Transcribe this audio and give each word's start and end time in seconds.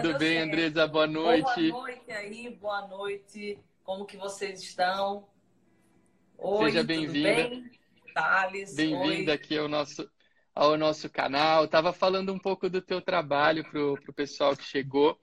Tudo 0.00 0.18
bem, 0.18 0.38
certo. 0.38 0.48
Andresa? 0.48 0.86
Boa 0.86 1.06
noite. 1.06 1.70
Boa 1.70 1.82
noite 1.82 2.10
aí, 2.10 2.50
boa 2.60 2.88
noite. 2.88 3.58
Como 3.82 4.04
que 4.04 4.16
vocês 4.16 4.62
estão? 4.62 5.26
Oi, 6.38 6.70
Seja 6.70 6.82
bem-vinda. 6.82 7.34
Bem? 7.34 7.70
Thales. 8.14 8.74
Bem-vinda 8.74 9.32
aqui 9.32 9.56
ao 9.56 9.68
nosso, 9.68 10.08
ao 10.54 10.76
nosso 10.76 11.08
canal. 11.08 11.64
Estava 11.64 11.92
falando 11.92 12.32
um 12.32 12.38
pouco 12.38 12.68
do 12.68 12.80
teu 12.80 13.00
trabalho 13.00 13.64
para 13.64 13.80
o 13.80 14.14
pessoal 14.14 14.56
que 14.56 14.64
chegou, 14.64 15.18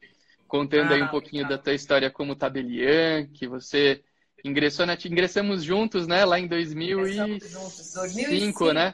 contando 0.48 0.92
ah, 0.92 0.96
aí 0.96 1.02
um 1.02 1.08
pouquinho 1.08 1.48
da 1.48 1.58
tua 1.58 1.74
história 1.74 2.10
como 2.10 2.36
tabeliã, 2.36 3.26
que 3.28 3.48
você 3.48 4.04
ingressou 4.44 4.86
na 4.86 4.94
ingressamos 4.94 5.64
juntos, 5.64 6.08
né, 6.08 6.26
lá 6.26 6.40
em 6.40 6.48
2005, 6.48 7.08
juntos, 7.08 7.94
2005 7.94 8.74
né? 8.74 8.94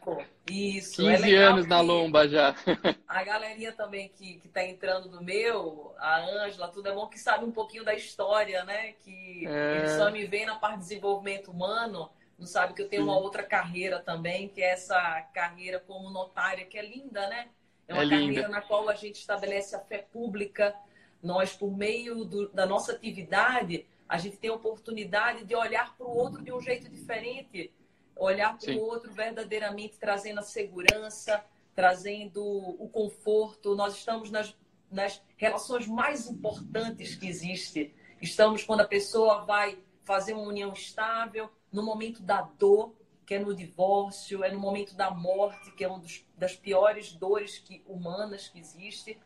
Isso. 0.49 1.01
15 1.01 1.35
é 1.35 1.37
anos 1.37 1.67
na 1.67 1.81
lomba 1.81 2.27
já. 2.27 2.55
A 3.07 3.23
galerinha 3.23 3.71
também 3.71 4.09
que, 4.09 4.35
que 4.39 4.47
tá 4.47 4.63
entrando 4.63 5.09
no 5.09 5.21
meu, 5.21 5.93
a 5.97 6.19
Ângela, 6.19 6.67
tudo 6.67 6.87
é 6.87 6.93
bom 6.93 7.07
que 7.07 7.19
sabe 7.19 7.45
um 7.45 7.51
pouquinho 7.51 7.83
da 7.83 7.93
história, 7.93 8.63
né? 8.63 8.93
Que 9.03 9.45
é... 9.47 9.77
eles 9.77 9.91
só 9.91 10.11
me 10.11 10.25
veem 10.25 10.45
na 10.45 10.55
parte 10.55 10.77
de 10.77 10.83
desenvolvimento 10.83 11.51
humano, 11.51 12.09
não 12.37 12.45
sabe 12.45 12.73
que 12.73 12.81
eu 12.81 12.87
tenho 12.87 13.03
Sim. 13.03 13.09
uma 13.09 13.17
outra 13.17 13.43
carreira 13.43 13.99
também, 13.99 14.47
que 14.47 14.61
é 14.61 14.71
essa 14.71 15.21
carreira 15.33 15.79
como 15.79 16.09
notária, 16.09 16.65
que 16.65 16.77
é 16.77 16.85
linda, 16.85 17.27
né? 17.27 17.47
É 17.87 17.93
uma 17.93 18.03
é 18.03 18.09
carreira 18.09 18.41
linda. 18.41 18.47
na 18.49 18.61
qual 18.61 18.87
a 18.89 18.93
gente 18.93 19.15
estabelece 19.15 19.75
a 19.75 19.79
fé 19.79 19.97
pública. 19.97 20.75
Nós, 21.23 21.53
por 21.53 21.75
meio 21.75 22.23
do, 22.23 22.49
da 22.49 22.65
nossa 22.65 22.91
atividade, 22.91 23.87
a 24.07 24.17
gente 24.17 24.37
tem 24.37 24.49
a 24.49 24.53
oportunidade 24.53 25.45
de 25.45 25.55
olhar 25.55 25.95
para 25.97 26.05
o 26.05 26.15
outro 26.15 26.43
de 26.43 26.51
um 26.51 26.61
jeito 26.61 26.87
diferente, 26.89 27.73
olhar 28.19 28.57
para 28.57 28.73
o 28.73 28.79
outro 28.79 29.11
verdadeiramente 29.11 29.97
trazendo 29.97 30.39
a 30.39 30.43
segurança, 30.43 31.43
trazendo 31.75 32.43
o 32.43 32.89
conforto. 32.89 33.75
Nós 33.75 33.95
estamos 33.95 34.31
nas, 34.31 34.55
nas 34.91 35.21
relações 35.35 35.87
mais 35.87 36.27
importantes 36.27 37.15
que 37.15 37.27
existe. 37.27 37.93
Estamos 38.21 38.63
quando 38.63 38.81
a 38.81 38.87
pessoa 38.87 39.45
vai 39.45 39.77
fazer 40.03 40.33
uma 40.33 40.47
união 40.47 40.71
estável, 40.73 41.49
no 41.71 41.83
momento 41.83 42.21
da 42.23 42.41
dor, 42.41 42.95
que 43.25 43.35
é 43.35 43.39
no 43.39 43.53
divórcio, 43.53 44.43
é 44.43 44.49
no 44.49 44.59
momento 44.59 44.95
da 44.95 45.11
morte, 45.11 45.71
que 45.71 45.83
é 45.83 45.87
uma 45.87 46.01
das 46.37 46.55
piores 46.55 47.11
dores 47.11 47.59
que, 47.59 47.83
humanas 47.85 48.47
que 48.47 48.57
existe. 48.57 49.19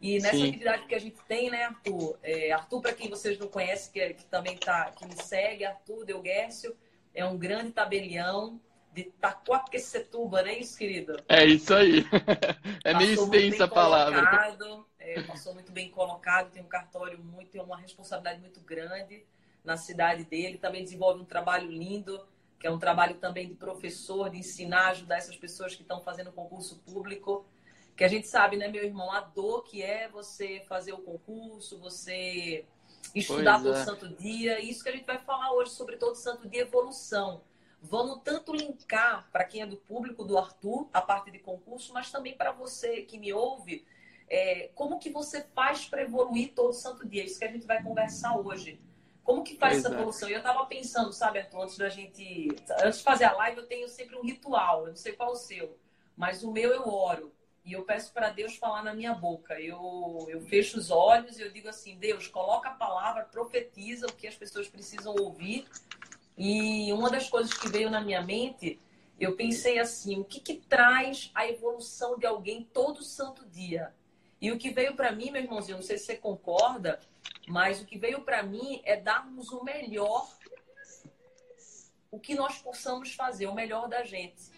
E 0.00 0.20
nessa 0.20 0.36
Sim. 0.36 0.48
atividade 0.48 0.86
que 0.86 0.94
a 0.94 1.00
gente 1.00 1.18
tem, 1.26 1.50
né, 1.50 1.64
Arthur? 1.64 2.18
É, 2.22 2.52
Arthur, 2.52 2.80
para 2.80 2.92
quem 2.92 3.10
vocês 3.10 3.36
não 3.36 3.48
conhecem, 3.48 3.92
que, 3.92 4.00
é, 4.00 4.12
que, 4.12 4.24
também 4.26 4.56
tá, 4.56 4.92
que 4.92 5.04
me 5.04 5.20
segue, 5.20 5.64
Arthur 5.64 6.04
Delguércio, 6.04 6.76
é 7.14 7.24
um 7.24 7.36
grande 7.36 7.72
tabelião 7.72 8.60
de 8.92 9.04
Taquaquecetuba, 9.04 10.42
não 10.42 10.48
é 10.48 10.58
isso, 10.58 10.76
querido? 10.76 11.16
É 11.28 11.44
isso 11.44 11.74
aí. 11.74 12.04
É 12.84 12.94
meio 12.94 13.12
extensa 13.12 13.64
a 13.64 13.68
palavra. 13.68 14.24
Colocado, 14.24 14.86
é, 14.98 15.22
passou 15.22 15.52
muito 15.52 15.72
bem 15.72 15.90
colocado, 15.90 16.50
tem 16.50 16.62
um 16.62 16.68
cartório 16.68 17.18
muito, 17.18 17.50
tem 17.50 17.60
uma 17.60 17.76
responsabilidade 17.76 18.40
muito 18.40 18.60
grande 18.60 19.24
na 19.62 19.76
cidade 19.76 20.24
dele. 20.24 20.58
Também 20.58 20.82
desenvolve 20.82 21.20
um 21.20 21.24
trabalho 21.24 21.70
lindo, 21.70 22.26
que 22.58 22.66
é 22.66 22.70
um 22.70 22.78
trabalho 22.78 23.16
também 23.16 23.46
de 23.46 23.54
professor, 23.54 24.30
de 24.30 24.38
ensinar, 24.38 24.88
ajudar 24.88 25.18
essas 25.18 25.36
pessoas 25.36 25.74
que 25.74 25.82
estão 25.82 26.00
fazendo 26.00 26.32
concurso 26.32 26.78
público 26.78 27.44
que 27.98 28.04
a 28.04 28.08
gente 28.08 28.28
sabe, 28.28 28.56
né, 28.56 28.68
meu 28.68 28.84
irmão, 28.84 29.10
a 29.10 29.18
dor 29.18 29.64
que 29.64 29.82
é 29.82 30.08
você 30.08 30.62
fazer 30.68 30.92
o 30.92 30.98
concurso, 30.98 31.80
você 31.80 32.64
estudar 33.14 33.62
todo 33.62 33.74
é. 33.74 33.84
santo 33.84 34.08
dia. 34.08 34.60
Isso 34.60 34.82
que 34.82 34.88
a 34.88 34.92
gente 34.92 35.06
vai 35.06 35.18
falar 35.18 35.52
hoje 35.52 35.72
sobre 35.72 35.96
todo 35.96 36.14
santo 36.14 36.48
dia 36.48 36.62
evolução. 36.62 37.42
Vamos 37.80 38.20
tanto 38.24 38.52
linkar 38.52 39.28
para 39.30 39.44
quem 39.44 39.62
é 39.62 39.66
do 39.66 39.76
público 39.76 40.24
do 40.24 40.36
Arthur, 40.36 40.88
a 40.92 41.00
parte 41.00 41.30
de 41.30 41.38
concurso, 41.38 41.92
mas 41.92 42.10
também 42.10 42.36
para 42.36 42.50
você 42.50 43.02
que 43.02 43.18
me 43.18 43.32
ouve, 43.32 43.86
é, 44.28 44.70
como 44.74 44.98
que 44.98 45.10
você 45.10 45.42
faz 45.54 45.84
para 45.84 46.02
evoluir 46.02 46.52
todo 46.54 46.72
santo 46.72 47.08
dia? 47.08 47.24
Isso 47.24 47.38
que 47.38 47.44
a 47.44 47.52
gente 47.52 47.66
vai 47.66 47.82
conversar 47.82 48.36
hoje. 48.36 48.80
Como 49.22 49.44
que 49.44 49.56
faz 49.56 49.78
essa 49.78 49.94
evolução? 49.94 50.28
Eu 50.28 50.38
estava 50.38 50.64
pensando, 50.66 51.12
sabe, 51.12 51.38
Arthur, 51.38 51.62
antes 51.62 51.78
da 51.78 51.88
gente. 51.88 52.48
Antes 52.82 52.98
de 52.98 53.04
fazer 53.04 53.24
a 53.24 53.32
live, 53.32 53.58
eu 53.58 53.66
tenho 53.66 53.88
sempre 53.88 54.16
um 54.16 54.22
ritual. 54.22 54.82
Eu 54.82 54.88
não 54.88 54.96
sei 54.96 55.12
qual 55.12 55.30
é 55.30 55.32
o 55.32 55.36
seu, 55.36 55.78
mas 56.16 56.42
o 56.42 56.50
meu 56.50 56.70
eu 56.70 56.88
oro 56.88 57.32
e 57.68 57.74
eu 57.74 57.82
peço 57.82 58.14
para 58.14 58.30
Deus 58.30 58.56
falar 58.56 58.82
na 58.82 58.94
minha 58.94 59.12
boca. 59.12 59.60
Eu, 59.60 60.26
eu 60.30 60.40
fecho 60.40 60.78
os 60.78 60.90
olhos 60.90 61.38
e 61.38 61.42
eu 61.42 61.52
digo 61.52 61.68
assim: 61.68 61.98
Deus, 61.98 62.26
coloca 62.26 62.70
a 62.70 62.74
palavra, 62.74 63.24
profetiza 63.24 64.06
o 64.06 64.12
que 64.12 64.26
as 64.26 64.34
pessoas 64.34 64.66
precisam 64.66 65.14
ouvir. 65.14 65.66
E 66.34 66.90
uma 66.94 67.10
das 67.10 67.28
coisas 67.28 67.52
que 67.52 67.68
veio 67.68 67.90
na 67.90 68.00
minha 68.00 68.22
mente, 68.22 68.80
eu 69.20 69.36
pensei 69.36 69.78
assim: 69.78 70.18
o 70.18 70.24
que, 70.24 70.40
que 70.40 70.54
traz 70.54 71.30
a 71.34 71.46
evolução 71.46 72.18
de 72.18 72.24
alguém 72.24 72.64
todo 72.72 73.02
santo 73.02 73.44
dia? 73.44 73.94
E 74.40 74.50
o 74.50 74.56
que 74.56 74.70
veio 74.70 74.96
para 74.96 75.12
mim, 75.12 75.30
meu 75.30 75.42
irmãozinho, 75.42 75.76
não 75.76 75.84
sei 75.84 75.98
se 75.98 76.06
você 76.06 76.16
concorda, 76.16 76.98
mas 77.46 77.82
o 77.82 77.84
que 77.84 77.98
veio 77.98 78.22
para 78.22 78.42
mim 78.42 78.80
é 78.82 78.96
darmos 78.96 79.50
o 79.50 79.62
melhor, 79.62 80.26
o 82.10 82.18
que 82.18 82.34
nós 82.34 82.56
possamos 82.60 83.12
fazer, 83.12 83.46
o 83.46 83.54
melhor 83.54 83.90
da 83.90 84.04
gente. 84.04 84.56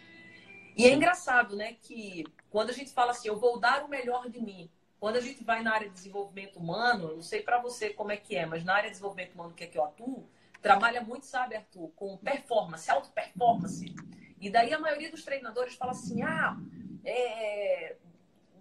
E 0.80 0.86
é 0.86 0.94
engraçado, 0.94 1.54
né, 1.56 1.76
que 1.82 2.24
quando 2.48 2.70
a 2.70 2.72
gente 2.72 2.90
fala 2.90 3.10
assim, 3.10 3.28
eu 3.28 3.38
vou 3.38 3.60
dar 3.60 3.84
o 3.84 3.88
melhor 3.88 4.30
de 4.30 4.40
mim, 4.40 4.70
quando 4.98 5.16
a 5.16 5.20
gente 5.20 5.44
vai 5.44 5.62
na 5.62 5.74
área 5.74 5.88
de 5.88 5.94
desenvolvimento 5.94 6.58
humano, 6.58 7.16
não 7.16 7.22
sei 7.22 7.42
para 7.42 7.60
você 7.60 7.90
como 7.90 8.12
é 8.12 8.16
que 8.16 8.34
é, 8.34 8.46
mas 8.46 8.64
na 8.64 8.72
área 8.72 8.88
de 8.88 8.92
desenvolvimento 8.92 9.34
humano 9.34 9.52
que 9.52 9.64
é 9.64 9.66
que 9.66 9.76
eu 9.76 9.84
atuo, 9.84 10.26
trabalha 10.62 11.02
muito, 11.02 11.26
sabe, 11.26 11.54
Arthur, 11.54 11.90
com 11.90 12.16
performance, 12.16 12.90
auto-performance. 12.90 13.94
E 14.40 14.48
daí 14.48 14.72
a 14.72 14.78
maioria 14.78 15.10
dos 15.10 15.22
treinadores 15.22 15.74
fala 15.74 15.92
assim, 15.92 16.22
ah, 16.22 16.56
é, 17.04 17.96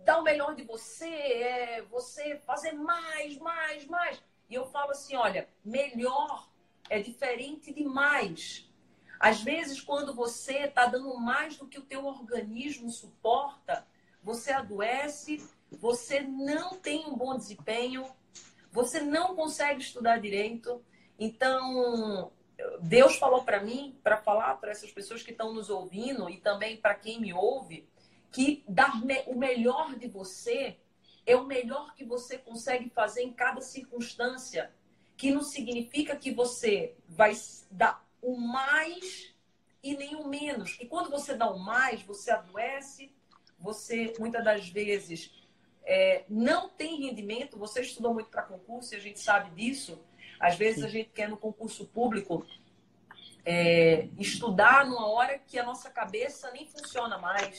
dá 0.04 0.20
o 0.20 0.24
melhor 0.24 0.56
de 0.56 0.64
você, 0.64 1.08
é 1.08 1.82
você 1.84 2.36
fazer 2.46 2.74
mais, 2.74 3.38
mais, 3.38 3.86
mais. 3.86 4.22
E 4.50 4.56
eu 4.56 4.66
falo 4.66 4.92
assim, 4.92 5.16
olha, 5.16 5.48
melhor 5.64 6.50
é 6.90 7.00
diferente 7.02 7.74
de 7.74 7.86
mais. 7.86 8.69
Às 9.20 9.42
vezes, 9.42 9.82
quando 9.82 10.16
você 10.16 10.60
está 10.60 10.86
dando 10.86 11.14
mais 11.18 11.58
do 11.58 11.68
que 11.68 11.78
o 11.78 11.86
teu 11.86 12.06
organismo 12.06 12.90
suporta, 12.90 13.86
você 14.24 14.52
adoece, 14.54 15.46
você 15.70 16.22
não 16.22 16.80
tem 16.80 17.06
um 17.06 17.18
bom 17.18 17.38
desempenho, 17.38 18.10
você 18.72 19.02
não 19.02 19.36
consegue 19.36 19.82
estudar 19.82 20.20
direito. 20.20 20.82
Então, 21.20 22.32
Deus 22.82 23.18
falou 23.18 23.44
para 23.44 23.62
mim, 23.62 24.00
para 24.02 24.18
falar 24.18 24.56
para 24.56 24.72
essas 24.72 24.92
pessoas 24.92 25.22
que 25.22 25.32
estão 25.32 25.54
nos 25.54 25.70
ouvindo 25.70 26.30
e 26.30 26.38
também 26.38 26.78
para 26.78 26.96
quem 26.96 27.20
me 27.20 27.34
ouve, 27.34 27.90
que 28.32 28.64
dar 28.70 28.94
o 29.28 29.36
melhor 29.36 29.96
de 29.96 30.08
você 30.08 30.78
é 31.26 31.36
o 31.36 31.46
melhor 31.46 31.94
que 31.94 32.06
você 32.06 32.38
consegue 32.38 32.90
fazer 32.90 33.24
em 33.24 33.34
cada 33.34 33.60
circunstância, 33.60 34.74
que 35.18 35.30
não 35.32 35.44
significa 35.44 36.16
que 36.16 36.32
você 36.32 36.96
vai 37.08 37.34
dar 37.70 38.09
o 38.22 38.38
mais 38.38 39.34
e 39.84 39.96
nem 39.96 40.16
o 40.16 40.28
menos. 40.28 40.78
E 40.80 40.86
quando 40.86 41.10
você 41.10 41.34
dá 41.36 41.50
o 41.50 41.60
mais, 41.60 42.02
você 42.04 42.32
adoece, 42.32 43.12
você 43.58 44.14
muitas 44.20 44.44
das 44.44 44.70
vezes 44.70 45.32
é, 45.84 46.24
não 46.30 46.70
tem 46.70 47.02
rendimento. 47.02 47.58
Você 47.58 47.82
estudou 47.82 48.14
muito 48.14 48.30
para 48.30 48.44
concurso 48.44 48.94
e 48.94 48.98
a 48.98 49.00
gente 49.00 49.20
sabe 49.20 49.50
disso. 49.52 50.00
Às 50.40 50.56
vezes 50.56 50.84
a 50.84 50.88
gente 50.88 51.10
quer 51.10 51.28
no 51.28 51.38
concurso 51.38 51.86
público 51.86 52.46
é, 53.46 54.08
estudar 54.18 54.86
numa 54.86 55.08
hora 55.08 55.40
que 55.40 55.58
a 55.58 55.64
nossa 55.64 55.90
cabeça 55.90 56.52
nem 56.52 56.68
funciona 56.68 57.18
mais. 57.18 57.58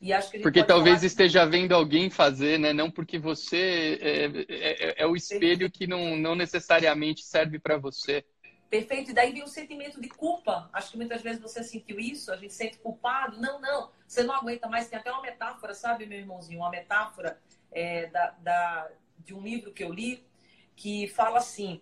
E 0.00 0.12
acho 0.12 0.30
que 0.30 0.40
porque 0.40 0.62
talvez 0.62 1.02
esteja 1.02 1.46
vendo 1.46 1.72
alguém 1.72 2.10
fazer, 2.10 2.58
né? 2.58 2.72
Não 2.72 2.90
porque 2.90 3.18
você 3.18 3.98
é, 4.02 4.24
é, 4.24 4.88
é, 4.88 5.02
é 5.02 5.06
o 5.06 5.16
espelho 5.16 5.70
que 5.70 5.86
não, 5.86 6.16
não 6.16 6.34
necessariamente 6.34 7.22
serve 7.22 7.58
para 7.58 7.78
você. 7.78 8.24
Perfeito? 8.68 9.10
E 9.10 9.14
daí 9.14 9.32
vem 9.32 9.44
o 9.44 9.48
sentimento 9.48 10.00
de 10.00 10.08
culpa. 10.08 10.68
Acho 10.72 10.90
que 10.90 10.96
muitas 10.96 11.22
vezes 11.22 11.40
você 11.40 11.62
sentiu 11.62 12.00
isso, 12.00 12.32
a 12.32 12.36
gente 12.36 12.52
sente 12.52 12.78
culpado. 12.78 13.40
Não, 13.40 13.60
não, 13.60 13.90
você 14.06 14.22
não 14.22 14.34
aguenta 14.34 14.68
mais. 14.68 14.88
Tem 14.88 14.98
até 14.98 15.10
uma 15.12 15.22
metáfora, 15.22 15.72
sabe, 15.72 16.06
meu 16.06 16.18
irmãozinho? 16.18 16.60
Uma 16.60 16.70
metáfora 16.70 17.40
é, 17.70 18.06
da, 18.06 18.30
da, 18.38 18.90
de 19.18 19.34
um 19.34 19.40
livro 19.40 19.72
que 19.72 19.84
eu 19.84 19.92
li 19.92 20.26
que 20.74 21.06
fala 21.08 21.38
assim: 21.38 21.80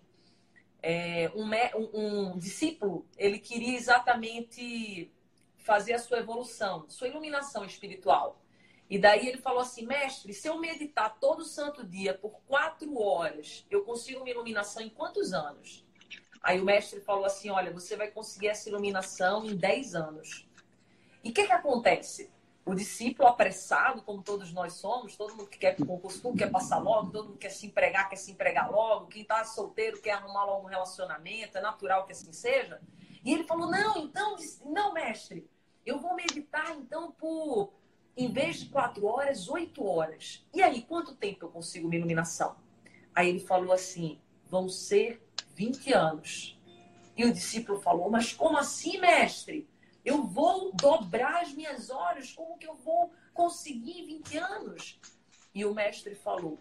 é, 0.82 1.30
um, 1.34 1.48
um, 1.78 2.32
um 2.32 2.38
discípulo 2.38 3.06
ele 3.16 3.38
queria 3.38 3.76
exatamente 3.76 5.10
fazer 5.56 5.94
a 5.94 5.98
sua 5.98 6.18
evolução, 6.18 6.84
sua 6.88 7.08
iluminação 7.08 7.64
espiritual. 7.64 8.42
E 8.88 8.98
daí 8.98 9.26
ele 9.26 9.38
falou 9.38 9.60
assim, 9.60 9.86
mestre, 9.86 10.34
se 10.34 10.46
eu 10.46 10.58
meditar 10.58 11.18
todo 11.18 11.42
santo 11.42 11.82
dia 11.82 12.12
por 12.12 12.42
quatro 12.46 13.00
horas, 13.00 13.66
eu 13.70 13.82
consigo 13.82 14.20
uma 14.20 14.28
iluminação 14.28 14.82
em 14.82 14.90
quantos 14.90 15.32
anos? 15.32 15.83
Aí 16.44 16.60
o 16.60 16.64
mestre 16.64 17.00
falou 17.00 17.24
assim: 17.24 17.48
olha, 17.48 17.72
você 17.72 17.96
vai 17.96 18.10
conseguir 18.10 18.48
essa 18.48 18.68
iluminação 18.68 19.46
em 19.46 19.56
10 19.56 19.94
anos. 19.94 20.46
E 21.24 21.30
o 21.30 21.32
que, 21.32 21.46
que 21.46 21.52
acontece? 21.52 22.30
O 22.66 22.74
discípulo 22.74 23.28
apressado, 23.28 24.02
como 24.02 24.22
todos 24.22 24.52
nós 24.52 24.74
somos, 24.74 25.16
todo 25.16 25.34
mundo 25.34 25.48
que 25.48 25.58
quer 25.58 25.74
concurso 25.76 26.20
público 26.20 26.44
quer 26.44 26.52
passar 26.52 26.78
logo, 26.78 27.10
todo 27.10 27.28
mundo 27.28 27.38
quer 27.38 27.50
se 27.50 27.66
empregar, 27.66 28.10
quer 28.10 28.16
se 28.16 28.30
empregar 28.30 28.70
logo, 28.70 29.06
quem 29.06 29.22
está 29.22 29.42
solteiro 29.44 30.00
quer 30.00 30.12
arrumar 30.12 30.44
logo 30.44 30.66
um 30.66 30.70
relacionamento, 30.70 31.56
é 31.56 31.62
natural 31.62 32.04
que 32.04 32.12
assim 32.12 32.32
seja. 32.32 32.78
E 33.24 33.32
ele 33.32 33.44
falou: 33.44 33.70
não, 33.70 33.96
então, 33.96 34.36
não, 34.66 34.92
mestre, 34.92 35.48
eu 35.86 35.98
vou 35.98 36.14
meditar 36.14 36.76
então 36.76 37.10
por 37.12 37.72
em 38.14 38.30
vez 38.30 38.60
de 38.60 38.66
quatro 38.66 39.06
horas, 39.06 39.48
oito 39.48 39.82
horas. 39.84 40.46
E 40.52 40.62
aí, 40.62 40.82
quanto 40.82 41.16
tempo 41.16 41.46
eu 41.46 41.50
consigo 41.50 41.86
uma 41.86 41.96
iluminação? 41.96 42.54
Aí 43.14 43.30
ele 43.30 43.40
falou 43.40 43.72
assim: 43.72 44.20
vão 44.44 44.68
ser 44.68 45.23
20 45.54 45.92
anos. 45.92 46.58
E 47.16 47.24
o 47.24 47.32
discípulo 47.32 47.80
falou: 47.80 48.10
Mas 48.10 48.32
como 48.32 48.56
assim, 48.56 48.98
mestre? 48.98 49.68
Eu 50.04 50.24
vou 50.24 50.72
dobrar 50.74 51.42
as 51.42 51.52
minhas 51.52 51.90
horas? 51.90 52.32
Como 52.32 52.58
que 52.58 52.66
eu 52.66 52.74
vou 52.74 53.12
conseguir 53.32 54.04
20 54.04 54.36
anos? 54.36 55.00
E 55.54 55.64
o 55.64 55.74
mestre 55.74 56.14
falou: 56.14 56.58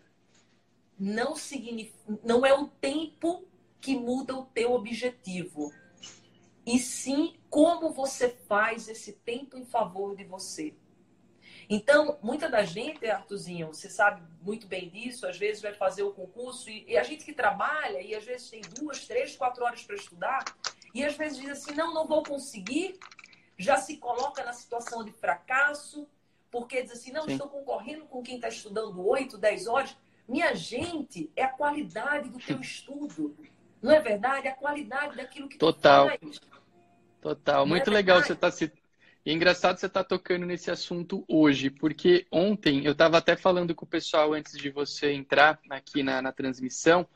Não, 0.97 1.35
significa, 1.35 2.19
não 2.23 2.45
é 2.45 2.53
o 2.53 2.67
tempo 2.67 3.45
que 3.81 3.97
muda 3.97 4.35
o 4.35 4.45
teu 4.45 4.71
objetivo, 4.71 5.73
e 6.65 6.79
sim 6.79 7.35
como 7.49 7.91
você 7.91 8.29
faz 8.29 8.87
esse 8.87 9.11
tempo 9.11 9.57
em 9.57 9.65
favor 9.65 10.15
de 10.15 10.23
você. 10.23 10.73
Então, 11.75 12.19
muita 12.21 12.47
da 12.47 12.63
gente, 12.63 13.03
Artuzinho, 13.09 13.69
você 13.69 13.89
sabe 13.89 14.21
muito 14.43 14.67
bem 14.67 14.89
disso, 14.89 15.25
às 15.25 15.39
vezes 15.39 15.59
vai 15.59 15.73
fazer 15.73 16.03
o 16.03 16.13
concurso 16.13 16.69
e, 16.69 16.85
e 16.87 16.95
a 16.95 17.01
gente 17.01 17.25
que 17.25 17.33
trabalha 17.33 17.99
e 17.99 18.13
às 18.13 18.23
vezes 18.23 18.47
tem 18.47 18.61
duas, 18.61 19.07
três, 19.07 19.35
quatro 19.35 19.65
horas 19.65 19.81
para 19.81 19.95
estudar 19.95 20.45
e 20.93 21.03
às 21.03 21.17
vezes 21.17 21.39
diz 21.39 21.49
assim, 21.49 21.73
não, 21.73 21.91
não 21.91 22.05
vou 22.05 22.21
conseguir, 22.21 22.99
já 23.57 23.77
se 23.77 23.97
coloca 23.97 24.43
na 24.43 24.53
situação 24.53 25.03
de 25.03 25.11
fracasso, 25.13 26.07
porque 26.51 26.83
diz 26.83 26.91
assim, 26.91 27.11
não, 27.11 27.23
Sim. 27.23 27.31
estou 27.31 27.49
concorrendo 27.49 28.05
com 28.05 28.21
quem 28.21 28.35
está 28.35 28.49
estudando 28.49 29.03
oito, 29.07 29.35
dez 29.35 29.65
horas. 29.65 29.97
Minha 30.27 30.53
gente, 30.53 31.31
é 31.35 31.41
a 31.41 31.49
qualidade 31.49 32.29
do 32.29 32.37
teu 32.37 32.61
estudo. 32.61 33.35
Não 33.81 33.91
é 33.91 33.99
verdade? 33.99 34.47
É 34.47 34.51
a 34.51 34.55
qualidade 34.55 35.17
daquilo 35.17 35.49
que 35.49 35.57
Total. 35.57 36.07
tu 36.19 36.19
faz. 36.19 36.39
Total. 37.19 37.65
Muito 37.65 37.89
é 37.89 37.93
legal 37.93 38.21
você 38.21 38.33
estar 38.33 38.51
tá 38.51 38.55
citando 38.55 38.82
e 39.25 39.31
é 39.31 39.33
engraçado 39.33 39.77
você 39.77 39.85
estar 39.85 40.03
tá 40.03 40.09
tocando 40.09 40.45
nesse 40.45 40.69
assunto 40.69 41.23
hoje, 41.29 41.69
porque 41.69 42.25
ontem 42.29 42.85
eu 42.85 42.91
estava 42.91 43.17
até 43.17 43.37
falando 43.37 43.73
com 43.73 43.85
o 43.85 43.87
pessoal 43.87 44.33
antes 44.33 44.57
de 44.57 44.69
você 44.69 45.13
entrar 45.13 45.59
aqui 45.69 46.03
na, 46.03 46.21
na 46.21 46.33
transmissão. 46.33 47.07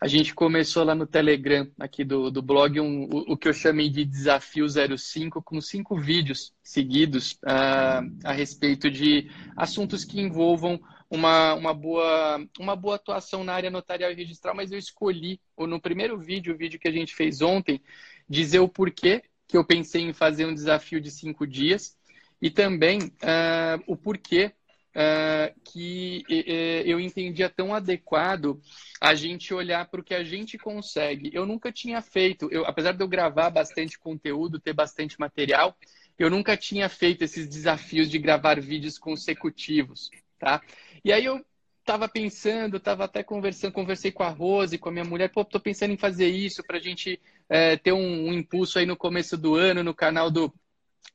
A 0.00 0.06
gente 0.06 0.32
começou 0.32 0.84
lá 0.84 0.94
no 0.94 1.08
Telegram, 1.08 1.68
aqui 1.76 2.04
do, 2.04 2.30
do 2.30 2.40
blog, 2.40 2.78
um, 2.78 3.08
o, 3.12 3.32
o, 3.32 3.36
que 3.36 3.48
eu 3.48 3.52
chamei 3.52 3.90
de 3.90 4.04
Desafio 4.04 4.66
05, 4.68 5.42
com 5.42 5.60
cinco 5.60 5.98
vídeos 5.98 6.52
seguidos 6.62 7.32
uh, 7.44 8.06
a 8.22 8.32
respeito 8.32 8.88
de 8.88 9.28
assuntos 9.56 10.04
que 10.04 10.20
envolvam 10.20 10.80
uma, 11.10 11.54
uma, 11.54 11.74
boa, 11.74 12.40
uma 12.60 12.76
boa 12.76 12.94
atuação 12.94 13.42
na 13.42 13.54
área 13.54 13.70
notarial 13.70 14.12
e 14.12 14.14
registral, 14.14 14.54
mas 14.54 14.70
eu 14.70 14.78
escolhi, 14.78 15.40
no 15.58 15.80
primeiro 15.80 16.16
vídeo, 16.16 16.54
o 16.54 16.56
vídeo 16.56 16.78
que 16.78 16.86
a 16.86 16.92
gente 16.92 17.16
fez 17.16 17.42
ontem, 17.42 17.82
dizer 18.28 18.60
o 18.60 18.68
porquê 18.68 19.24
que 19.48 19.56
eu 19.56 19.64
pensei 19.64 20.02
em 20.02 20.12
fazer 20.12 20.44
um 20.46 20.54
desafio 20.54 21.00
de 21.00 21.10
cinco 21.10 21.46
dias 21.46 21.96
e 22.40 22.50
também 22.50 23.00
uh, 23.00 23.82
o 23.86 23.96
porquê 23.96 24.52
uh, 24.94 25.60
que 25.64 26.22
uh, 26.28 26.86
eu 26.86 27.00
entendia 27.00 27.48
tão 27.48 27.74
adequado 27.74 28.60
a 29.00 29.14
gente 29.14 29.54
olhar 29.54 29.88
para 29.88 30.00
o 30.00 30.04
que 30.04 30.14
a 30.14 30.22
gente 30.22 30.58
consegue. 30.58 31.30
Eu 31.32 31.46
nunca 31.46 31.72
tinha 31.72 32.02
feito, 32.02 32.48
eu, 32.52 32.66
apesar 32.66 32.92
de 32.92 33.02
eu 33.02 33.08
gravar 33.08 33.48
bastante 33.48 33.98
conteúdo, 33.98 34.60
ter 34.60 34.74
bastante 34.74 35.18
material, 35.18 35.76
eu 36.18 36.28
nunca 36.28 36.56
tinha 36.56 36.88
feito 36.88 37.22
esses 37.22 37.48
desafios 37.48 38.10
de 38.10 38.18
gravar 38.18 38.60
vídeos 38.60 38.98
consecutivos, 38.98 40.10
tá? 40.38 40.60
E 41.04 41.12
aí 41.12 41.24
eu 41.24 41.42
estava 41.88 42.06
pensando, 42.06 42.76
estava 42.76 43.04
até 43.04 43.22
conversando, 43.22 43.72
conversei 43.72 44.12
com 44.12 44.22
a 44.22 44.28
Rose, 44.28 44.76
com 44.76 44.90
a 44.90 44.92
minha 44.92 45.06
mulher, 45.06 45.30
pô, 45.30 45.42
tô 45.42 45.58
pensando 45.58 45.92
em 45.92 45.96
fazer 45.96 46.28
isso 46.28 46.62
para 46.62 46.76
a 46.76 46.80
gente 46.80 47.18
é, 47.48 47.78
ter 47.78 47.92
um, 47.92 48.28
um, 48.28 48.32
impulso 48.34 48.78
aí 48.78 48.84
no 48.84 48.94
começo 48.94 49.38
do 49.38 49.54
ano 49.54 49.82
no 49.82 49.94
canal 49.94 50.30
do, 50.30 50.52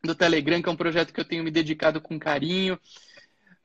do 0.03 0.15
Telegram, 0.15 0.63
que 0.63 0.67
é 0.67 0.71
um 0.71 0.75
projeto 0.75 1.13
que 1.13 1.19
eu 1.19 1.25
tenho 1.25 1.43
me 1.43 1.51
dedicado 1.51 2.01
com 2.01 2.17
carinho. 2.17 2.79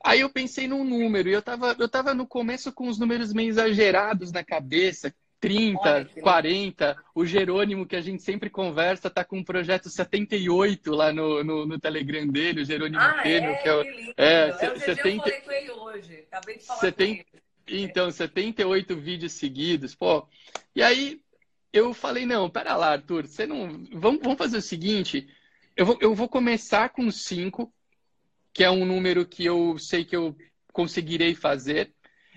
Aí 0.05 0.19
eu 0.19 0.29
pensei 0.29 0.67
num 0.67 0.83
número, 0.83 1.27
e 1.29 1.33
eu 1.33 1.39
estava 1.39 1.75
eu 1.79 1.89
tava 1.89 2.13
no 2.13 2.27
começo 2.27 2.71
com 2.71 2.87
os 2.87 2.99
números 2.99 3.33
meio 3.33 3.49
exagerados 3.49 4.31
na 4.31 4.43
cabeça, 4.43 5.13
30, 5.39 5.79
Olha, 5.81 6.05
40. 6.21 6.97
O 7.15 7.25
Jerônimo, 7.25 7.85
que 7.85 7.95
a 7.95 8.01
gente 8.01 8.21
sempre 8.21 8.49
conversa, 8.49 9.07
está 9.07 9.23
com 9.23 9.37
um 9.37 9.43
projeto 9.43 9.89
78 9.89 10.91
lá 10.91 11.13
no, 11.13 11.43
no, 11.43 11.65
no 11.65 11.79
Telegram 11.79 12.27
dele, 12.27 12.61
o 12.61 12.65
Jerônimo 12.65 13.01
ah, 13.01 13.21
Pênio, 13.23 13.51
é, 13.51 13.55
que 13.55 13.69
é 13.69 13.73
o. 13.73 13.81
É, 14.17 14.49
é, 14.49 14.79
70... 14.79 14.89
eu 14.89 14.97
falei 14.97 15.41
com 15.41 15.51
ele 15.51 15.71
hoje. 15.71 16.25
Acabei 16.31 16.57
de 16.57 16.65
falar 16.65 16.79
70... 16.79 17.23
com 17.23 17.37
ele. 17.37 17.83
Então, 17.83 18.11
78 18.11 18.95
vídeos 18.97 19.33
seguidos. 19.33 19.95
Pô, 19.95 20.27
e 20.75 20.81
aí 20.81 21.21
eu 21.71 21.93
falei, 21.93 22.25
não, 22.25 22.49
pera 22.49 22.75
lá, 22.75 22.93
Arthur, 22.93 23.27
você 23.27 23.45
não. 23.45 23.83
Vamos, 23.93 24.21
vamos 24.21 24.37
fazer 24.37 24.57
o 24.57 24.61
seguinte. 24.61 25.27
Eu 25.75 25.85
vou, 25.85 25.97
eu 26.01 26.15
vou 26.15 26.27
começar 26.27 26.89
com 26.89 27.09
5, 27.09 27.71
que 28.51 28.63
é 28.63 28.71
um 28.71 28.85
número 28.85 29.25
que 29.25 29.45
eu 29.45 29.77
sei 29.77 30.03
que 30.03 30.15
eu 30.15 30.35
conseguirei 30.73 31.35
fazer. 31.35 31.93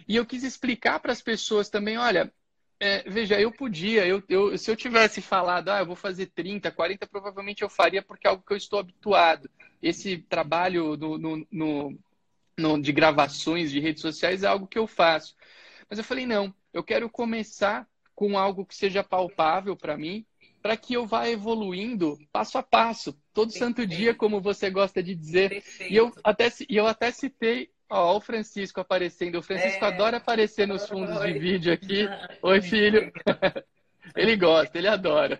E 0.06 0.16
eu 0.16 0.26
quis 0.26 0.44
explicar 0.44 1.00
para 1.00 1.12
as 1.12 1.22
pessoas 1.22 1.70
também, 1.70 1.96
olha, 1.96 2.32
é, 2.82 3.08
veja, 3.08 3.40
eu 3.40 3.52
podia, 3.52 4.04
eu, 4.04 4.20
eu, 4.28 4.58
se 4.58 4.68
eu 4.68 4.74
tivesse 4.74 5.22
falado, 5.22 5.68
ah, 5.68 5.78
eu 5.78 5.86
vou 5.86 5.94
fazer 5.94 6.26
30, 6.26 6.68
40, 6.68 7.06
provavelmente 7.06 7.62
eu 7.62 7.68
faria 7.68 8.02
porque 8.02 8.26
é 8.26 8.30
algo 8.30 8.42
que 8.44 8.52
eu 8.52 8.56
estou 8.56 8.80
habituado. 8.80 9.48
Esse 9.80 10.18
trabalho 10.18 10.96
no, 10.96 11.16
no, 11.16 11.46
no, 11.48 11.98
no, 12.58 12.82
de 12.82 12.90
gravações 12.90 13.70
de 13.70 13.78
redes 13.78 14.02
sociais 14.02 14.42
é 14.42 14.48
algo 14.48 14.66
que 14.66 14.80
eu 14.80 14.88
faço. 14.88 15.36
Mas 15.88 15.96
eu 16.00 16.04
falei, 16.04 16.26
não, 16.26 16.52
eu 16.72 16.82
quero 16.82 17.08
começar 17.08 17.86
com 18.16 18.36
algo 18.36 18.66
que 18.66 18.74
seja 18.74 19.04
palpável 19.04 19.76
para 19.76 19.96
mim, 19.96 20.26
para 20.60 20.76
que 20.76 20.94
eu 20.94 21.06
vá 21.06 21.28
evoluindo 21.28 22.18
passo 22.32 22.58
a 22.58 22.64
passo, 22.64 23.16
todo 23.32 23.52
Perfeito. 23.52 23.64
santo 23.64 23.86
dia, 23.86 24.12
como 24.12 24.40
você 24.40 24.68
gosta 24.70 25.00
de 25.00 25.14
dizer. 25.14 25.50
Perfeito. 25.50 25.92
E 25.92 25.96
eu 25.96 26.12
até, 26.24 26.52
e 26.68 26.76
eu 26.76 26.88
até 26.88 27.12
citei 27.12 27.70
Ó, 27.92 28.16
o 28.16 28.20
Francisco 28.20 28.80
aparecendo. 28.80 29.38
O 29.38 29.42
Francisco 29.42 29.84
é... 29.84 29.88
adora 29.88 30.16
aparecer 30.16 30.66
nos 30.66 30.88
fundos 30.88 31.18
Oi. 31.18 31.32
de 31.34 31.38
vídeo 31.38 31.72
aqui. 31.72 32.08
Oi, 32.42 32.62
filho. 32.62 33.12
ele 34.16 34.34
gosta, 34.34 34.78
ele 34.78 34.88
adora. 34.88 35.38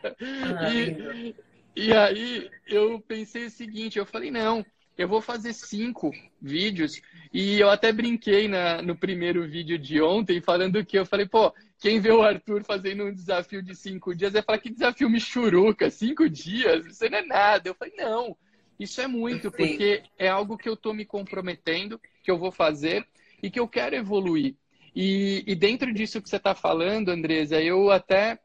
E, 0.70 1.34
e 1.74 1.92
aí 1.94 2.50
eu 2.66 3.00
pensei 3.00 3.46
o 3.46 3.50
seguinte, 3.50 3.98
eu 3.98 4.04
falei, 4.04 4.30
não, 4.30 4.62
eu 4.98 5.08
vou 5.08 5.22
fazer 5.22 5.54
cinco 5.54 6.12
vídeos. 6.42 7.00
E 7.32 7.58
eu 7.58 7.70
até 7.70 7.90
brinquei 7.90 8.46
na, 8.48 8.82
no 8.82 8.94
primeiro 8.94 9.48
vídeo 9.48 9.78
de 9.78 10.02
ontem, 10.02 10.42
falando 10.42 10.84
que 10.84 10.98
eu 10.98 11.06
falei, 11.06 11.24
pô, 11.24 11.54
quem 11.78 12.00
vê 12.00 12.10
o 12.12 12.20
Arthur 12.20 12.62
fazendo 12.64 13.04
um 13.04 13.14
desafio 13.14 13.62
de 13.62 13.74
cinco 13.74 14.14
dias 14.14 14.34
vai 14.34 14.42
falar 14.42 14.58
que 14.58 14.68
desafio 14.68 15.08
me 15.08 15.18
churuca, 15.18 15.88
cinco 15.90 16.28
dias, 16.28 16.84
isso 16.84 17.08
não 17.08 17.18
é 17.18 17.24
nada. 17.24 17.66
Eu 17.66 17.74
falei, 17.74 17.94
não, 17.96 18.36
isso 18.78 19.00
é 19.00 19.06
muito, 19.06 19.50
porque 19.50 20.02
é 20.18 20.28
algo 20.28 20.58
que 20.58 20.68
eu 20.68 20.74
estou 20.74 20.92
me 20.92 21.06
comprometendo, 21.06 21.98
que 22.22 22.30
eu 22.30 22.38
vou 22.38 22.50
fazer 22.50 23.06
e 23.42 23.50
que 23.50 23.58
eu 23.58 23.68
quero 23.68 23.96
evoluir. 23.96 24.54
E, 24.94 25.42
e 25.46 25.54
dentro 25.54 25.92
disso 25.92 26.20
que 26.20 26.28
você 26.28 26.36
está 26.36 26.54
falando, 26.54 27.08
Andresa, 27.08 27.60
eu 27.60 27.90
até 27.90 28.38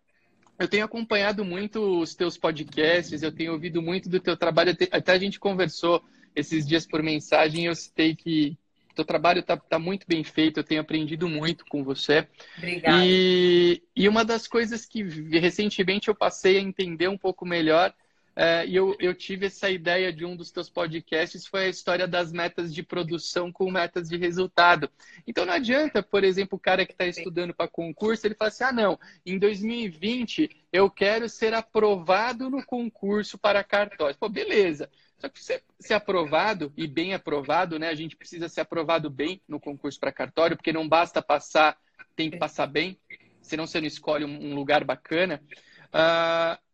eu 0.59 0.67
tenho 0.67 0.85
acompanhado 0.85 1.45
muito 1.45 2.01
os 2.01 2.15
teus 2.15 2.37
podcasts, 2.37 3.21
eu 3.21 3.31
tenho 3.31 3.53
ouvido 3.53 3.81
muito 3.81 4.09
do 4.09 4.19
teu 4.19 4.35
trabalho, 4.35 4.75
até 4.91 5.11
a 5.11 5.17
gente 5.19 5.39
conversou 5.39 6.03
esses 6.35 6.65
dias 6.65 6.85
por 6.85 7.03
mensagem, 7.03 7.65
eu 7.65 7.75
citei 7.75 8.15
que 8.15 8.57
o 8.91 8.95
teu 8.95 9.05
trabalho 9.05 9.41
está 9.41 9.55
tá 9.55 9.77
muito 9.77 10.07
bem 10.07 10.23
feito, 10.23 10.59
eu 10.59 10.63
tenho 10.63 10.81
aprendido 10.81 11.29
muito 11.29 11.63
com 11.65 11.83
você. 11.83 12.27
Obrigada. 12.57 13.05
E, 13.05 13.83
e 13.95 14.09
uma 14.09 14.25
das 14.25 14.47
coisas 14.47 14.85
que 14.85 15.03
recentemente 15.03 16.07
eu 16.07 16.15
passei 16.15 16.57
a 16.57 16.61
entender 16.61 17.07
um 17.07 17.17
pouco 17.17 17.45
melhor 17.45 17.93
é, 18.39 18.67
e 18.67 18.75
eu, 18.75 18.95
eu 18.99 19.15
tive 19.15 19.47
essa 19.47 19.67
ideia 19.67 20.13
de 20.13 20.23
um 20.23 20.35
dos 20.35 20.51
teus 20.51 20.69
podcasts, 20.69 21.47
foi 21.47 21.65
a 21.65 21.69
história 21.69 22.07
das 22.07 22.31
metas 22.31 22.71
de 22.71 22.83
produção 22.83 23.51
com 23.51 23.71
metas 23.71 24.07
de 24.07 24.15
resultado. 24.15 24.87
Então 25.25 25.43
não 25.43 25.53
adianta, 25.53 26.03
por 26.03 26.23
exemplo, 26.23 26.55
o 26.55 26.61
cara 26.61 26.85
que 26.85 26.91
está 26.91 27.07
estudando 27.07 27.51
para 27.51 27.67
concurso, 27.67 28.27
ele 28.27 28.35
fala 28.35 28.49
assim, 28.49 28.63
ah 28.63 28.71
não, 28.71 28.99
em 29.25 29.39
2020 29.39 30.51
eu 30.71 30.87
quero 30.87 31.27
ser 31.27 31.55
aprovado 31.55 32.47
no 32.47 32.63
concurso 32.63 33.39
para 33.39 33.63
cartório. 33.63 34.15
Pô, 34.19 34.29
beleza. 34.29 34.87
Só 35.17 35.27
que 35.29 35.43
ser, 35.43 35.63
ser 35.79 35.95
aprovado 35.95 36.71
e 36.77 36.85
bem 36.85 37.15
aprovado, 37.15 37.79
né? 37.79 37.89
A 37.89 37.95
gente 37.95 38.15
precisa 38.15 38.47
ser 38.47 38.61
aprovado 38.61 39.09
bem 39.09 39.41
no 39.47 39.59
concurso 39.59 39.99
para 39.99 40.11
cartório, 40.11 40.55
porque 40.55 40.71
não 40.71 40.87
basta 40.87 41.23
passar, 41.23 41.75
tem 42.15 42.29
que 42.29 42.37
passar 42.37 42.67
bem, 42.67 42.99
senão 43.41 43.65
você 43.65 43.81
não 43.81 43.87
escolhe 43.87 44.23
um, 44.23 44.51
um 44.51 44.53
lugar 44.53 44.83
bacana. 44.83 45.41
Uh, 45.87 46.66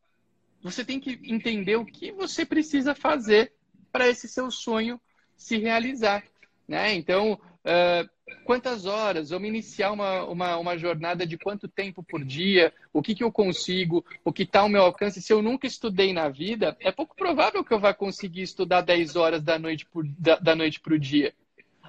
você 0.63 0.85
tem 0.85 0.99
que 0.99 1.19
entender 1.25 1.75
o 1.75 1.85
que 1.85 2.11
você 2.11 2.45
precisa 2.45 2.95
fazer 2.95 3.53
para 3.91 4.07
esse 4.07 4.27
seu 4.27 4.49
sonho 4.49 4.99
se 5.35 5.57
realizar. 5.57 6.23
Né? 6.67 6.93
Então, 6.95 7.33
uh, 7.33 8.09
quantas 8.45 8.85
horas? 8.85 9.29
Vamos 9.29 9.49
iniciar 9.49 9.91
uma, 9.91 10.23
uma, 10.23 10.57
uma, 10.57 10.77
jornada 10.77 11.27
de 11.27 11.37
quanto 11.37 11.67
tempo 11.67 12.01
por 12.01 12.23
dia? 12.23 12.73
O 12.93 13.01
que, 13.01 13.13
que 13.13 13.23
eu 13.23 13.31
consigo? 13.31 14.05
O 14.23 14.31
que 14.31 14.43
está 14.43 14.61
ao 14.61 14.69
meu 14.69 14.83
alcance? 14.83 15.21
Se 15.21 15.33
eu 15.33 15.41
nunca 15.41 15.67
estudei 15.67 16.13
na 16.13 16.29
vida, 16.29 16.77
é 16.79 16.91
pouco 16.91 17.15
provável 17.15 17.63
que 17.63 17.73
eu 17.73 17.79
vá 17.79 17.93
conseguir 17.93 18.41
estudar 18.41 18.81
10 18.81 19.15
horas 19.15 19.43
da 19.43 19.59
noite 19.59 19.85
para 19.85 20.03
da, 20.17 20.55
da 20.55 20.55
o 20.55 20.99
dia. 20.99 21.33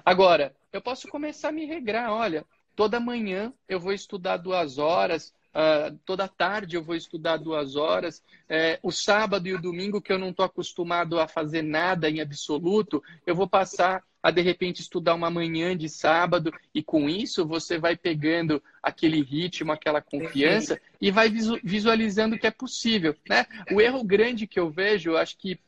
Agora, 0.03 0.53
eu 0.71 0.81
posso 0.81 1.07
começar 1.07 1.49
a 1.49 1.53
me 1.53 1.65
regrar. 1.65 2.11
Olha, 2.11 2.45
toda 2.75 2.99
manhã 2.99 3.53
eu 3.67 3.79
vou 3.79 3.93
estudar 3.93 4.37
duas 4.37 4.77
horas, 4.77 5.33
Uh, 5.55 5.97
toda 6.05 6.27
tarde 6.27 6.75
eu 6.75 6.83
vou 6.83 6.95
estudar 6.95 7.37
duas 7.37 7.77
horas. 7.77 8.21
É, 8.49 8.77
o 8.83 8.91
sábado 8.91 9.47
e 9.47 9.53
o 9.53 9.61
domingo, 9.61 10.01
que 10.01 10.11
eu 10.11 10.19
não 10.19 10.31
estou 10.31 10.43
acostumado 10.45 11.17
a 11.17 11.29
fazer 11.29 11.61
nada 11.61 12.09
em 12.09 12.19
absoluto, 12.19 13.01
eu 13.25 13.33
vou 13.33 13.47
passar 13.47 14.03
a 14.21 14.31
de 14.31 14.41
repente 14.41 14.81
estudar 14.81 15.13
uma 15.13 15.29
manhã 15.29 15.77
de 15.77 15.87
sábado 15.87 16.51
e 16.73 16.83
com 16.83 17.07
isso 17.07 17.45
você 17.45 17.77
vai 17.77 17.95
pegando 17.95 18.61
aquele 18.83 19.21
ritmo, 19.21 19.71
aquela 19.71 20.01
confiança 20.01 20.81
e 20.99 21.09
vai 21.09 21.29
visualizando 21.63 22.37
que 22.37 22.47
é 22.47 22.51
possível, 22.51 23.15
né? 23.29 23.45
O 23.71 23.79
erro 23.79 24.03
grande 24.03 24.47
que 24.47 24.59
eu 24.59 24.69
vejo, 24.69 25.15
acho 25.15 25.37
que 25.37 25.59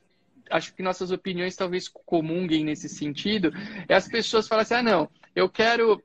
acho 0.49 0.73
que 0.73 0.81
nossas 0.81 1.11
opiniões 1.11 1.55
talvez 1.55 1.87
comunguem 1.87 2.63
nesse 2.63 2.89
sentido, 2.89 3.53
é 3.87 3.93
as 3.93 4.07
pessoas 4.07 4.47
falam 4.47 4.63
assim: 4.63 4.75
"Ah, 4.75 4.83
não, 4.83 5.09
eu 5.35 5.47
quero 5.47 6.01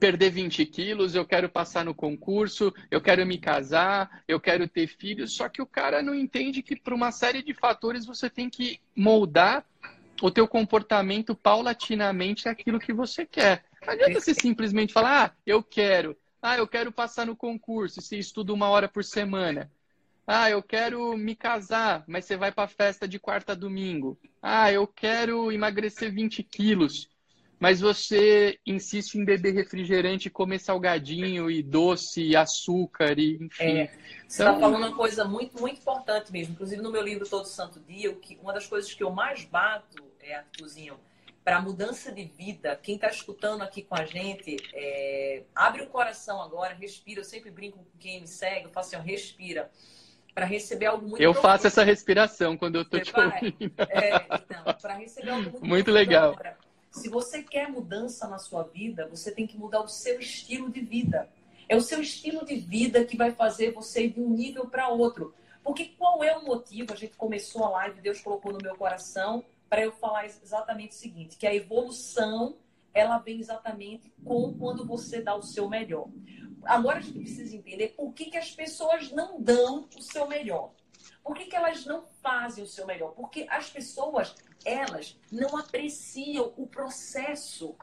perder 0.00 0.30
20 0.30 0.64
quilos, 0.64 1.14
eu 1.14 1.26
quero 1.26 1.48
passar 1.50 1.84
no 1.84 1.94
concurso, 1.94 2.72
eu 2.90 3.02
quero 3.02 3.24
me 3.26 3.36
casar, 3.36 4.22
eu 4.26 4.40
quero 4.40 4.66
ter 4.66 4.86
filhos. 4.86 5.36
Só 5.36 5.48
que 5.48 5.60
o 5.60 5.66
cara 5.66 6.02
não 6.02 6.14
entende 6.14 6.62
que 6.62 6.74
por 6.74 6.94
uma 6.94 7.12
série 7.12 7.42
de 7.42 7.52
fatores 7.52 8.06
você 8.06 8.30
tem 8.30 8.48
que 8.48 8.80
moldar 8.96 9.64
o 10.22 10.30
teu 10.30 10.48
comportamento 10.48 11.34
paulatinamente 11.34 12.48
aquilo 12.48 12.80
que 12.80 12.92
você 12.92 13.26
quer. 13.26 13.64
Não 13.86 13.92
adianta 13.92 14.20
você 14.20 14.34
simplesmente 14.34 14.92
falar, 14.92 15.26
ah, 15.26 15.36
eu 15.46 15.62
quero. 15.62 16.16
Ah, 16.42 16.56
eu 16.56 16.66
quero 16.66 16.90
passar 16.90 17.26
no 17.26 17.36
concurso, 17.36 18.00
se 18.00 18.18
estuda 18.18 18.54
uma 18.54 18.68
hora 18.70 18.88
por 18.88 19.04
semana. 19.04 19.70
Ah, 20.26 20.48
eu 20.48 20.62
quero 20.62 21.16
me 21.18 21.34
casar, 21.34 22.04
mas 22.06 22.24
você 22.24 22.36
vai 22.36 22.50
para 22.50 22.64
a 22.64 22.68
festa 22.68 23.06
de 23.06 23.18
quarta 23.18 23.52
a 23.52 23.54
domingo. 23.54 24.18
Ah, 24.40 24.72
eu 24.72 24.86
quero 24.86 25.52
emagrecer 25.52 26.10
20 26.10 26.42
quilos 26.42 27.09
mas 27.60 27.78
você 27.78 28.58
insiste 28.66 29.16
em 29.16 29.24
beber 29.24 29.52
refrigerante, 29.52 30.30
comer 30.30 30.58
salgadinho 30.58 31.50
e 31.50 31.62
doce, 31.62 32.22
e 32.22 32.34
açúcar 32.34 33.18
e 33.18 33.36
enfim. 33.38 33.62
É, 33.62 33.86
você 34.26 34.42
está 34.42 34.56
então... 34.56 34.60
falando 34.60 34.86
uma 34.86 34.96
coisa 34.96 35.26
muito, 35.26 35.60
muito 35.60 35.78
importante 35.78 36.32
mesmo. 36.32 36.54
Inclusive 36.54 36.80
no 36.80 36.90
meu 36.90 37.02
livro 37.02 37.28
Todo 37.28 37.44
Santo 37.44 37.78
Dia, 37.78 38.14
que, 38.14 38.38
uma 38.42 38.54
das 38.54 38.66
coisas 38.66 38.94
que 38.94 39.02
eu 39.02 39.10
mais 39.10 39.44
bato, 39.44 40.02
é, 40.20 40.36
Arthurzinho, 40.36 40.98
para 41.44 41.60
mudança 41.60 42.10
de 42.10 42.24
vida, 42.24 42.74
quem 42.82 42.94
está 42.94 43.08
escutando 43.08 43.62
aqui 43.62 43.82
com 43.82 43.94
a 43.94 44.06
gente, 44.06 44.56
é, 44.72 45.42
abre 45.54 45.82
o 45.82 45.86
coração 45.88 46.40
agora, 46.40 46.72
respira. 46.74 47.20
Eu 47.20 47.24
sempre 47.24 47.50
brinco 47.50 47.78
com 47.78 47.98
quem 47.98 48.22
me 48.22 48.26
segue, 48.26 48.66
eu 48.66 48.70
faço 48.70 48.96
assim, 48.96 49.04
ó, 49.04 49.06
respira 49.06 49.70
para 50.34 50.46
receber 50.46 50.86
algo 50.86 51.06
muito 51.06 51.22
Eu 51.22 51.32
profundo. 51.32 51.52
faço 51.52 51.66
essa 51.66 51.84
respiração 51.84 52.56
quando 52.56 52.76
eu 52.76 52.82
estou 52.82 53.00
te 53.00 53.12
ouvindo. 53.14 53.74
É, 53.90 54.14
então, 54.16 54.74
para 54.80 54.94
receber 54.94 55.30
algo 55.30 55.50
muito 55.50 55.66
Muito 55.66 55.90
legal. 55.90 56.30
Agora. 56.32 56.69
Se 56.90 57.08
você 57.08 57.42
quer 57.42 57.68
mudança 57.68 58.26
na 58.26 58.38
sua 58.38 58.64
vida, 58.64 59.06
você 59.08 59.30
tem 59.30 59.46
que 59.46 59.56
mudar 59.56 59.80
o 59.80 59.88
seu 59.88 60.18
estilo 60.18 60.70
de 60.70 60.80
vida. 60.80 61.28
É 61.68 61.76
o 61.76 61.80
seu 61.80 62.00
estilo 62.00 62.44
de 62.44 62.56
vida 62.56 63.04
que 63.04 63.16
vai 63.16 63.30
fazer 63.30 63.72
você 63.72 64.06
ir 64.06 64.10
de 64.10 64.20
um 64.20 64.30
nível 64.30 64.66
para 64.66 64.88
outro. 64.88 65.32
Porque 65.62 65.86
qual 65.96 66.24
é 66.24 66.36
o 66.36 66.44
motivo? 66.44 66.92
A 66.92 66.96
gente 66.96 67.16
começou 67.16 67.64
a 67.64 67.70
live, 67.70 68.00
Deus 68.00 68.20
colocou 68.20 68.52
no 68.52 68.58
meu 68.60 68.74
coração 68.74 69.44
para 69.68 69.84
eu 69.84 69.92
falar 69.92 70.26
exatamente 70.26 70.90
o 70.90 70.98
seguinte: 70.98 71.36
que 71.36 71.46
a 71.46 71.54
evolução 71.54 72.56
ela 72.92 73.18
vem 73.18 73.38
exatamente 73.38 74.12
com 74.24 74.52
quando 74.54 74.84
você 74.84 75.22
dá 75.22 75.36
o 75.36 75.42
seu 75.42 75.68
melhor. 75.68 76.08
Agora 76.64 76.98
a 76.98 77.00
gente 77.00 77.20
precisa 77.20 77.56
entender 77.56 77.88
por 77.96 78.12
que, 78.12 78.26
que 78.26 78.36
as 78.36 78.50
pessoas 78.50 79.12
não 79.12 79.40
dão 79.40 79.88
o 79.96 80.02
seu 80.02 80.26
melhor. 80.26 80.72
Por 81.22 81.34
que, 81.34 81.46
que 81.46 81.56
elas 81.56 81.84
não 81.84 82.04
fazem 82.22 82.64
o 82.64 82.66
seu 82.66 82.86
melhor? 82.86 83.12
Porque 83.12 83.46
as 83.48 83.70
pessoas, 83.70 84.34
elas 84.64 85.18
não 85.30 85.56
apreciam 85.56 86.52
o 86.56 86.66
processo. 86.66 87.76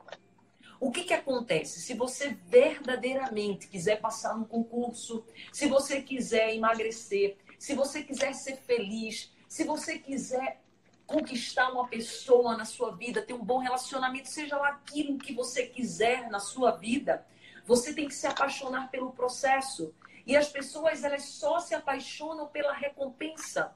O 0.79 0.91
que, 0.91 1.03
que 1.03 1.13
acontece? 1.13 1.81
Se 1.81 1.93
você 1.93 2.37
verdadeiramente 2.47 3.67
quiser 3.67 3.99
passar 3.99 4.37
no 4.37 4.45
concurso, 4.45 5.25
se 5.51 5.67
você 5.67 6.01
quiser 6.01 6.53
emagrecer, 6.53 7.37
se 7.57 7.73
você 7.73 8.03
quiser 8.03 8.33
ser 8.33 8.57
feliz, 8.57 9.31
se 9.47 9.63
você 9.63 9.97
quiser 9.97 10.61
conquistar 11.05 11.71
uma 11.71 11.87
pessoa 11.87 12.57
na 12.57 12.65
sua 12.65 12.95
vida, 12.95 13.21
ter 13.21 13.33
um 13.33 13.43
bom 13.43 13.59
relacionamento, 13.59 14.29
seja 14.29 14.57
lá 14.57 14.69
aquilo 14.69 15.17
que 15.17 15.33
você 15.33 15.65
quiser 15.65 16.29
na 16.29 16.39
sua 16.39 16.71
vida, 16.71 17.25
você 17.65 17.93
tem 17.93 18.07
que 18.07 18.13
se 18.13 18.27
apaixonar 18.27 18.91
pelo 18.91 19.11
processo. 19.11 19.93
E 20.27 20.35
as 20.35 20.49
pessoas, 20.49 21.05
elas 21.05 21.23
só 21.23 21.61
se 21.61 21.73
apaixonam 21.73 22.47
pela 22.47 22.73
recompensa. 22.73 23.73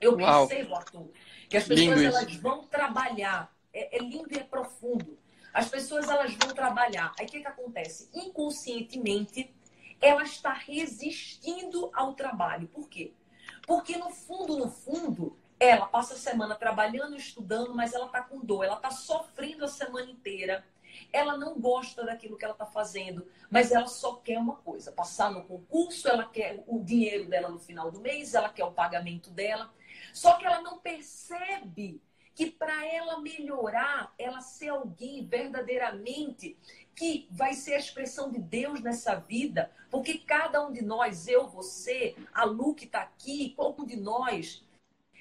Eu 0.00 0.16
Uau. 0.16 0.48
percebo, 0.48 0.74
Arthur, 0.74 1.10
que 1.50 1.56
as 1.58 1.68
pessoas 1.68 2.02
elas 2.02 2.34
vão 2.36 2.66
trabalhar. 2.66 3.54
É, 3.74 3.98
é, 3.98 3.98
lindo 3.98 4.32
e 4.32 4.38
é 4.38 4.42
profundo. 4.42 5.18
As 5.52 5.68
pessoas 5.68 6.08
elas 6.08 6.32
vão 6.34 6.54
trabalhar. 6.54 7.12
Aí 7.18 7.26
o 7.26 7.28
que, 7.28 7.40
que 7.40 7.46
acontece? 7.46 8.08
Inconscientemente, 8.14 9.54
ela 10.00 10.22
está 10.22 10.54
resistindo 10.54 11.90
ao 11.92 12.14
trabalho. 12.14 12.68
Por 12.68 12.88
quê? 12.88 13.12
Porque 13.66 13.98
no 13.98 14.08
fundo, 14.08 14.56
no 14.56 14.70
fundo, 14.70 15.36
ela 15.60 15.86
passa 15.86 16.14
a 16.14 16.18
semana 16.18 16.54
trabalhando, 16.54 17.16
estudando, 17.16 17.74
mas 17.74 17.92
ela 17.92 18.06
está 18.06 18.22
com 18.22 18.40
dor, 18.40 18.64
ela 18.64 18.76
está 18.76 18.90
sofrendo 18.90 19.66
a 19.66 19.68
semana 19.68 20.10
inteira 20.10 20.64
ela 21.12 21.36
não 21.36 21.58
gosta 21.60 22.04
daquilo 22.04 22.36
que 22.36 22.44
ela 22.44 22.54
está 22.54 22.66
fazendo, 22.66 23.26
mas 23.50 23.70
ela 23.72 23.86
só 23.86 24.14
quer 24.16 24.38
uma 24.38 24.56
coisa: 24.56 24.92
passar 24.92 25.30
no 25.30 25.44
concurso, 25.44 26.08
ela 26.08 26.24
quer 26.24 26.62
o 26.66 26.82
dinheiro 26.82 27.28
dela 27.28 27.48
no 27.48 27.58
final 27.58 27.90
do 27.90 28.00
mês, 28.00 28.34
ela 28.34 28.48
quer 28.48 28.64
o 28.64 28.72
pagamento 28.72 29.30
dela. 29.30 29.72
Só 30.12 30.34
que 30.34 30.46
ela 30.46 30.60
não 30.62 30.78
percebe 30.78 32.00
que 32.34 32.50
para 32.50 32.86
ela 32.86 33.18
melhorar, 33.18 34.12
ela 34.18 34.42
ser 34.42 34.68
alguém 34.68 35.26
verdadeiramente 35.26 36.56
que 36.94 37.26
vai 37.30 37.54
ser 37.54 37.74
a 37.74 37.78
expressão 37.78 38.30
de 38.30 38.38
Deus 38.38 38.80
nessa 38.82 39.14
vida, 39.14 39.72
porque 39.90 40.18
cada 40.18 40.66
um 40.66 40.70
de 40.70 40.82
nós, 40.82 41.26
eu, 41.28 41.48
você, 41.48 42.14
a 42.34 42.44
Lu 42.44 42.74
que 42.74 42.84
está 42.84 43.00
aqui, 43.00 43.54
qualquer 43.56 43.82
um 43.82 43.86
de 43.86 43.96
nós, 43.96 44.65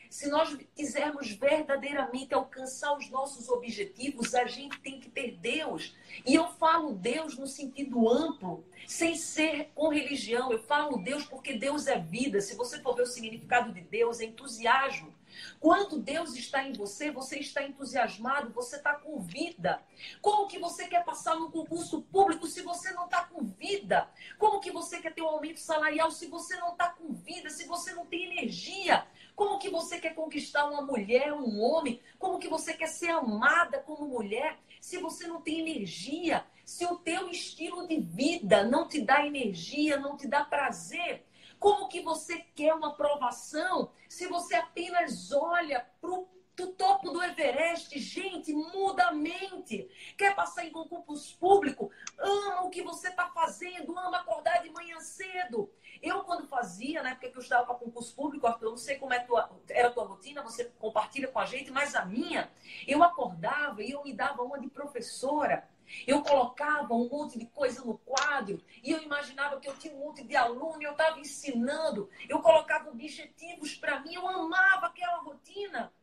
se 0.10 0.30
nós 0.30 0.56
quisermos 0.76 1.32
verdadeiramente 1.32 2.34
alcançar 2.34 2.96
os 2.98 3.10
nossos 3.10 3.50
objetivos, 3.50 4.36
a 4.36 4.46
gente 4.46 4.80
tem 4.80 5.00
que 5.00 5.10
ter 5.10 5.38
Deus. 5.38 5.96
E 6.26 6.34
eu 6.34 6.48
falo 6.54 6.94
Deus 6.94 7.38
no 7.38 7.48
sentido 7.48 8.10
amplo, 8.10 8.66
sem 8.88 9.16
ser 9.16 9.72
com 9.74 9.90
religião. 9.90 10.52
Eu 10.52 10.64
falo 10.64 10.98
Deus 10.98 11.26
porque 11.26 11.54
Deus 11.54 11.88
é 11.88 12.00
vida. 12.00 12.42
Se 12.42 12.56
você 12.56 12.80
for 12.80 12.96
ver 12.96 13.04
o 13.04 13.08
significado 13.08 13.74
de 13.74 13.82
Deus, 13.82 14.20
é 14.20 14.26
entusiasmo. 14.26 15.14
Quando 15.60 16.00
Deus 16.00 16.36
está 16.36 16.64
em 16.64 16.74
você, 16.74 17.12
você 17.12 17.40
está 17.40 17.64
entusiasmado, 17.64 18.54
você 18.54 18.78
está 18.78 18.94
com 18.96 19.20
vida. 19.20 19.82
Como 20.22 20.48
que 20.48 20.60
você 20.60 20.88
quer 20.88 21.04
passar 21.04 21.36
no 21.36 21.52
concurso 21.52 22.02
público 22.04 22.48
se 22.48 22.62
você 22.62 22.92
não 22.92 23.06
está 23.06 23.26
com 23.26 23.44
vida? 23.44 24.10
Como 24.38 24.60
que 24.60 24.72
você 24.72 25.02
quer 25.02 25.14
ter 25.14 25.22
um 25.22 25.28
aumento 25.28 25.60
salarial 25.60 26.12
se 26.12 26.28
você 26.28 26.56
não 26.58 26.72
está 26.72 26.90
com 26.90 27.14
vida, 27.14 27.50
se 27.50 27.66
você 27.66 27.94
não 27.94 28.06
tem 28.06 28.32
energia? 28.32 29.06
Como 29.36 29.60
que 29.60 29.70
você 29.70 30.00
quer 30.00 30.16
conquistar 30.16 30.66
uma 30.66 30.82
mulher, 30.82 31.34
um 31.34 31.60
homem? 31.60 32.02
Como 32.18 32.40
que 32.40 32.48
você 32.48 32.74
quer 32.74 32.88
ser 32.88 33.10
amada 33.10 33.80
como 33.80 34.08
mulher 34.08 34.58
se 34.80 34.98
você 34.98 35.28
não 35.28 35.42
tem 35.42 35.60
energia? 35.60 36.46
Se 36.64 36.86
o 36.86 36.98
teu 36.98 37.30
estilo 37.30 37.88
de 37.88 38.00
vida 38.00 38.64
não 38.64 38.88
te 38.88 39.02
dá 39.02 39.26
energia, 39.26 39.98
não 39.98 40.16
te 40.16 40.28
dá 40.28 40.44
prazer? 40.44 41.26
Como 41.60 41.88
que 41.88 42.02
você 42.02 42.40
quer 42.56 42.74
uma 42.74 42.90
aprovação 42.90 43.92
se 44.08 44.28
você 44.28 44.56
apenas 44.56 45.32
olha 45.32 45.86
para 46.00 46.12
o 46.12 46.28
topo 46.56 47.12
do 47.12 47.22
Everest? 47.22 47.98
Gente, 48.00 48.54
muda 48.54 49.08
a 49.08 49.12
mente. 49.12 49.90
Quer 50.18 50.36
passar 50.36 50.66
em 50.66 50.72
concurso 50.72 51.38
público? 51.38 51.92
Ama 52.18 52.64
o 52.64 52.70
que 52.70 52.82
você 52.82 53.10
está 53.10 53.30
fazendo, 53.30 53.98
ama 53.98 54.18
acordar 54.18 54.62
de 54.64 54.70
manhã 54.70 55.00
cedo. 55.00 55.72
Eu, 56.02 56.24
quando 56.24 56.48
fazia, 56.48 57.02
na 57.02 57.12
época 57.12 57.30
que 57.30 57.38
eu 57.38 57.42
estava 57.42 57.66
para 57.66 57.76
concurso 57.76 58.16
público, 58.16 58.48
eu 58.62 58.70
não 58.70 58.78
sei 58.78 58.98
como 58.98 59.14
é 59.14 59.20
tua, 59.20 59.50
era 59.70 59.88
a 59.88 59.92
tua 59.92 60.06
rotina, 60.06 60.44
você 60.44 60.66
compartilha 60.80 61.28
com 61.28 61.40
a 61.40 61.46
gente, 61.46 61.72
mas 61.72 61.96
a 61.96 62.06
minha, 62.06 62.52
eu 62.88 63.02
acordava 63.04 63.82
e 63.82 63.92
eu 63.92 64.04
me 64.04 64.14
dava 64.14 64.44
uma 64.44 64.60
de 64.60 64.68
professora. 64.68 65.68
Eu 66.08 66.22
colocava 66.24 66.94
um 66.94 67.08
monte 67.08 67.38
de 67.38 67.46
coisa 67.46 67.84
no 67.84 67.98
quadro 68.00 68.62
e 68.84 68.92
eu 68.92 69.04
imaginava 69.04 69.60
que 69.60 69.70
eu 69.70 69.78
tinha 69.78 69.94
um 69.94 70.00
monte 70.00 70.24
de 70.24 70.36
aluno, 70.36 70.82
eu 70.82 70.92
estava 70.92 71.20
ensinando, 71.20 72.10
eu 72.28 72.40
colocava 72.42 72.90
objetivos 72.90 73.76
para 73.76 74.00
mim, 74.00 74.16
eu 74.16 74.28
amava 74.28 74.88
aquela 74.88 75.18
rotina. 75.18 75.94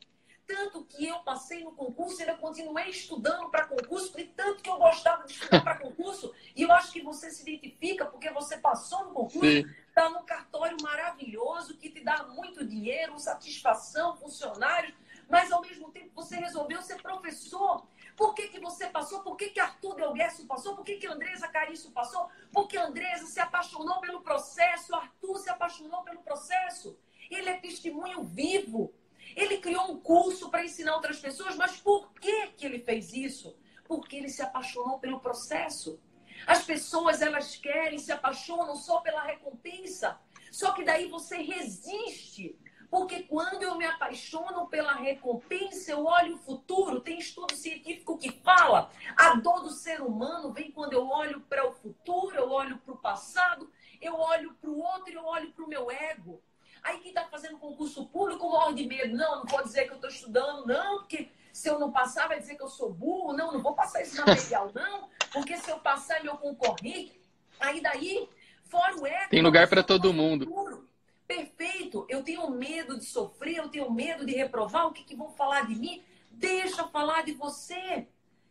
Tanto 0.52 0.84
que 0.84 1.06
eu 1.06 1.18
passei 1.20 1.64
no 1.64 1.72
concurso 1.72 2.20
ainda 2.20 2.34
continuei 2.34 2.90
estudando 2.90 3.48
para 3.48 3.66
concurso, 3.66 4.20
e 4.20 4.24
tanto 4.24 4.62
que 4.62 4.68
eu 4.68 4.76
gostava 4.76 5.24
de 5.24 5.32
estudar 5.32 5.64
para 5.64 5.78
concurso, 5.78 6.30
e 6.54 6.60
eu 6.60 6.70
acho 6.72 6.92
que 6.92 7.00
você 7.00 7.30
se 7.30 7.40
identifica 7.40 8.04
porque 8.04 8.30
você 8.30 8.58
passou 8.58 9.06
no 9.06 9.14
concurso, 9.14 9.66
está 9.88 10.10
num 10.10 10.22
cartório 10.24 10.76
maravilhoso 10.82 11.78
que 11.78 11.88
te 11.88 12.04
dá 12.04 12.24
muito 12.24 12.66
dinheiro, 12.66 13.18
satisfação, 13.18 14.14
funcionários, 14.18 14.94
mas 15.26 15.50
ao 15.50 15.62
mesmo 15.62 15.90
tempo 15.90 16.10
você 16.14 16.36
resolveu 16.36 16.82
ser 16.82 17.00
professor. 17.00 17.86
Por 18.14 18.34
que, 18.34 18.48
que 18.48 18.60
você 18.60 18.88
passou? 18.88 19.20
Por 19.20 19.36
que, 19.38 19.48
que 19.48 19.58
Arthur 19.58 19.94
Delguercio 19.94 20.44
passou? 20.44 20.76
Por 20.76 20.84
que, 20.84 20.96
que 20.96 21.06
Andresa 21.06 21.48
Carício 21.48 21.90
passou? 21.92 22.28
Porque 22.52 22.76
Andresa 22.76 23.24
se 23.24 23.40
apaixonou 23.40 24.00
pelo 24.02 24.20
processo, 24.20 24.94
Arthur 24.94 25.38
se 25.38 25.48
apaixonou 25.48 26.02
pelo 26.02 26.20
processo. 26.20 26.94
Ele 27.30 27.48
é 27.48 27.54
testemunho 27.54 28.22
vivo. 28.22 28.92
Ele 29.36 29.58
criou 29.58 29.90
um 29.90 30.00
curso 30.00 30.50
para 30.50 30.64
ensinar 30.64 30.94
outras 30.94 31.18
pessoas, 31.18 31.56
mas 31.56 31.80
por 31.80 32.12
que, 32.14 32.48
que 32.48 32.66
ele 32.66 32.78
fez 32.78 33.12
isso? 33.12 33.56
Porque 33.84 34.16
ele 34.16 34.28
se 34.28 34.42
apaixonou 34.42 34.98
pelo 34.98 35.20
processo. 35.20 36.00
As 36.46 36.64
pessoas, 36.64 37.22
elas 37.22 37.56
querem, 37.56 37.98
se 37.98 38.12
apaixonam 38.12 38.76
só 38.76 39.00
pela 39.00 39.22
recompensa. 39.22 40.18
Só 40.50 40.72
que 40.72 40.84
daí 40.84 41.08
você 41.08 41.36
resiste. 41.36 42.58
Porque 42.92 43.22
quando 43.22 43.62
eu 43.62 43.74
me 43.76 43.86
apaixono 43.86 44.66
pela 44.68 44.92
recompensa, 44.92 45.92
eu 45.92 46.04
olho 46.04 46.34
o 46.34 46.38
futuro. 46.38 47.00
Tem 47.00 47.18
estudo 47.18 47.56
científico 47.56 48.18
que 48.18 48.30
fala: 48.42 48.90
a 49.16 49.34
dor 49.36 49.62
do 49.62 49.70
ser 49.70 50.02
humano 50.02 50.52
vem 50.52 50.70
quando 50.70 50.92
eu 50.92 51.08
olho 51.08 51.40
para 51.40 51.66
o 51.66 51.72
futuro, 51.72 52.36
eu 52.36 52.50
olho 52.50 52.76
para 52.76 52.92
o 52.92 52.98
passado, 52.98 53.72
eu 53.98 54.14
olho 54.14 54.52
para 54.60 54.68
o 54.68 54.78
outro, 54.78 55.10
eu 55.10 55.24
olho 55.24 55.50
para 55.52 55.64
o 55.64 55.68
meu 55.68 55.90
ego. 55.90 56.42
Aí 56.82 56.98
quem 56.98 57.10
está 57.10 57.24
fazendo 57.24 57.58
concurso 57.58 58.06
público 58.06 58.48
morre 58.48 58.74
de 58.74 58.86
medo. 58.86 59.16
Não, 59.16 59.40
não 59.40 59.46
pode 59.46 59.68
dizer 59.68 59.84
que 59.84 59.90
eu 59.90 59.96
estou 59.96 60.10
estudando, 60.10 60.66
não, 60.66 60.98
porque 60.98 61.30
se 61.52 61.68
eu 61.68 61.78
não 61.78 61.92
passar 61.92 62.26
vai 62.26 62.40
dizer 62.40 62.56
que 62.56 62.62
eu 62.62 62.68
sou 62.68 62.92
burro. 62.92 63.32
Não, 63.32 63.52
não 63.52 63.62
vou 63.62 63.74
passar 63.74 64.02
esse 64.02 64.18
material, 64.20 64.70
não, 64.74 65.08
porque 65.32 65.56
se 65.58 65.70
eu 65.70 65.78
passar 65.78 66.18
é 66.18 66.22
meu 66.22 66.36
concorrente. 66.36 67.20
Aí 67.60 67.80
daí, 67.80 68.28
fora 68.64 68.96
o 68.96 69.06
ego. 69.06 69.30
Tem 69.30 69.42
lugar 69.42 69.68
para 69.68 69.82
todo 69.82 70.12
mundo. 70.12 70.46
Futuro. 70.46 70.88
Perfeito. 71.26 72.04
Eu 72.08 72.22
tenho 72.22 72.50
medo 72.50 72.98
de 72.98 73.04
sofrer, 73.04 73.58
eu 73.58 73.68
tenho 73.68 73.90
medo 73.90 74.26
de 74.26 74.32
reprovar. 74.32 74.86
O 74.86 74.92
que, 74.92 75.04
que 75.04 75.14
vão 75.14 75.30
falar 75.30 75.66
de 75.66 75.74
mim? 75.74 76.02
Deixa 76.30 76.88
falar 76.88 77.22
de 77.22 77.32
você. 77.32 78.08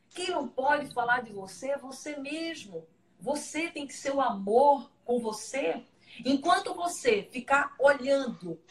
Quem 0.10 0.30
não 0.30 0.48
pode 0.48 0.94
falar 0.94 1.22
de 1.22 1.32
você 1.32 1.72
é 1.72 1.78
você 1.78 2.18
mesmo. 2.18 2.88
Você 3.20 3.70
tem 3.70 3.86
que 3.86 3.94
ser 3.94 4.14
o 4.14 4.22
amor 4.22 4.90
com 5.06 5.20
você. 5.20 5.84
Enquanto 6.26 6.74
você 6.74 7.24
ficar 7.24 7.76
olhando 7.80 8.62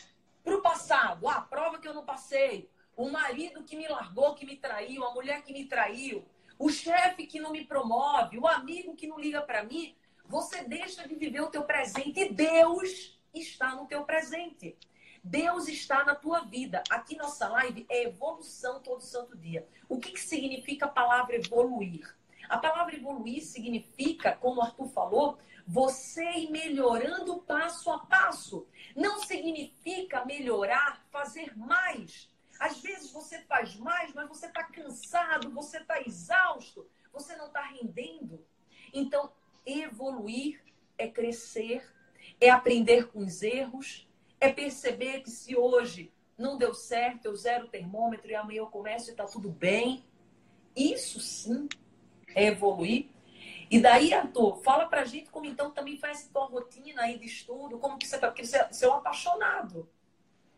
para 0.45 0.57
o 0.57 0.63
passado, 0.63 1.29
ah, 1.29 1.37
a 1.37 1.43
prova 1.43 1.79
que 1.79 1.89
eu 1.89 1.95
não 1.95 2.05
passei, 2.05 2.71
o 2.97 3.11
marido 3.11 3.65
que 3.65 3.77
me 3.77 3.89
largou, 3.89 4.35
que 4.35 4.47
me 4.47 4.57
traiu, 4.57 5.05
a 5.05 5.15
mulher 5.15 5.43
que 5.43 5.53
me 5.53 5.65
traiu, 5.65 6.25
o 6.59 6.69
chefe 6.69 7.27
que 7.27 7.41
não 7.41 7.51
me 7.51 7.65
promove, 7.65 8.39
o 8.39 8.47
amigo 8.47 8.95
que 8.95 9.07
não 9.07 9.19
liga 9.19 9.41
para 9.43 9.65
mim, 9.65 9.97
você 10.27 10.63
deixa 10.63 11.09
de 11.09 11.15
viver 11.15 11.41
o 11.41 11.51
teu 11.51 11.65
presente 11.65 12.21
e 12.21 12.33
Deus 12.33 13.19
está 13.35 13.75
no 13.75 13.87
teu 13.87 14.05
presente. 14.05 14.77
Deus 15.23 15.69
está 15.69 16.05
na 16.05 16.15
tua 16.15 16.41
vida. 16.41 16.83
Aqui 16.89 17.17
nossa 17.17 17.49
live 17.49 17.85
é 17.89 18.05
evolução 18.05 18.81
todo 18.81 19.03
santo 19.03 19.37
dia. 19.37 19.67
O 19.89 19.99
que, 19.99 20.13
que 20.13 20.21
significa 20.21 20.87
a 20.87 20.89
palavra 20.89 21.37
evoluir? 21.37 22.15
A 22.49 22.59
palavra 22.59 22.97
evoluir 22.97 23.43
significa, 23.43 24.37
como 24.37 24.61
o 24.61 24.63
Arthur 24.63 24.89
falou, 24.89 25.39
você 25.71 26.25
ir 26.33 26.51
melhorando 26.51 27.43
passo 27.43 27.91
a 27.91 28.01
passo. 28.01 28.67
Não 28.97 29.21
significa 29.21 30.25
melhorar, 30.25 31.07
fazer 31.11 31.57
mais. 31.57 32.29
Às 32.59 32.81
vezes 32.81 33.13
você 33.13 33.41
faz 33.43 33.77
mais, 33.77 34.13
mas 34.13 34.29
você 34.29 34.47
está 34.47 34.65
cansado, 34.65 35.51
você 35.51 35.79
está 35.79 36.01
exausto, 36.01 36.87
você 37.13 37.37
não 37.37 37.47
está 37.47 37.63
rendendo. 37.63 38.45
Então, 38.93 39.33
evoluir 39.65 40.61
é 40.99 41.09
crescer 41.09 41.89
é 42.41 42.51
aprender 42.51 43.09
com 43.09 43.21
os 43.21 43.43
erros, 43.43 44.09
é 44.41 44.51
perceber 44.53 45.21
que 45.21 45.31
se 45.31 45.57
hoje 45.57 46.13
não 46.37 46.57
deu 46.57 46.75
certo, 46.75 47.27
eu 47.27 47.37
zero 47.37 47.67
o 47.67 47.69
termômetro 47.71 48.31
e 48.31 48.35
amanhã 48.35 48.59
eu 48.59 48.67
começo 48.67 49.11
e 49.11 49.13
está 49.13 49.27
tudo 49.27 49.51
bem. 49.51 50.03
Isso 50.75 51.21
sim 51.21 51.69
é 52.35 52.47
evoluir. 52.47 53.09
E 53.71 53.81
daí, 53.81 54.13
Arthur, 54.13 54.57
fala 54.57 54.87
pra 54.87 55.05
gente 55.05 55.31
como 55.31 55.47
então 55.47 55.71
também 55.71 55.97
faz 55.97 56.29
tua 56.29 56.47
rotina 56.47 57.03
aí 57.03 57.17
de 57.19 57.27
estudo, 57.27 57.79
como 57.79 57.97
que 57.97 58.07
você 58.07 58.19
tá, 58.19 58.27
porque 58.27 58.45
você, 58.45 58.65
você 58.65 58.85
é 58.85 58.89
um 58.89 58.95
apaixonado. 58.95 59.89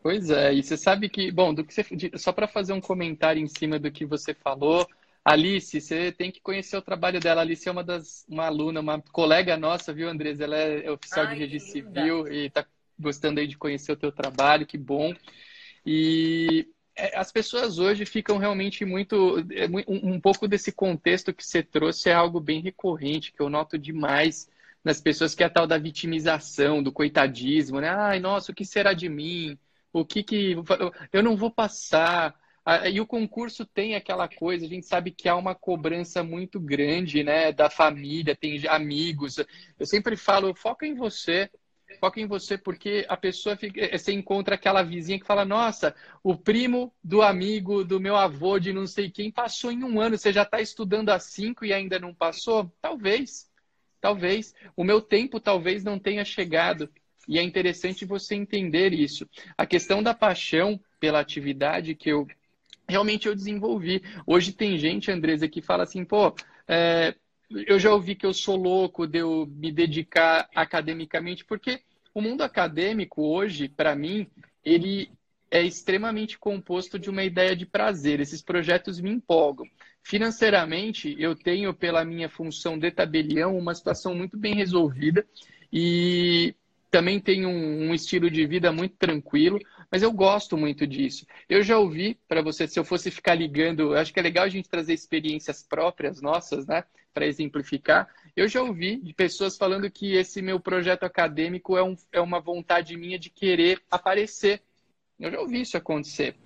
Pois 0.02 0.30
é, 0.30 0.52
e 0.52 0.62
você 0.62 0.76
sabe 0.76 1.08
que, 1.08 1.30
bom, 1.30 1.52
do 1.54 1.64
que 1.64 1.72
você, 1.72 1.84
só 2.16 2.32
para 2.32 2.48
fazer 2.48 2.72
um 2.72 2.80
comentário 2.80 3.40
em 3.40 3.46
cima 3.46 3.78
do 3.78 3.92
que 3.92 4.06
você 4.06 4.34
falou, 4.34 4.88
Alice, 5.24 5.80
você 5.80 6.10
tem 6.10 6.32
que 6.32 6.40
conhecer 6.40 6.76
o 6.76 6.82
trabalho 6.82 7.20
dela. 7.20 7.42
Alice 7.42 7.68
é 7.68 7.70
uma 7.70 7.84
das 7.84 8.24
uma 8.28 8.46
aluna, 8.46 8.80
uma 8.80 9.00
colega 9.00 9.56
nossa, 9.56 9.92
viu, 9.92 10.08
Andresa? 10.08 10.44
Ela 10.44 10.56
é 10.56 10.90
oficial 10.90 11.26
Ai, 11.26 11.34
de 11.34 11.40
registro 11.40 11.72
civil 11.72 12.32
e 12.32 12.46
está 12.46 12.66
gostando 12.98 13.38
aí 13.38 13.46
de 13.46 13.56
conhecer 13.56 13.92
o 13.92 13.96
teu 13.96 14.10
trabalho, 14.10 14.66
que 14.66 14.76
bom. 14.76 15.14
E 15.86 16.68
as 17.14 17.32
pessoas 17.32 17.78
hoje 17.78 18.04
ficam 18.04 18.38
realmente 18.38 18.84
muito. 18.84 19.38
É, 19.52 19.66
um 19.88 20.20
pouco 20.20 20.46
desse 20.46 20.72
contexto 20.72 21.32
que 21.32 21.44
você 21.44 21.62
trouxe 21.62 22.10
é 22.10 22.14
algo 22.14 22.40
bem 22.40 22.60
recorrente, 22.60 23.32
que 23.32 23.40
eu 23.40 23.48
noto 23.48 23.78
demais 23.78 24.48
nas 24.84 25.00
pessoas, 25.00 25.34
que 25.34 25.42
é 25.42 25.46
a 25.46 25.50
tal 25.50 25.66
da 25.66 25.78
vitimização, 25.78 26.82
do 26.82 26.92
coitadismo, 26.92 27.80
né? 27.80 27.88
Ai, 27.88 28.20
nossa, 28.20 28.52
o 28.52 28.54
que 28.54 28.64
será 28.64 28.92
de 28.92 29.08
mim? 29.08 29.58
O 29.92 30.04
que 30.04 30.22
que. 30.22 30.56
Eu 31.12 31.22
não 31.22 31.36
vou 31.36 31.50
passar. 31.50 32.34
E 32.90 33.00
o 33.00 33.06
concurso 33.06 33.66
tem 33.66 33.96
aquela 33.96 34.28
coisa, 34.28 34.64
a 34.64 34.68
gente 34.68 34.86
sabe 34.86 35.10
que 35.10 35.28
há 35.28 35.34
uma 35.34 35.52
cobrança 35.52 36.22
muito 36.22 36.60
grande, 36.60 37.24
né, 37.24 37.50
da 37.50 37.68
família, 37.68 38.36
tem 38.36 38.62
amigos. 38.68 39.38
Eu 39.78 39.84
sempre 39.84 40.16
falo, 40.16 40.54
foca 40.54 40.86
em 40.86 40.94
você, 40.94 41.50
foca 41.92 42.20
em 42.20 42.26
você, 42.26 42.58
porque 42.58 43.06
a 43.08 43.16
pessoa 43.16 43.56
fica, 43.56 43.80
eh, 43.80 43.96
você 43.96 44.12
encontra 44.12 44.54
aquela 44.54 44.82
vizinha 44.82 45.18
que 45.18 45.26
fala, 45.26 45.44
nossa, 45.44 45.94
o 46.22 46.36
primo 46.36 46.92
do 47.02 47.22
amigo 47.22 47.84
do 47.84 48.00
meu 48.00 48.16
avô 48.16 48.58
de 48.58 48.72
não 48.72 48.86
sei 48.86 49.10
quem 49.10 49.30
passou 49.30 49.70
em 49.70 49.84
um 49.84 50.00
ano, 50.00 50.18
você 50.18 50.32
já 50.32 50.42
está 50.42 50.60
estudando 50.60 51.10
há 51.10 51.18
cinco 51.18 51.64
e 51.64 51.72
ainda 51.72 51.98
não 51.98 52.14
passou? 52.14 52.72
Talvez, 52.80 53.50
talvez. 54.00 54.54
O 54.76 54.84
meu 54.84 55.00
tempo 55.00 55.38
talvez 55.38 55.84
não 55.84 55.98
tenha 55.98 56.24
chegado. 56.24 56.90
E 57.28 57.38
é 57.38 57.42
interessante 57.42 58.04
você 58.04 58.34
entender 58.34 58.92
isso. 58.92 59.28
A 59.56 59.64
questão 59.64 60.02
da 60.02 60.12
paixão 60.12 60.80
pela 60.98 61.20
atividade 61.20 61.94
que 61.94 62.10
eu 62.10 62.26
realmente 62.88 63.26
eu 63.28 63.34
desenvolvi. 63.34 64.02
Hoje 64.26 64.52
tem 64.52 64.76
gente, 64.76 65.10
Andresa, 65.10 65.48
que 65.48 65.62
fala 65.62 65.84
assim, 65.84 66.04
pô, 66.04 66.34
é, 66.66 67.14
eu 67.66 67.78
já 67.78 67.92
ouvi 67.92 68.14
que 68.14 68.26
eu 68.26 68.34
sou 68.34 68.56
louco 68.56 69.06
de 69.06 69.18
eu 69.18 69.46
me 69.46 69.72
dedicar 69.72 70.48
academicamente, 70.54 71.44
porque 71.44 71.80
o 72.14 72.20
mundo 72.20 72.42
acadêmico 72.42 73.22
hoje, 73.22 73.68
para 73.68 73.94
mim, 73.94 74.26
ele 74.64 75.10
é 75.50 75.62
extremamente 75.62 76.38
composto 76.38 76.98
de 76.98 77.10
uma 77.10 77.22
ideia 77.22 77.54
de 77.54 77.66
prazer. 77.66 78.20
Esses 78.20 78.40
projetos 78.40 79.00
me 79.00 79.10
empolgam. 79.10 79.66
Financeiramente, 80.02 81.14
eu 81.18 81.34
tenho, 81.34 81.74
pela 81.74 82.04
minha 82.04 82.28
função 82.28 82.78
de 82.78 82.90
tabelião, 82.90 83.56
uma 83.56 83.74
situação 83.74 84.14
muito 84.14 84.36
bem 84.36 84.54
resolvida 84.54 85.26
e 85.72 86.54
também 86.90 87.20
tenho 87.20 87.48
um, 87.48 87.88
um 87.88 87.94
estilo 87.94 88.30
de 88.30 88.46
vida 88.46 88.72
muito 88.72 88.96
tranquilo. 88.96 89.58
Mas 89.90 90.02
eu 90.02 90.10
gosto 90.10 90.56
muito 90.56 90.86
disso. 90.86 91.26
Eu 91.48 91.62
já 91.62 91.78
ouvi, 91.78 92.18
para 92.26 92.40
você, 92.40 92.66
se 92.66 92.78
eu 92.78 92.84
fosse 92.84 93.10
ficar 93.10 93.34
ligando, 93.34 93.94
acho 93.94 94.12
que 94.12 94.18
é 94.18 94.22
legal 94.22 94.44
a 94.44 94.48
gente 94.48 94.70
trazer 94.70 94.94
experiências 94.94 95.62
próprias 95.62 96.22
nossas, 96.22 96.66
né, 96.66 96.82
para 97.12 97.26
exemplificar. 97.26 98.08
Eu 98.34 98.48
já 98.48 98.62
ouvi 98.62 98.96
de 98.96 99.12
pessoas 99.12 99.56
falando 99.56 99.90
que 99.90 100.14
esse 100.14 100.40
meu 100.40 100.58
projeto 100.58 101.04
acadêmico 101.04 101.76
é, 101.76 101.82
um, 101.82 101.96
é 102.10 102.20
uma 102.20 102.40
vontade 102.40 102.96
minha 102.96 103.18
de 103.18 103.30
querer 103.30 103.80
aparecer. 103.90 104.62
Eu 105.18 105.30
já 105.30 105.40
ouvi 105.40 105.60
isso 105.60 105.76
acontecer. 105.76 106.36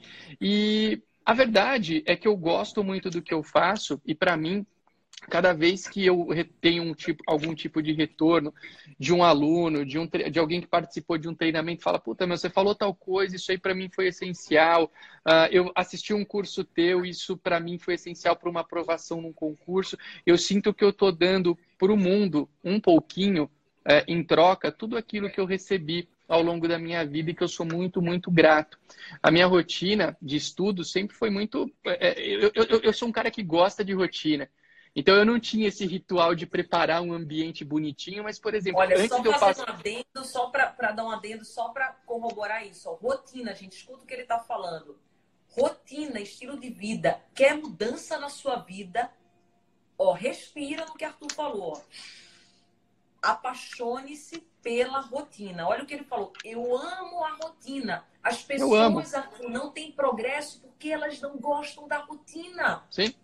E 0.40 1.02
a 1.24 1.32
verdade 1.32 2.02
é 2.06 2.16
que 2.16 2.28
eu 2.28 2.36
gosto 2.36 2.84
muito 2.84 3.10
do 3.10 3.22
que 3.22 3.32
eu 3.32 3.42
faço 3.42 4.00
e, 4.04 4.14
para 4.14 4.36
mim, 4.36 4.66
cada 5.22 5.52
vez 5.52 5.88
que 5.88 6.04
eu 6.04 6.28
tenho 6.60 6.82
um 6.82 6.94
tipo, 6.94 7.22
algum 7.26 7.54
tipo 7.54 7.82
de 7.82 7.92
retorno 7.92 8.54
de 8.98 9.12
um 9.12 9.24
aluno, 9.24 9.84
de, 9.84 9.98
um, 9.98 10.06
de 10.06 10.38
alguém 10.38 10.60
que 10.60 10.66
participou 10.66 11.18
de 11.18 11.28
um 11.28 11.34
treinamento, 11.34 11.82
fala, 11.82 11.98
puta, 11.98 12.26
meu, 12.26 12.36
você 12.36 12.50
falou 12.50 12.74
tal 12.74 12.94
coisa, 12.94 13.34
isso 13.34 13.50
aí 13.50 13.58
para 13.58 13.74
mim 13.74 13.88
foi 13.92 14.08
essencial. 14.08 14.84
Uh, 15.26 15.48
eu 15.50 15.72
assisti 15.74 16.14
um 16.14 16.24
curso 16.24 16.64
teu, 16.64 17.04
isso 17.04 17.36
para 17.36 17.58
mim 17.58 17.78
foi 17.78 17.94
essencial 17.94 18.36
para 18.36 18.50
uma 18.50 18.60
aprovação 18.60 19.20
num 19.20 19.32
concurso. 19.32 19.98
Eu 20.24 20.38
sinto 20.38 20.72
que 20.72 20.84
eu 20.84 20.90
estou 20.90 21.10
dando 21.10 21.58
para 21.78 21.92
o 21.92 21.96
mundo 21.96 22.48
um 22.62 22.78
pouquinho, 22.78 23.44
uh, 23.44 24.04
em 24.06 24.22
troca, 24.22 24.70
tudo 24.70 24.96
aquilo 24.96 25.30
que 25.30 25.40
eu 25.40 25.46
recebi 25.46 26.08
ao 26.28 26.42
longo 26.42 26.66
da 26.66 26.78
minha 26.78 27.04
vida 27.04 27.30
e 27.30 27.34
que 27.34 27.42
eu 27.42 27.48
sou 27.48 27.64
muito, 27.64 28.02
muito 28.02 28.30
grato. 28.30 28.78
A 29.22 29.30
minha 29.30 29.46
rotina 29.46 30.16
de 30.20 30.36
estudo 30.36 30.84
sempre 30.84 31.16
foi 31.16 31.30
muito. 31.30 31.70
É, 31.84 32.20
eu, 32.20 32.50
eu, 32.54 32.80
eu 32.82 32.92
sou 32.92 33.08
um 33.08 33.12
cara 33.12 33.30
que 33.30 33.42
gosta 33.42 33.84
de 33.84 33.92
rotina. 33.92 34.48
Então 34.96 35.14
eu 35.14 35.26
não 35.26 35.38
tinha 35.38 35.68
esse 35.68 35.84
ritual 35.84 36.34
de 36.34 36.46
preparar 36.46 37.02
um 37.02 37.12
ambiente 37.12 37.62
bonitinho, 37.62 38.24
mas, 38.24 38.38
por 38.38 38.54
exemplo, 38.54 38.80
Olha, 38.80 38.96
antes 38.96 39.10
só 39.10 39.18
de 39.18 39.28
eu 39.28 39.38
passar. 39.38 39.68
Um 39.68 39.74
adendo, 39.74 40.24
só 40.24 40.46
para 40.48 40.92
dar 40.92 41.04
um 41.04 41.10
adendo, 41.10 41.44
só 41.44 41.68
para 41.68 41.92
corroborar 42.06 42.66
isso. 42.66 42.88
Ó. 42.88 42.94
Rotina, 42.94 43.54
gente, 43.54 43.76
escuta 43.76 44.04
o 44.04 44.06
que 44.06 44.14
ele 44.14 44.22
está 44.22 44.38
falando. 44.38 44.98
Rotina, 45.50 46.18
estilo 46.18 46.58
de 46.58 46.70
vida. 46.70 47.20
Quer 47.34 47.58
mudança 47.58 48.18
na 48.18 48.30
sua 48.30 48.56
vida? 48.56 49.12
Ó, 49.98 50.12
respira 50.14 50.86
no 50.86 50.94
que 50.94 51.04
Arthur 51.04 51.30
falou. 51.34 51.84
Apaixone-se 53.20 54.46
pela 54.62 55.00
rotina. 55.00 55.68
Olha 55.68 55.82
o 55.82 55.86
que 55.86 55.92
ele 55.92 56.04
falou. 56.04 56.32
Eu 56.42 56.74
amo 56.74 57.22
a 57.22 57.34
rotina. 57.34 58.02
As 58.22 58.42
pessoas, 58.42 59.12
Arthur, 59.12 59.50
não 59.50 59.70
têm 59.70 59.92
progresso 59.92 60.58
porque 60.62 60.88
elas 60.88 61.20
não 61.20 61.36
gostam 61.36 61.86
da 61.86 61.98
rotina. 61.98 62.82
Sim, 62.90 63.14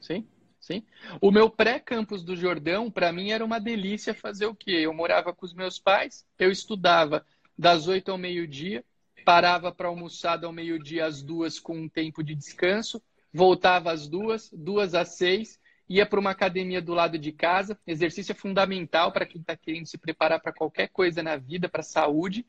sim. 0.00 0.26
Sim. 0.66 0.82
O 1.20 1.30
meu 1.30 1.48
pré-campus 1.48 2.24
do 2.24 2.34
Jordão, 2.34 2.90
para 2.90 3.12
mim, 3.12 3.30
era 3.30 3.44
uma 3.44 3.60
delícia 3.60 4.12
fazer 4.12 4.46
o 4.46 4.54
quê? 4.54 4.72
Eu 4.72 4.92
morava 4.92 5.32
com 5.32 5.46
os 5.46 5.54
meus 5.54 5.78
pais, 5.78 6.26
eu 6.40 6.50
estudava 6.50 7.24
das 7.56 7.86
oito 7.86 8.10
ao 8.10 8.18
meio-dia, 8.18 8.84
parava 9.24 9.70
para 9.70 9.86
almoçar 9.86 10.44
ao 10.44 10.50
meio-dia 10.50 11.06
às 11.06 11.22
duas 11.22 11.60
com 11.60 11.78
um 11.78 11.88
tempo 11.88 12.20
de 12.20 12.34
descanso, 12.34 13.00
voltava 13.32 13.92
às 13.92 14.08
duas, 14.08 14.50
duas 14.52 14.92
às 14.92 15.16
seis, 15.16 15.56
ia 15.88 16.04
para 16.04 16.18
uma 16.18 16.30
academia 16.30 16.82
do 16.82 16.94
lado 16.94 17.16
de 17.16 17.30
casa. 17.30 17.78
Exercício 17.86 18.32
é 18.32 18.34
fundamental 18.34 19.12
para 19.12 19.24
quem 19.24 19.40
está 19.40 19.56
querendo 19.56 19.86
se 19.86 19.96
preparar 19.96 20.40
para 20.40 20.52
qualquer 20.52 20.88
coisa 20.88 21.22
na 21.22 21.36
vida, 21.36 21.68
para 21.68 21.82
a 21.82 21.84
saúde. 21.84 22.44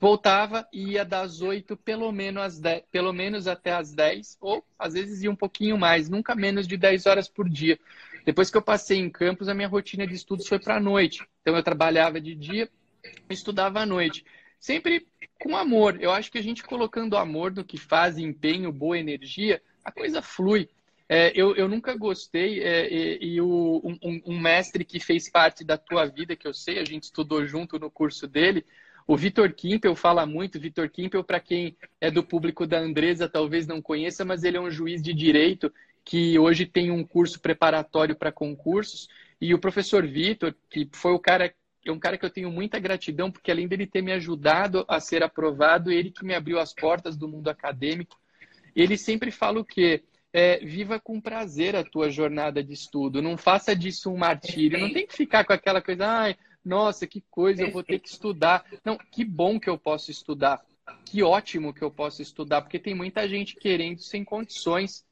Voltava 0.00 0.66
e 0.72 0.92
ia 0.92 1.04
das 1.04 1.40
8 1.40 1.76
pelo 1.76 2.10
menos, 2.12 2.42
às 2.42 2.60
10, 2.60 2.82
pelo 2.90 3.12
menos 3.12 3.46
até 3.46 3.72
as 3.72 3.92
10, 3.92 4.38
ou 4.40 4.64
às 4.78 4.94
vezes 4.94 5.22
ia 5.22 5.30
um 5.30 5.36
pouquinho 5.36 5.76
mais, 5.76 6.08
nunca 6.08 6.34
menos 6.34 6.66
de 6.66 6.76
10 6.76 7.06
horas 7.06 7.28
por 7.28 7.48
dia. 7.48 7.78
Depois 8.24 8.50
que 8.50 8.56
eu 8.56 8.62
passei 8.62 8.98
em 8.98 9.10
campus, 9.10 9.48
a 9.48 9.54
minha 9.54 9.68
rotina 9.68 10.06
de 10.06 10.14
estudos 10.14 10.46
foi 10.46 10.58
para 10.58 10.76
a 10.76 10.80
noite. 10.80 11.26
Então 11.40 11.56
eu 11.56 11.62
trabalhava 11.62 12.20
de 12.20 12.34
dia, 12.34 12.68
estudava 13.28 13.80
à 13.80 13.86
noite. 13.86 14.24
Sempre 14.60 15.06
com 15.40 15.56
amor. 15.56 15.96
Eu 16.00 16.10
acho 16.12 16.30
que 16.30 16.38
a 16.38 16.42
gente 16.42 16.62
colocando 16.62 17.16
amor 17.16 17.54
no 17.54 17.64
que 17.64 17.78
faz, 17.78 18.18
empenho, 18.18 18.72
boa 18.72 18.98
energia, 18.98 19.62
a 19.84 19.90
coisa 19.90 20.20
flui. 20.20 20.68
É, 21.08 21.32
eu, 21.34 21.56
eu 21.56 21.66
nunca 21.68 21.96
gostei, 21.96 22.62
é, 22.62 22.92
e, 22.92 23.34
e 23.34 23.40
o, 23.40 23.80
um, 23.82 24.20
um, 24.26 24.38
mestre 24.38 24.84
que 24.84 25.00
fez 25.00 25.30
parte 25.30 25.64
da 25.64 25.78
tua 25.78 26.04
vida, 26.04 26.36
que 26.36 26.46
eu 26.46 26.52
sei, 26.52 26.78
a 26.78 26.84
gente 26.84 27.04
estudou 27.04 27.46
junto 27.46 27.78
no 27.78 27.90
curso 27.90 28.26
dele, 28.28 28.62
o 29.08 29.16
Vitor 29.16 29.50
Kimpel 29.54 29.96
fala 29.96 30.26
muito. 30.26 30.60
Vitor 30.60 30.88
Kimpel, 30.90 31.24
para 31.24 31.40
quem 31.40 31.74
é 31.98 32.10
do 32.10 32.22
público 32.22 32.66
da 32.66 32.78
Andresa, 32.78 33.26
talvez 33.26 33.66
não 33.66 33.80
conheça, 33.80 34.22
mas 34.22 34.44
ele 34.44 34.58
é 34.58 34.60
um 34.60 34.70
juiz 34.70 35.02
de 35.02 35.14
direito 35.14 35.72
que 36.04 36.38
hoje 36.38 36.66
tem 36.66 36.90
um 36.90 37.02
curso 37.02 37.40
preparatório 37.40 38.14
para 38.14 38.30
concursos. 38.30 39.08
E 39.40 39.54
o 39.54 39.58
professor 39.58 40.06
Vitor, 40.06 40.54
que 40.70 40.86
foi 40.92 41.12
o 41.12 41.18
cara 41.18 41.52
é 41.86 41.92
um 41.92 41.98
cara 41.98 42.18
que 42.18 42.24
eu 42.24 42.30
tenho 42.30 42.50
muita 42.50 42.78
gratidão, 42.78 43.30
porque 43.30 43.50
além 43.50 43.66
dele 43.66 43.86
ter 43.86 44.02
me 44.02 44.12
ajudado 44.12 44.84
a 44.86 45.00
ser 45.00 45.22
aprovado, 45.22 45.90
ele 45.90 46.10
que 46.10 46.22
me 46.22 46.34
abriu 46.34 46.58
as 46.58 46.74
portas 46.74 47.16
do 47.16 47.26
mundo 47.26 47.48
acadêmico. 47.48 48.20
Ele 48.76 48.98
sempre 48.98 49.30
fala 49.30 49.60
o 49.60 49.64
quê? 49.64 50.04
É, 50.30 50.58
viva 50.58 51.00
com 51.00 51.18
prazer 51.18 51.74
a 51.74 51.82
tua 51.82 52.10
jornada 52.10 52.62
de 52.62 52.74
estudo, 52.74 53.22
não 53.22 53.38
faça 53.38 53.74
disso 53.74 54.12
um 54.12 54.18
martírio, 54.18 54.78
não 54.78 54.92
tem 54.92 55.06
que 55.06 55.16
ficar 55.16 55.46
com 55.46 55.54
aquela 55.54 55.80
coisa, 55.80 56.06
ai, 56.06 56.36
nossa, 56.64 57.06
que 57.06 57.22
coisa, 57.30 57.62
eu 57.62 57.70
vou 57.70 57.82
ter 57.82 57.98
que 57.98 58.08
estudar. 58.08 58.64
Não, 58.84 58.96
que 58.96 59.24
bom 59.24 59.58
que 59.58 59.70
eu 59.70 59.78
posso 59.78 60.10
estudar, 60.10 60.60
que 61.04 61.22
ótimo 61.22 61.72
que 61.72 61.82
eu 61.82 61.90
posso 61.90 62.22
estudar, 62.22 62.62
porque 62.62 62.78
tem 62.78 62.94
muita 62.94 63.28
gente 63.28 63.56
querendo 63.56 64.00
sem 64.00 64.24
condições. 64.24 65.06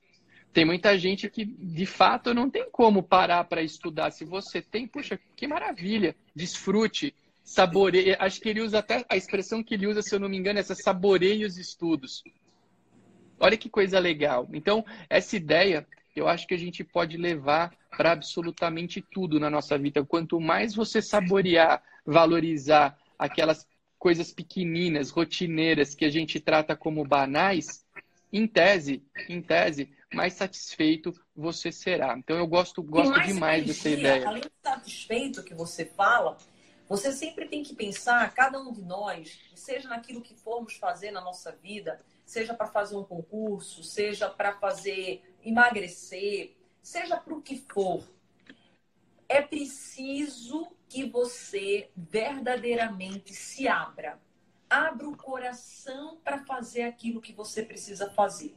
Tem 0.53 0.65
muita 0.65 0.97
gente 0.97 1.29
que, 1.29 1.45
de 1.45 1.85
fato, 1.85 2.33
não 2.33 2.49
tem 2.49 2.71
como 2.71 3.03
parar 3.03 3.45
para 3.45 3.63
estudar. 3.63 4.11
Se 4.11 4.25
você 4.25 4.63
tem, 4.63 4.87
puxa, 4.87 5.21
que 5.37 5.47
maravilha. 5.47 6.17
Desfrute, 6.35 7.15
saboreie. 7.45 8.17
Acho 8.19 8.41
que 8.41 8.49
ele 8.49 8.63
usa 8.63 8.79
até 8.79 9.05
a 9.09 9.17
expressão 9.17 9.63
que 9.63 9.75
ele 9.75 9.87
usa, 9.87 10.01
se 10.01 10.15
eu 10.15 10.19
não 10.19 10.31
me 10.31 10.37
engano, 10.39 10.59
é 10.59 10.61
essa 10.61 10.75
saboreie 10.75 11.45
os 11.45 11.59
estudos. 11.59 12.23
Olha 13.39 13.57
que 13.57 13.69
coisa 13.69 13.99
legal. 13.99 14.49
Então, 14.53 14.83
essa 15.11 15.37
ideia, 15.37 15.87
eu 16.17 16.29
acho 16.29 16.47
que 16.47 16.55
a 16.55 16.59
gente 16.59 16.83
pode 16.83 17.17
levar 17.17 17.77
para 17.97 18.13
absolutamente 18.13 19.01
tudo 19.01 19.39
na 19.39 19.51
nossa 19.51 19.79
vida. 19.79 20.05
Quanto 20.05 20.41
mais 20.41 20.75
você 20.75 21.01
saborear, 21.03 21.83
valorizar 22.05 22.99
aquelas 23.19 23.67
coisas 23.99 24.33
pequeninas, 24.33 25.11
rotineiras 25.11 25.95
que 25.95 26.05
a 26.05 26.11
gente 26.11 26.41
trata 26.41 26.77
como 26.77 27.05
banais, 27.05 27.85
em 28.33 28.47
tese, 28.47 29.03
em 29.29 29.41
tese, 29.41 29.91
mais 30.13 30.35
satisfeito 30.35 31.13
você 31.35 31.71
será. 31.73 32.17
Então 32.19 32.37
eu 32.37 32.47
gosto, 32.47 32.83
gosto 32.83 33.21
demais 33.23 33.63
energia, 33.63 33.67
dessa 33.67 33.89
ideia. 33.91 34.29
Além 34.29 34.43
de 34.43 34.51
satisfeito 34.63 35.43
que 35.43 35.55
você 35.55 35.85
fala, 35.85 36.37
você 36.89 37.13
sempre 37.13 37.47
tem 37.47 37.63
que 37.63 37.75
pensar, 37.75 38.33
cada 38.33 38.61
um 38.61 38.73
de 38.73 38.83
nós, 38.83 39.39
seja 39.55 39.89
naquilo 39.89 40.21
que 40.21 40.35
formos 40.35 40.77
fazer 40.77 41.11
na 41.11 41.21
nossa 41.21 41.51
vida, 41.51 41.99
seja 42.25 42.55
para 42.55 42.67
fazer 42.67 42.97
um 42.97 43.05
concurso, 43.05 43.83
seja 43.83 44.29
para 44.29 44.53
fazer 44.53 45.23
emagrecer, 45.47 46.57
seja 46.83 47.17
para 47.17 47.35
o 47.35 47.41
que 47.41 47.57
for, 47.57 48.03
é 49.29 49.41
preciso 49.41 50.69
que 50.89 51.05
você 51.05 51.91
verdadeiramente 51.97 53.33
se 53.33 53.67
abra. 53.69 54.21
Abra 54.69 55.09
o 55.09 55.17
coração 55.17 56.19
para 56.23 56.45
fazer 56.45 56.83
aquilo 56.83 57.21
que 57.21 57.33
você 57.33 57.63
precisa 57.63 58.11
fazer. 58.11 58.55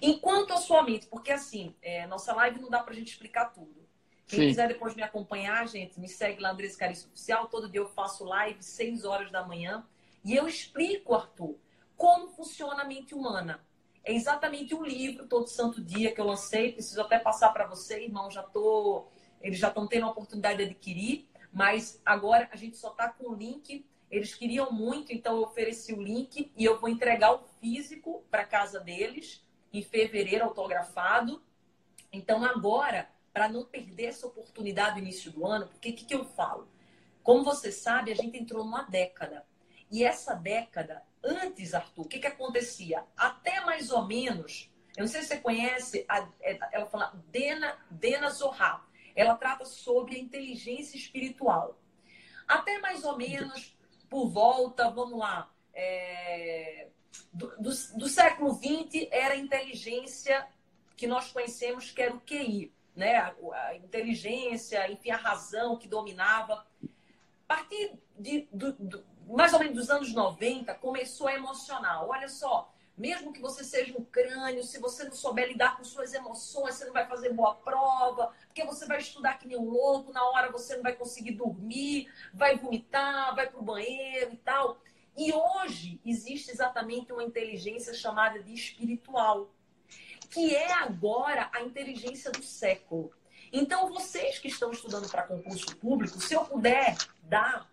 Enquanto 0.00 0.52
a 0.52 0.56
sua 0.56 0.82
mente, 0.82 1.06
porque 1.06 1.32
assim, 1.32 1.74
é, 1.82 2.06
nossa 2.06 2.32
live 2.34 2.60
não 2.60 2.70
dá 2.70 2.82
para 2.82 2.92
a 2.92 2.96
gente 2.96 3.08
explicar 3.08 3.46
tudo. 3.46 3.80
Quem 4.26 4.40
Sim. 4.40 4.48
quiser 4.48 4.68
depois 4.68 4.94
me 4.94 5.02
acompanhar, 5.02 5.66
gente, 5.66 5.98
me 5.98 6.08
segue 6.08 6.40
lá, 6.40 6.52
Andrés 6.52 6.76
Carício 6.76 7.08
Oficial. 7.08 7.48
Todo 7.48 7.68
dia 7.68 7.80
eu 7.80 7.88
faço 7.88 8.24
live, 8.24 8.62
6 8.62 9.04
horas 9.04 9.32
da 9.32 9.44
manhã. 9.44 9.84
E 10.24 10.36
eu 10.36 10.46
explico, 10.46 11.14
Arthur, 11.14 11.56
como 11.96 12.28
funciona 12.28 12.82
a 12.82 12.84
mente 12.84 13.14
humana. 13.14 13.60
É 14.04 14.14
exatamente 14.14 14.74
o 14.74 14.82
livro, 14.82 15.26
todo 15.26 15.46
santo 15.46 15.82
dia, 15.82 16.12
que 16.12 16.20
eu 16.20 16.26
lancei. 16.26 16.72
Preciso 16.72 17.00
até 17.00 17.18
passar 17.18 17.50
para 17.50 17.66
você, 17.66 18.04
irmão. 18.04 18.30
Já 18.30 18.42
tô, 18.42 19.06
eles 19.40 19.58
já 19.58 19.68
estão 19.68 19.86
tendo 19.86 20.06
a 20.06 20.10
oportunidade 20.10 20.58
de 20.58 20.64
adquirir. 20.64 21.28
Mas 21.52 22.00
agora 22.04 22.48
a 22.52 22.56
gente 22.56 22.76
só 22.76 22.90
está 22.90 23.08
com 23.08 23.30
o 23.30 23.34
link. 23.34 23.84
Eles 24.10 24.34
queriam 24.34 24.72
muito, 24.72 25.12
então 25.12 25.36
eu 25.36 25.42
ofereci 25.42 25.92
o 25.92 26.02
link 26.02 26.52
e 26.56 26.64
eu 26.64 26.80
vou 26.80 26.88
entregar 26.88 27.32
o 27.32 27.44
físico 27.60 28.24
para 28.28 28.44
casa 28.44 28.80
deles 28.80 29.44
em 29.72 29.82
fevereiro, 29.82 30.44
autografado. 30.44 31.40
Então 32.12 32.44
agora, 32.44 33.08
para 33.32 33.48
não 33.48 33.64
perder 33.64 34.06
essa 34.06 34.26
oportunidade 34.26 34.96
no 34.96 35.06
início 35.06 35.30
do 35.30 35.46
ano, 35.46 35.68
porque 35.68 35.90
o 35.90 35.94
que, 35.94 36.04
que 36.04 36.14
eu 36.14 36.24
falo? 36.24 36.68
Como 37.22 37.44
você 37.44 37.70
sabe, 37.70 38.10
a 38.10 38.14
gente 38.16 38.36
entrou 38.36 38.64
numa 38.64 38.82
década. 38.82 39.46
E 39.90 40.02
essa 40.02 40.34
década 40.34 41.02
Antes, 41.22 41.74
Arthur, 41.74 42.04
o 42.04 42.08
que, 42.08 42.18
que 42.18 42.26
acontecia? 42.26 43.04
Até 43.16 43.60
mais 43.60 43.90
ou 43.90 44.06
menos, 44.06 44.70
eu 44.96 45.02
não 45.02 45.08
sei 45.08 45.22
se 45.22 45.28
você 45.28 45.38
conhece, 45.38 46.04
a, 46.08 46.28
é, 46.40 46.58
ela 46.72 46.86
fala 46.86 47.12
Dena, 47.28 47.78
Dena 47.90 48.30
Zohar. 48.30 48.86
Ela 49.14 49.34
trata 49.34 49.64
sobre 49.64 50.16
a 50.16 50.18
inteligência 50.18 50.96
espiritual. 50.96 51.78
Até 52.48 52.78
mais 52.78 53.04
ou 53.04 53.16
menos 53.16 53.76
por 54.08 54.28
volta, 54.28 54.90
vamos 54.90 55.18
lá, 55.18 55.48
é, 55.72 56.88
do, 57.32 57.48
do, 57.58 57.70
do, 57.96 58.08
século 58.08 58.54
XX 58.54 59.06
era 59.10 59.34
a 59.34 59.38
inteligência 59.38 60.48
que 60.96 61.06
nós 61.06 61.30
conhecemos, 61.32 61.90
que 61.90 62.02
era 62.02 62.14
o 62.14 62.20
QI, 62.20 62.72
né? 62.94 63.16
A, 63.16 63.34
a 63.52 63.76
inteligência, 63.76 64.90
enfim, 64.90 65.10
a 65.10 65.16
razão 65.16 65.76
que 65.76 65.88
dominava. 65.88 66.66
A 66.84 67.54
partir 67.54 67.92
de, 68.18 68.48
do, 68.52 68.72
mais 69.36 69.52
ou 69.52 69.58
menos 69.58 69.74
dos 69.76 69.90
anos 69.90 70.12
90, 70.12 70.74
começou 70.74 71.28
a 71.28 71.34
emocionar. 71.34 72.04
Olha 72.04 72.28
só, 72.28 72.72
mesmo 72.96 73.32
que 73.32 73.40
você 73.40 73.64
seja 73.64 73.96
um 73.96 74.04
crânio, 74.04 74.62
se 74.62 74.78
você 74.78 75.04
não 75.04 75.12
souber 75.12 75.48
lidar 75.48 75.76
com 75.76 75.84
suas 75.84 76.12
emoções, 76.12 76.74
você 76.74 76.84
não 76.84 76.92
vai 76.92 77.06
fazer 77.06 77.32
boa 77.32 77.54
prova, 77.54 78.32
porque 78.46 78.64
você 78.64 78.86
vai 78.86 78.98
estudar 78.98 79.38
que 79.38 79.48
nem 79.48 79.56
um 79.56 79.70
louco, 79.70 80.12
na 80.12 80.22
hora 80.22 80.52
você 80.52 80.76
não 80.76 80.82
vai 80.82 80.94
conseguir 80.94 81.32
dormir, 81.32 82.12
vai 82.34 82.56
vomitar, 82.56 83.34
vai 83.34 83.48
para 83.48 83.58
o 83.58 83.62
banheiro 83.62 84.34
e 84.34 84.36
tal. 84.36 84.78
E 85.16 85.32
hoje 85.32 86.00
existe 86.04 86.50
exatamente 86.50 87.12
uma 87.12 87.24
inteligência 87.24 87.94
chamada 87.94 88.42
de 88.42 88.52
espiritual, 88.52 89.50
que 90.30 90.54
é 90.54 90.72
agora 90.72 91.48
a 91.52 91.62
inteligência 91.62 92.30
do 92.30 92.42
século. 92.42 93.10
Então, 93.52 93.88
vocês 93.88 94.38
que 94.38 94.48
estão 94.48 94.70
estudando 94.70 95.08
para 95.08 95.24
concurso 95.24 95.74
público, 95.76 96.20
se 96.20 96.34
eu 96.34 96.44
puder 96.44 96.96
dar 97.22 97.68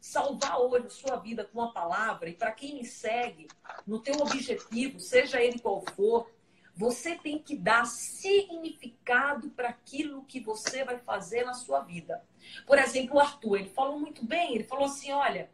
salvar 0.00 0.60
hoje 0.60 0.86
a 0.86 0.90
sua 0.90 1.16
vida 1.16 1.44
com 1.44 1.60
a 1.60 1.72
palavra, 1.72 2.28
e 2.28 2.34
para 2.34 2.52
quem 2.52 2.76
me 2.76 2.84
segue, 2.84 3.48
no 3.86 4.00
teu 4.00 4.16
objetivo, 4.16 5.00
seja 5.00 5.42
ele 5.42 5.58
qual 5.58 5.82
for, 5.94 6.30
você 6.74 7.16
tem 7.16 7.38
que 7.38 7.56
dar 7.56 7.86
significado 7.86 9.50
para 9.50 9.68
aquilo 9.68 10.24
que 10.24 10.38
você 10.38 10.84
vai 10.84 10.98
fazer 10.98 11.44
na 11.44 11.52
sua 11.52 11.80
vida. 11.80 12.24
Por 12.66 12.78
exemplo, 12.78 13.16
o 13.16 13.20
Arthur, 13.20 13.56
ele 13.56 13.68
falou 13.70 13.98
muito 13.98 14.24
bem, 14.24 14.54
ele 14.54 14.64
falou 14.64 14.84
assim, 14.84 15.10
olha, 15.10 15.50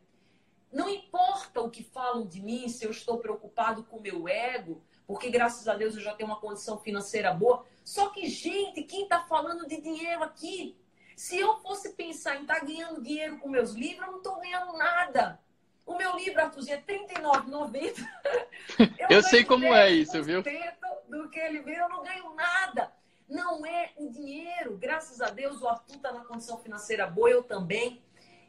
não 0.71 0.89
importa 0.89 1.63
o 1.63 1.71
que 1.71 1.83
falam 1.83 2.27
de 2.27 2.43
mim, 2.43 2.69
se 2.69 2.85
eu 2.85 2.91
estou 2.91 3.19
preocupado 3.19 3.85
com 3.85 3.97
o 3.97 4.03
meu 4.03 4.29
ego, 4.29 4.83
porque 5.07 5.31
graças 5.31 5.67
a 5.69 5.75
Deus 5.75 5.95
eu 5.95 6.03
já 6.03 6.15
tenho 6.15 6.29
uma 6.29 6.41
condição 6.41 6.79
financeira 6.79 7.33
boa. 7.33 7.65
Só 7.85 8.09
que, 8.09 8.27
gente, 8.29 8.83
quem 8.83 9.05
está 9.05 9.25
falando 9.25 9.67
de 9.67 9.81
dinheiro 9.81 10.23
aqui? 10.23 10.77
Se 11.17 11.39
eu 11.39 11.59
fosse 11.61 11.91
pensar 11.91 12.37
em 12.37 12.43
estar 12.43 12.61
tá 12.61 12.65
ganhando 12.65 13.03
dinheiro 13.03 13.39
com 13.39 13.49
meus 13.49 13.73
livros, 13.73 14.07
eu 14.07 14.13
não 14.13 14.19
estou 14.19 14.41
ganhando 14.41 14.77
nada. 14.77 15.41
O 15.87 15.97
meu 15.97 16.17
livro, 16.17 16.41
Arthurzinho, 16.41 16.77
é 16.77 16.93
R$39,90. 16.93 18.07
Eu, 18.99 19.19
eu 19.19 19.23
sei 19.23 19.45
como 19.45 19.67
é 19.67 19.91
isso, 19.91 20.23
viu? 20.23 20.43
Do 21.09 21.29
que 21.29 21.39
ele 21.39 21.61
vira, 21.61 21.83
eu 21.83 21.89
não 21.91 22.03
ganho 22.03 22.35
nada. 22.35 22.91
Não 23.29 23.65
é 23.65 23.93
o 23.97 24.11
dinheiro. 24.11 24.77
Graças 24.79 25.21
a 25.21 25.29
Deus, 25.29 25.61
o 25.61 25.69
Arthur 25.69 25.97
está 25.97 26.11
na 26.11 26.25
condição 26.25 26.59
financeira 26.59 27.07
boa, 27.07 27.31
eu 27.31 27.43
também. 27.43 28.03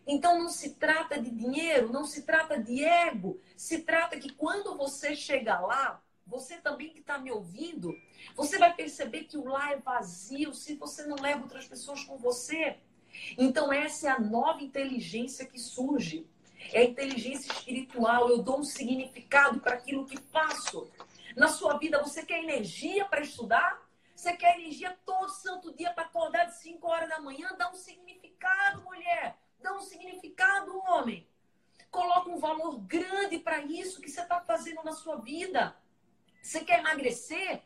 Então, 0.08 0.40
não 0.40 0.50
se 0.50 0.76
trata 0.76 1.22
de 1.22 1.30
dinheiro, 1.30 1.92
não 1.92 2.06
se 2.06 2.24
trata 2.24 2.58
de 2.58 2.84
ego. 2.84 3.40
Se 3.58 3.80
trata 3.80 4.18
que 4.18 4.32
quando 4.32 4.78
você 4.78 5.16
chegar 5.16 5.60
lá, 5.60 6.02
você 6.26 6.58
também 6.58 6.90
que 6.90 7.00
está 7.00 7.18
me 7.18 7.32
ouvindo, 7.32 7.96
você 8.36 8.58
vai 8.58 8.74
perceber 8.74 9.26
que 9.26 9.38
o 9.38 9.46
lar 9.46 9.74
é 9.74 9.78
vazio 9.78 10.54
se 10.54 10.76
você 10.76 11.06
não 11.06 11.18
leva 11.18 11.44
outras 11.44 11.68
pessoas 11.68 12.04
com 12.04 12.18
você. 12.18 12.78
Então, 13.38 13.72
essa 13.72 14.08
é 14.08 14.12
a 14.12 14.20
nova 14.20 14.64
inteligência 14.64 15.46
que 15.46 15.60
surge. 15.60 16.28
É 16.74 16.80
a 16.80 16.84
inteligência 16.84 17.52
espiritual. 17.52 18.30
Eu 18.30 18.42
dou 18.42 18.60
um 18.60 18.64
significado 18.64 19.60
para 19.60 19.76
aquilo 19.76 20.06
que 20.06 20.18
faço. 20.18 20.90
Na 21.36 21.48
sua 21.48 21.78
vida, 21.78 22.02
você 22.02 22.26
quer 22.26 22.44
energia 22.44 23.06
para 23.06 23.22
estudar? 23.22 23.86
Você 24.16 24.34
quer 24.36 24.58
energia 24.60 24.98
todo 25.06 25.30
santo 25.30 25.76
dia 25.76 25.92
para 25.92 26.06
acordar 26.06 26.46
de 26.46 26.58
5 26.58 26.88
horas 26.88 27.10
da 27.10 27.20
manhã? 27.20 27.50
Dá 27.58 27.70
um 27.70 27.76
significado, 27.76 28.82
mulher. 28.84 29.38
Dá 29.62 29.74
um 29.76 29.82
significado, 29.82 30.78
homem. 30.80 31.28
Coloca 31.92 32.30
um 32.30 32.40
valor 32.40 32.80
grande 32.80 33.38
para 33.40 33.60
isso 33.62 34.02
que 34.02 34.10
você 34.10 34.22
está 34.22 34.42
fazendo 34.42 34.84
na 34.84 34.94
sua 34.94 35.18
vida. 35.18 35.76
Você 36.46 36.64
quer 36.64 36.80
emagrecer? 36.80 37.64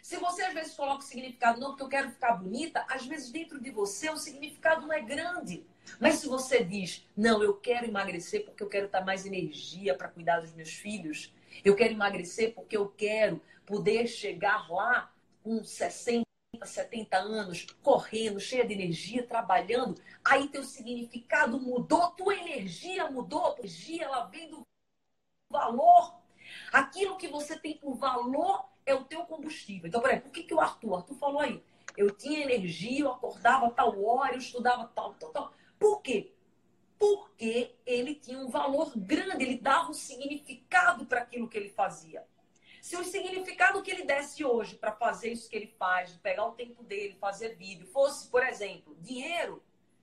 Se 0.00 0.16
você 0.16 0.42
às 0.42 0.54
vezes 0.54 0.74
coloca 0.76 1.00
o 1.00 1.06
significado, 1.06 1.58
não, 1.58 1.70
porque 1.70 1.82
eu 1.82 1.88
quero 1.88 2.10
ficar 2.10 2.34
bonita, 2.34 2.86
às 2.88 3.04
vezes 3.04 3.32
dentro 3.32 3.60
de 3.60 3.70
você 3.70 4.08
o 4.08 4.16
significado 4.16 4.82
não 4.82 4.92
é 4.92 5.00
grande. 5.00 5.66
Mas 5.98 6.14
se 6.14 6.28
você 6.28 6.62
diz, 6.62 7.04
não, 7.16 7.42
eu 7.42 7.54
quero 7.54 7.86
emagrecer 7.86 8.44
porque 8.44 8.62
eu 8.62 8.68
quero 8.68 8.86
estar 8.86 9.04
mais 9.04 9.26
energia 9.26 9.96
para 9.96 10.08
cuidar 10.08 10.38
dos 10.38 10.54
meus 10.54 10.70
filhos, 10.70 11.34
eu 11.64 11.74
quero 11.74 11.92
emagrecer 11.92 12.54
porque 12.54 12.76
eu 12.76 12.88
quero 12.88 13.42
poder 13.66 14.06
chegar 14.06 14.70
lá 14.70 15.12
com 15.42 15.64
60, 15.64 16.24
70 16.64 17.18
anos, 17.18 17.66
correndo, 17.82 18.38
cheia 18.38 18.64
de 18.64 18.74
energia, 18.74 19.26
trabalhando, 19.26 20.00
aí 20.24 20.46
teu 20.48 20.62
significado 20.62 21.58
mudou, 21.58 22.12
tua 22.12 22.36
energia 22.36 23.10
mudou, 23.10 23.54
tua 23.54 23.58
energia 23.58 24.04
ela 24.04 24.24
vem 24.26 24.48
do 24.48 24.64
valor. 25.50 26.19
Aquilo 26.72 27.16
que 27.16 27.28
você 27.28 27.58
tem 27.58 27.76
por 27.76 27.94
valor 27.94 28.68
é 28.86 28.94
o 28.94 29.04
teu 29.04 29.24
combustível. 29.24 29.88
Então, 29.88 30.00
por 30.00 30.10
exemplo, 30.10 30.28
o 30.28 30.32
que, 30.32 30.42
que 30.42 30.54
o 30.54 30.60
Arthur? 30.60 30.96
Arthur 30.96 31.14
falou 31.16 31.40
aí. 31.40 31.62
Eu 31.96 32.10
tinha 32.10 32.40
energia, 32.40 33.00
eu 33.00 33.12
acordava 33.12 33.70
tal 33.70 34.02
hora, 34.04 34.34
eu 34.34 34.38
estudava 34.38 34.90
tal, 34.94 35.14
tal, 35.14 35.30
tal. 35.30 35.52
Por 35.78 36.00
quê? 36.02 36.32
Porque 36.98 37.74
ele 37.86 38.14
tinha 38.14 38.38
um 38.38 38.48
valor 38.48 38.92
grande, 38.96 39.44
ele 39.44 39.58
dava 39.58 39.90
um 39.90 39.94
significado 39.94 41.06
para 41.06 41.20
aquilo 41.20 41.48
que 41.48 41.56
ele 41.56 41.70
fazia. 41.70 42.24
Se 42.80 42.96
o 42.96 43.04
significado 43.04 43.82
que 43.82 43.90
ele 43.90 44.04
desse 44.04 44.44
hoje 44.44 44.74
para 44.74 44.92
fazer 44.92 45.32
isso 45.32 45.48
que 45.48 45.56
ele 45.56 45.74
faz, 45.78 46.12
de 46.12 46.18
pegar 46.18 46.46
o 46.46 46.52
tempo 46.52 46.82
dele, 46.82 47.16
fazer 47.20 47.56
vídeo, 47.56 47.86
fosse, 47.86 48.28
por 48.28 48.42
exemplo, 48.42 48.96
dinheiro, 49.00 49.62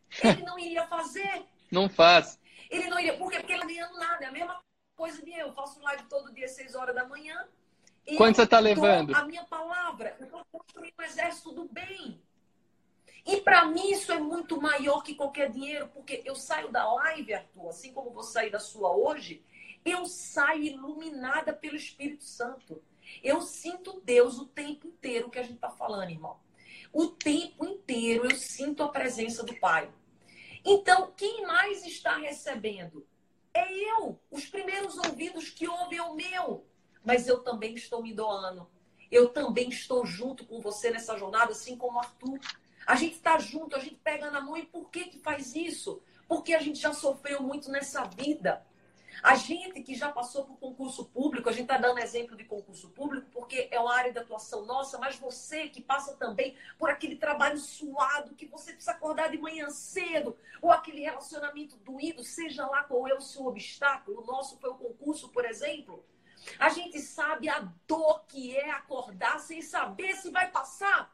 ele 0.24 0.44
não 0.44 0.60
iria 0.60 0.86
fazer. 0.88 1.46
Não 1.72 1.90
faz. 1.90 2.40
Ele 2.70 2.88
não 2.90 3.00
iria. 3.00 3.18
Por 3.18 3.32
quê? 3.32 3.40
Porque 3.40 3.54
ele 3.54 3.62
não 3.62 3.68
ganhando 3.68 3.98
nada. 3.98 4.26
É 4.26 4.28
a 4.28 4.32
mesma 4.32 4.64
coisa 4.98 5.22
eu. 5.26 5.48
Eu 5.48 5.54
faço 5.54 5.80
live 5.82 6.04
todo 6.10 6.34
dia, 6.34 6.48
6 6.48 6.76
horas 6.76 6.96
da 6.96 7.06
manhã. 7.06 7.48
Quanto 8.18 8.38
você 8.38 8.44
está 8.44 8.60
levando? 8.60 9.16
A 9.16 9.24
minha 9.24 9.44
palavra. 9.46 10.16
Eu 10.20 10.26
estou 10.26 10.46
construindo 10.52 10.94
um 11.00 11.04
exército 11.04 11.52
do 11.52 11.66
bem. 11.66 12.22
E 13.26 13.42
para 13.42 13.66
mim 13.66 13.92
isso 13.92 14.12
é 14.12 14.20
muito 14.20 14.60
maior 14.60 15.02
que 15.04 15.14
qualquer 15.14 15.52
dinheiro, 15.52 15.90
porque 15.90 16.24
eu 16.26 16.34
saio 16.36 16.72
da 16.72 16.92
live, 16.94 17.34
Arthur, 17.34 17.70
assim 17.70 17.94
como 17.94 18.12
vou 18.12 18.24
sair 18.24 18.50
da 18.50 18.60
sua 18.60 18.96
hoje, 18.96 19.44
eu 19.84 20.06
saio 20.06 20.64
iluminada 20.64 21.52
pelo 21.54 21.76
Espírito 21.76 22.24
Santo. 22.24 22.82
Eu 23.22 23.42
sinto 23.42 24.02
Deus 24.04 24.40
o 24.40 24.46
tempo 24.46 24.88
inteiro 24.88 25.30
que 25.30 25.40
a 25.40 25.44
gente 25.44 25.56
está 25.56 25.70
falando, 25.70 26.10
irmão. 26.10 26.40
O 26.94 27.08
tempo 27.08 27.66
inteiro 27.66 28.26
eu 28.26 28.36
sinto 28.36 28.82
a 28.82 28.90
presença 28.90 29.44
do 29.44 29.56
Pai. 29.60 29.92
Então, 30.64 31.12
quem 31.16 31.46
mais 31.46 31.86
está 31.86 32.18
recebendo? 32.18 33.06
É 33.58 33.74
eu. 33.92 34.20
Os 34.30 34.46
primeiros 34.46 34.98
ouvidos 34.98 35.50
que 35.50 35.68
ouvem 35.68 36.00
é 36.00 36.04
o 36.04 36.16
meu 36.16 36.68
mas 37.08 37.26
eu 37.26 37.40
também 37.40 37.74
estou 37.74 38.04
me 38.04 38.14
doando. 38.14 38.70
Eu 39.10 39.30
também 39.30 39.70
estou 39.70 40.06
junto 40.06 40.46
com 40.46 40.60
você 40.60 40.92
nessa 40.92 41.18
jornada, 41.18 41.54
assim 41.54 41.78
como 41.78 42.00
Arthur. 42.00 42.38
A 42.86 42.98
gente 42.98 43.16
está 43.16 43.40
junto, 43.40 43.78
a 43.78 43.80
gente 43.80 43.96
pega 43.96 44.30
na 44.30 44.42
mão. 44.42 44.58
E 44.58 44.66
por 44.66 44.90
que 44.90 45.06
que 45.06 45.20
faz 45.20 45.56
isso? 45.56 46.02
Porque 46.28 46.54
a 46.54 46.60
gente 46.60 46.82
já 46.82 46.94
sofreu 46.94 47.42
muito 47.42 47.72
nessa 47.72 48.04
vida. 48.04 48.62
A 49.24 49.36
gente 49.36 49.82
que 49.82 49.96
já 49.96 50.12
passou 50.12 50.46
por 50.46 50.58
concurso 50.58 51.06
público, 51.06 51.50
a 51.50 51.52
gente 51.52 51.64
está 51.64 51.78
dando 51.78 52.00
exemplo 52.00 52.36
de 52.36 52.46
concurso 52.46 52.90
público 52.90 53.28
porque 53.32 53.68
é 53.72 53.80
uma 53.80 53.96
área 53.96 54.12
de 54.12 54.20
atuação 54.20 54.66
nossa, 54.66 54.98
mas 54.98 55.18
você 55.18 55.68
que 55.70 55.82
passa 55.82 56.16
também 56.16 56.56
por 56.78 56.90
aquele 56.90 57.16
trabalho 57.16 57.58
suado, 57.58 58.36
que 58.36 58.46
você 58.46 58.74
precisa 58.74 58.92
acordar 58.92 59.30
de 59.30 59.38
manhã 59.38 59.70
cedo, 59.70 60.38
ou 60.62 60.72
aquele 60.72 61.02
relacionamento 61.02 61.78
doído, 61.78 62.24
seja 62.24 62.66
lá 62.68 62.84
qual 62.84 63.08
é 63.08 63.14
o 63.14 63.22
seu 63.22 63.46
obstáculo. 63.46 64.22
O 64.22 64.26
nosso 64.26 64.58
foi 64.60 64.70
o 64.70 64.76
concurso, 64.76 65.30
por 65.30 65.46
exemplo. 65.46 66.06
A 66.60 66.70
gente 66.70 67.00
sabe 67.00 67.50
a 67.50 67.60
dor 67.88 68.24
que 68.28 68.56
é 68.56 68.70
acordar 68.72 69.40
sem 69.40 69.62
saber 69.62 70.16
se 70.16 70.30
vai 70.30 70.50
passar. 70.52 71.14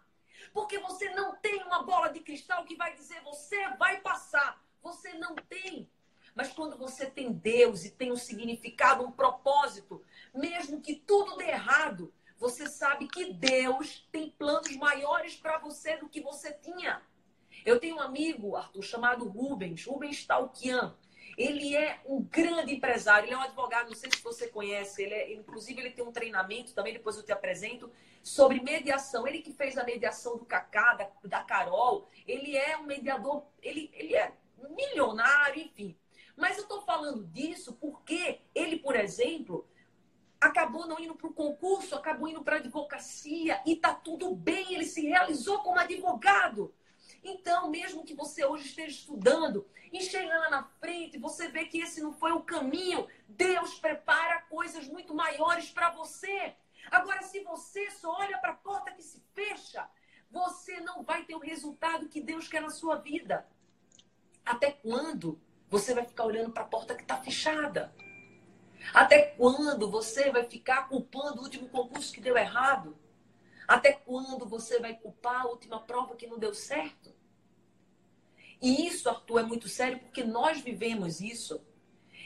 Porque 0.52 0.78
você 0.78 1.10
não 1.12 1.36
tem 1.38 1.64
uma 1.64 1.84
bola 1.84 2.10
de 2.10 2.20
cristal 2.20 2.66
que 2.66 2.76
vai 2.76 2.94
dizer 2.94 3.22
você 3.22 3.70
vai 3.78 4.02
passar. 4.02 4.62
Você 4.82 5.14
não 5.14 5.34
tem. 5.36 5.90
Mas 6.36 6.52
quando 6.52 6.78
você 6.78 7.06
tem 7.06 7.32
Deus 7.32 7.86
e 7.86 7.92
tem 7.92 8.12
um 8.12 8.16
significado, 8.16 9.04
um 9.04 9.12
propósito, 9.12 10.04
mesmo 10.34 10.82
que 10.82 10.96
tudo 10.96 11.38
dê 11.38 11.50
errado, 11.50 12.14
você 12.38 12.68
sabe 12.68 13.08
que 13.08 13.32
Deus 13.34 14.08
tem 14.12 14.30
planos 14.32 14.76
maiores 14.76 15.36
para 15.36 15.60
você 15.60 15.98
do 15.98 16.10
que 16.10 16.22
você 16.22 16.52
tinha. 16.52 17.02
Eu 17.66 17.80
tenho 17.80 17.98
um 17.98 18.02
amigo, 18.02 18.56
Arthur, 18.56 18.82
chamado 18.82 19.28
Rubens, 19.28 19.86
Rubens 19.86 20.26
Talkian. 20.26 20.96
Ele 21.38 21.76
é 21.76 22.00
um 22.06 22.22
grande 22.22 22.76
empresário, 22.76 23.26
ele 23.26 23.34
é 23.34 23.38
um 23.38 23.42
advogado, 23.42 23.88
não 23.88 23.96
sei 23.96 24.12
se 24.12 24.22
você 24.22 24.48
conhece, 24.48 25.02
ele 25.02 25.14
é, 25.14 25.34
inclusive 25.34 25.80
ele 25.80 25.92
tem 25.92 26.06
um 26.06 26.12
treinamento, 26.12 26.74
também 26.74 26.94
depois 26.94 27.16
eu 27.16 27.24
te 27.24 27.32
apresento, 27.32 27.92
sobre 28.22 28.60
mediação. 28.60 29.28
Ele 29.28 29.42
que 29.42 29.52
fez 29.54 29.78
a 29.78 29.84
mediação 29.84 30.38
do 30.38 30.46
Cacá, 30.46 30.94
da, 30.96 31.10
da 31.24 31.44
Carol, 31.44 32.10
ele 32.28 32.56
é 32.56 32.78
um 32.78 32.84
mediador, 32.84 33.46
ele, 33.62 33.90
ele 33.94 34.16
é 34.16 34.34
milionário, 34.70 35.64
enfim. 35.64 35.98
Mas 36.36 36.58
eu 36.58 36.64
estou 36.64 36.82
falando 36.82 37.26
disso 37.26 37.74
porque 37.74 38.42
ele, 38.56 38.80
por 38.80 38.96
exemplo, 38.96 39.68
acabou 40.40 40.88
não 40.88 41.00
indo 41.00 41.16
para 41.16 41.28
o 41.28 41.34
concurso, 41.34 41.96
acabou 41.96 42.28
indo 42.28 42.44
para 42.44 42.58
a 42.58 42.60
advocacia 42.60 43.62
e 43.66 43.76
tá 43.76 43.94
tudo 43.94 44.36
bem, 44.36 44.74
ele 44.74 44.86
se 44.86 45.02
realizou 45.02 45.60
como 45.60 45.80
advogado. 45.80 46.74
Então, 47.24 47.70
mesmo 47.70 48.04
que 48.04 48.14
você 48.14 48.44
hoje 48.44 48.68
esteja 48.68 48.98
estudando 48.98 49.66
e 49.92 50.02
chega 50.02 50.38
lá 50.38 50.50
na 50.50 50.64
frente, 50.64 51.18
você 51.18 51.48
vê 51.48 51.66
que 51.66 51.80
esse 51.80 52.02
não 52.02 52.12
foi 52.14 52.32
o 52.32 52.42
caminho, 52.42 53.08
Deus 53.28 53.76
prepara 53.76 54.42
coisas 54.42 54.88
muito 54.88 55.14
maiores 55.16 55.70
para 55.70 55.92
você. 55.92 56.56
Agora, 56.92 57.22
se 57.24 57.40
você 57.42 57.90
só 57.92 58.12
olha 58.20 58.38
para 58.40 58.52
a 58.52 58.56
porta 58.56 58.92
que 58.92 59.02
se 59.02 59.24
fecha, 59.34 59.88
você 60.30 60.82
não 60.82 61.04
vai 61.04 61.24
ter 61.24 61.36
o 61.36 61.40
resultado 61.40 62.10
que 62.10 62.20
Deus 62.20 62.48
quer 62.48 62.62
na 62.62 62.70
sua 62.70 62.96
vida. 62.96 63.48
Até 64.44 64.72
quando 64.72 65.40
você 65.74 65.92
vai 65.96 66.06
ficar 66.06 66.26
olhando 66.26 66.52
para 66.52 66.62
a 66.62 66.68
porta 66.68 66.94
que 66.94 67.02
está 67.02 67.18
fechada? 67.18 67.92
Até 68.94 69.24
quando 69.24 69.90
você 69.90 70.30
vai 70.30 70.44
ficar 70.44 70.88
culpando 70.88 71.40
o 71.40 71.44
último 71.46 71.68
concurso 71.68 72.14
que 72.14 72.22
deu 72.22 72.38
errado? 72.38 72.96
Até 73.68 73.92
quando 73.92 74.46
você 74.46 74.80
vai 74.80 74.94
culpar 74.94 75.42
a 75.42 75.48
última 75.48 75.80
prova 75.80 76.16
que 76.16 76.28
não 76.28 76.38
deu 76.38 76.54
certo? 76.54 77.12
E 78.62 78.86
isso, 78.86 79.10
Arthur, 79.10 79.40
é 79.40 79.44
muito 79.44 79.68
sério 79.68 79.98
porque 79.98 80.24
nós 80.24 80.62
vivemos 80.62 81.20
isso. 81.20 81.60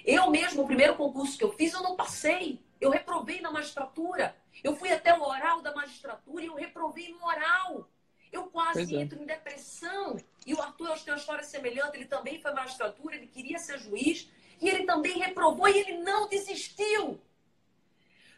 Eu 0.04 0.30
mesmo, 0.30 0.64
o 0.64 0.68
primeiro 0.68 0.98
concurso 0.98 1.38
que 1.38 1.44
eu 1.46 1.54
fiz, 1.54 1.72
eu 1.72 1.82
não 1.82 1.96
passei. 1.96 2.62
Eu 2.82 2.90
reprovei 2.90 3.40
na 3.40 3.50
magistratura. 3.50 4.36
Eu 4.62 4.76
fui 4.76 4.92
até 4.92 5.18
o 5.18 5.24
oral 5.24 5.62
da 5.62 5.74
magistratura 5.74 6.44
e 6.44 6.48
eu 6.48 6.56
reprovei 6.56 7.14
no 7.14 7.26
oral. 7.26 7.90
Eu 8.38 8.44
quase 8.48 8.96
é. 8.96 9.02
entro 9.02 9.22
em 9.22 9.26
depressão. 9.26 10.18
E 10.46 10.54
o 10.54 10.62
Arthur, 10.62 10.90
eu 10.90 10.96
tenho 10.96 11.16
uma 11.16 11.20
história 11.20 11.44
semelhante. 11.44 11.98
Ele 11.98 12.06
também 12.06 12.40
foi 12.40 12.54
magistratura, 12.54 13.16
ele 13.16 13.28
queria 13.28 13.58
ser 13.58 13.80
juiz. 13.80 14.30
E 14.62 14.70
ele 14.70 14.86
também 14.86 15.18
reprovou 15.18 15.68
e 15.68 15.78
ele 15.78 15.98
não 16.00 16.28
desistiu. 16.28 17.20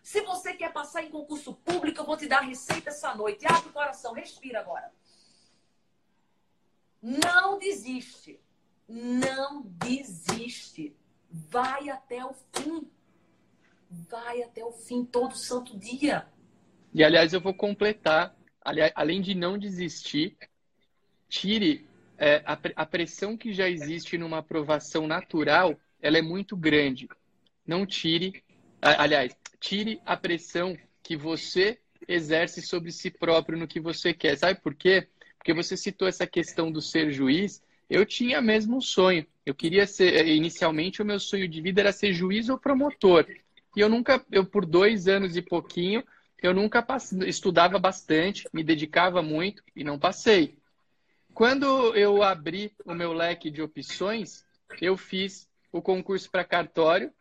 Se 0.01 0.21
você 0.21 0.53
quer 0.53 0.71
passar 0.71 1.03
em 1.03 1.09
concurso 1.09 1.53
público, 1.53 1.99
eu 1.99 2.05
vou 2.05 2.17
te 2.17 2.27
dar 2.27 2.39
receita 2.39 2.89
essa 2.89 3.13
noite. 3.13 3.45
Abre 3.45 3.69
o 3.69 3.73
coração, 3.73 4.13
respira 4.13 4.59
agora. 4.61 4.91
Não 7.01 7.59
desiste. 7.59 8.39
Não 8.87 9.61
desiste. 9.61 10.95
Vai 11.29 11.89
até 11.89 12.25
o 12.25 12.33
fim. 12.53 12.89
Vai 13.89 14.41
até 14.43 14.63
o 14.63 14.71
fim 14.71 15.03
todo 15.03 15.35
santo 15.35 15.77
dia. 15.77 16.27
E 16.93 17.03
aliás, 17.03 17.33
eu 17.33 17.41
vou 17.41 17.53
completar. 17.53 18.35
Além 18.95 19.21
de 19.21 19.35
não 19.35 19.57
desistir, 19.57 20.35
tire 21.27 21.85
é, 22.17 22.43
a, 22.45 22.57
a 22.75 22.85
pressão 22.85 23.37
que 23.37 23.53
já 23.53 23.69
existe 23.69 24.17
numa 24.17 24.39
aprovação 24.39 25.07
natural, 25.07 25.79
ela 26.01 26.17
é 26.17 26.21
muito 26.21 26.55
grande. 26.55 27.07
Não 27.65 27.85
tire, 27.85 28.43
aliás, 28.81 29.35
tire 29.59 30.01
a 30.05 30.17
pressão 30.17 30.77
que 31.01 31.15
você 31.15 31.79
exerce 32.07 32.61
sobre 32.61 32.91
si 32.91 33.09
próprio 33.09 33.57
no 33.57 33.67
que 33.67 33.79
você 33.79 34.13
quer. 34.13 34.37
Sabe 34.37 34.59
por 34.59 34.73
quê? 34.73 35.07
Porque 35.37 35.53
você 35.53 35.77
citou 35.77 36.07
essa 36.07 36.27
questão 36.27 36.71
do 36.71 36.81
ser 36.81 37.11
juiz. 37.11 37.61
Eu 37.89 38.05
tinha 38.05 38.41
mesmo 38.41 38.77
um 38.77 38.81
sonho. 38.81 39.25
Eu 39.45 39.55
queria 39.55 39.87
ser, 39.87 40.27
inicialmente, 40.27 41.01
o 41.01 41.05
meu 41.05 41.19
sonho 41.19 41.47
de 41.47 41.61
vida 41.61 41.81
era 41.81 41.91
ser 41.91 42.13
juiz 42.13 42.49
ou 42.49 42.57
promotor. 42.57 43.25
E 43.75 43.79
eu 43.79 43.89
nunca, 43.89 44.23
eu 44.31 44.45
por 44.45 44.65
dois 44.65 45.07
anos 45.07 45.37
e 45.37 45.41
pouquinho, 45.41 46.03
eu 46.41 46.53
nunca 46.53 46.85
estudava 47.25 47.77
bastante, 47.77 48.47
me 48.53 48.63
dedicava 48.63 49.21
muito 49.21 49.63
e 49.75 49.83
não 49.83 49.99
passei. 49.99 50.57
Quando 51.33 51.95
eu 51.95 52.23
abri 52.23 52.71
o 52.85 52.93
meu 52.93 53.13
leque 53.13 53.49
de 53.49 53.61
opções, 53.61 54.43
eu 54.81 54.97
fiz 54.97 55.47
o 55.71 55.81
concurso 55.81 56.29
para 56.29 56.43
cartório 56.43 57.11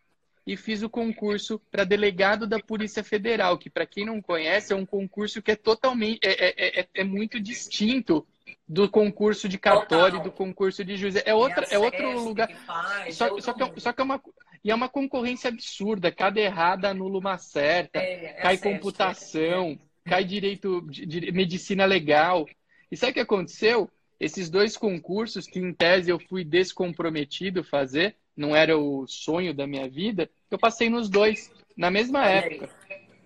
e 0.47 0.57
fiz 0.57 0.83
o 0.83 0.89
concurso 0.89 1.61
para 1.71 1.85
delegado 1.85 2.47
da 2.47 2.59
Polícia 2.59 3.05
Federal, 3.05 3.59
que 3.59 3.69
para 3.69 3.85
quem 3.85 4.07
não 4.07 4.23
conhece 4.23 4.73
é 4.73 4.77
um 4.77 4.87
concurso 4.87 5.43
que 5.43 5.51
é 5.51 5.57
totalmente 5.57 6.21
é, 6.23 6.31
é, 6.31 6.81
é, 6.81 6.89
é 6.95 7.05
muito 7.05 7.39
distinto 7.39 8.27
do 8.67 8.89
concurso 8.89 9.49
de 9.49 9.59
cartório, 9.59 10.23
do 10.23 10.33
concurso 10.33 10.85
de 10.85 10.97
juiz. 10.97 11.17
É 11.17 11.35
outra, 11.35 11.67
é 11.71 11.79
outro 11.79 12.19
lugar. 12.21 12.51
Faz, 12.67 13.15
só, 13.15 13.39
só, 13.41 13.53
que, 13.53 13.63
é 13.63 13.73
só 13.77 13.93
que 13.93 14.01
é 14.01 14.05
uma 14.05 14.21
E 14.65 14.71
é 14.71 14.75
uma 14.75 14.89
concorrência 14.89 15.49
absurda. 15.49 16.11
Cada 16.11 16.41
errada 16.41 16.91
anula 16.91 17.19
uma 17.19 17.39
certa. 17.39 17.99
É, 17.99 18.27
é 18.27 18.33
cai 18.35 18.57
certo, 18.57 18.75
computação, 18.75 19.79
é. 20.05 20.11
cai 20.11 20.25
direito 20.25 20.83
de, 20.83 21.31
medicina 21.33 21.85
legal. 21.85 22.47
E 22.91 22.97
sabe 22.97 23.13
o 23.13 23.15
que 23.15 23.21
aconteceu? 23.21 23.91
Esses 24.19 24.51
dois 24.51 24.77
concursos 24.77 25.47
que, 25.47 25.61
em 25.61 25.73
tese, 25.73 26.11
eu 26.11 26.19
fui 26.19 26.45
descomprometido 26.45 27.63
fazer, 27.63 28.17
não 28.37 28.55
era 28.55 28.77
o 28.77 29.07
sonho 29.07 29.55
da 29.55 29.67
minha 29.67 29.89
vida, 29.89 30.29
eu 30.51 30.59
passei 30.59 30.91
nos 30.91 31.09
dois, 31.09 31.53
na 31.77 31.91
mesma 31.91 32.27
época. 32.27 32.69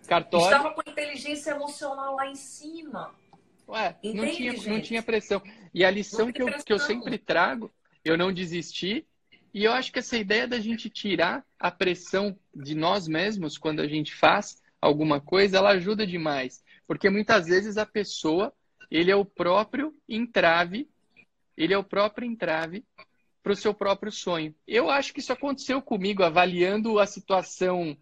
Cartório. 0.06 0.44
Estava 0.44 0.74
com 0.74 0.82
inteligência 0.90 1.52
emocional 1.52 2.16
lá 2.16 2.26
em 2.26 2.34
cima. 2.34 3.14
Ué, 3.68 3.96
não 4.04 4.30
tinha, 4.30 4.52
não 4.52 4.80
tinha 4.82 5.02
pressão. 5.02 5.40
E 5.72 5.84
a 5.84 5.90
lição 5.90 6.30
que 6.30 6.42
eu, 6.42 6.46
que 6.62 6.72
eu 6.72 6.78
sempre 6.78 7.16
trago, 7.16 7.72
eu 8.04 8.18
não 8.18 8.32
desisti. 8.32 9.06
E 9.52 9.64
eu 9.64 9.72
acho 9.72 9.92
que 9.92 9.98
essa 9.98 10.16
ideia 10.16 10.48
da 10.48 10.58
gente 10.58 10.88
tirar 10.88 11.44
a 11.58 11.70
pressão 11.70 12.36
de 12.54 12.74
nós 12.74 13.06
mesmos 13.06 13.58
quando 13.58 13.80
a 13.80 13.86
gente 13.86 14.14
faz 14.14 14.62
alguma 14.80 15.20
coisa, 15.20 15.58
ela 15.58 15.70
ajuda 15.70 16.06
demais. 16.06 16.62
Porque 16.86 17.10
muitas 17.10 17.46
vezes 17.46 17.76
a 17.76 17.86
pessoa, 17.86 18.52
ele 18.90 19.10
é 19.10 19.16
o 19.16 19.24
próprio 19.24 19.94
entrave, 20.08 20.88
ele 21.56 21.74
é 21.74 21.78
o 21.78 21.84
próprio 21.84 22.26
entrave 22.26 22.84
para 23.42 23.52
o 23.52 23.56
seu 23.56 23.74
próprio 23.74 24.10
sonho. 24.10 24.54
Eu 24.66 24.90
acho 24.90 25.12
que 25.12 25.20
isso 25.20 25.32
aconteceu 25.32 25.82
comigo, 25.82 26.22
avaliando 26.22 26.98
a 26.98 27.06
situação 27.06 27.96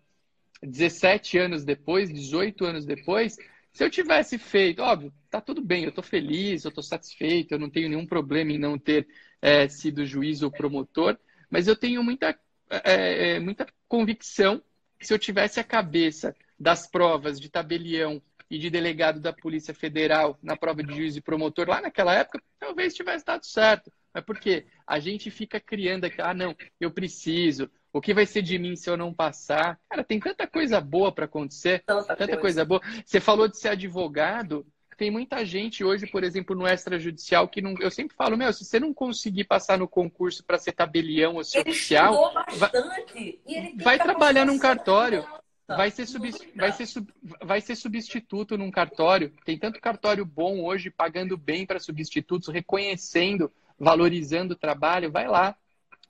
17 0.62 1.38
anos 1.38 1.64
depois, 1.64 2.12
18 2.12 2.64
anos 2.64 2.84
depois. 2.84 3.36
Se 3.72 3.84
eu 3.84 3.90
tivesse 3.90 4.38
feito, 4.38 4.82
óbvio, 4.82 5.12
tá 5.30 5.40
tudo 5.40 5.62
bem, 5.62 5.84
eu 5.84 5.90
estou 5.90 6.04
feliz, 6.04 6.64
eu 6.64 6.68
estou 6.68 6.82
satisfeito, 6.82 7.52
eu 7.52 7.58
não 7.58 7.70
tenho 7.70 7.88
nenhum 7.88 8.06
problema 8.06 8.52
em 8.52 8.58
não 8.58 8.78
ter 8.78 9.08
é, 9.40 9.68
sido 9.68 10.04
juiz 10.04 10.42
ou 10.42 10.50
promotor, 10.50 11.18
mas 11.50 11.66
eu 11.66 11.76
tenho 11.76 12.02
muita, 12.02 12.38
é, 12.70 13.34
é, 13.34 13.40
muita 13.40 13.66
convicção 13.88 14.62
que 14.98 15.06
se 15.06 15.12
eu 15.12 15.18
tivesse 15.18 15.58
a 15.58 15.64
cabeça 15.64 16.34
das 16.58 16.86
provas 16.86 17.40
de 17.40 17.48
tabelião 17.48 18.22
e 18.50 18.58
de 18.58 18.68
delegado 18.68 19.20
da 19.20 19.32
Polícia 19.32 19.72
Federal 19.72 20.38
na 20.42 20.56
prova 20.56 20.82
de 20.82 20.94
juiz 20.94 21.16
e 21.16 21.20
promotor 21.20 21.68
lá 21.68 21.80
naquela 21.80 22.14
época, 22.14 22.42
talvez 22.58 22.94
tivesse 22.94 23.24
dado 23.24 23.46
certo. 23.46 23.92
Mas 24.12 24.24
por 24.24 24.38
quê? 24.38 24.66
A 24.86 24.98
gente 24.98 25.30
fica 25.30 25.60
criando 25.60 26.04
aqui, 26.04 26.20
ah, 26.20 26.34
não, 26.34 26.54
eu 26.80 26.90
preciso. 26.90 27.70
O 27.92 28.00
que 28.00 28.12
vai 28.12 28.26
ser 28.26 28.42
de 28.42 28.58
mim 28.58 28.76
se 28.76 28.90
eu 28.90 28.96
não 28.96 29.14
passar? 29.14 29.78
Cara, 29.88 30.04
tem 30.04 30.20
tanta 30.20 30.46
coisa 30.46 30.80
boa 30.80 31.12
para 31.12 31.24
acontecer, 31.24 31.82
tanta, 31.86 32.16
tanta 32.16 32.36
coisa 32.36 32.64
boa. 32.64 32.80
Você 33.04 33.20
falou 33.20 33.48
de 33.48 33.58
ser 33.58 33.68
advogado. 33.68 34.66
Tem 35.00 35.10
muita 35.10 35.46
gente 35.46 35.82
hoje, 35.82 36.06
por 36.06 36.22
exemplo, 36.22 36.54
no 36.54 36.68
extrajudicial 36.68 37.48
que 37.48 37.62
não. 37.62 37.74
Eu 37.80 37.90
sempre 37.90 38.14
falo, 38.14 38.36
meu, 38.36 38.52
se 38.52 38.66
você 38.66 38.78
não 38.78 38.92
conseguir 38.92 39.44
passar 39.44 39.78
no 39.78 39.88
concurso 39.88 40.44
para 40.44 40.58
ser 40.58 40.72
tabelião 40.72 41.36
ou 41.36 41.42
ser 41.42 41.60
ele 41.60 41.70
oficial, 41.70 42.34
bastante, 42.58 43.40
vai, 43.46 43.74
vai 43.82 43.98
trabalhar 43.98 44.44
num 44.44 44.58
cartório. 44.58 45.26
Vai 45.66 45.90
ser, 45.90 46.04
sub, 46.04 46.30
vai, 46.54 46.72
ser 46.72 46.84
sub, 46.84 47.10
vai 47.42 47.62
ser 47.62 47.76
substituto 47.76 48.58
num 48.58 48.70
cartório. 48.70 49.32
Tem 49.42 49.58
tanto 49.58 49.80
cartório 49.80 50.26
bom 50.26 50.62
hoje, 50.62 50.90
pagando 50.90 51.34
bem 51.34 51.64
para 51.64 51.80
substitutos, 51.80 52.52
reconhecendo 52.52 53.50
valorizando 53.78 54.52
o 54.52 54.58
trabalho, 54.58 55.10
vai 55.10 55.26
lá. 55.26 55.56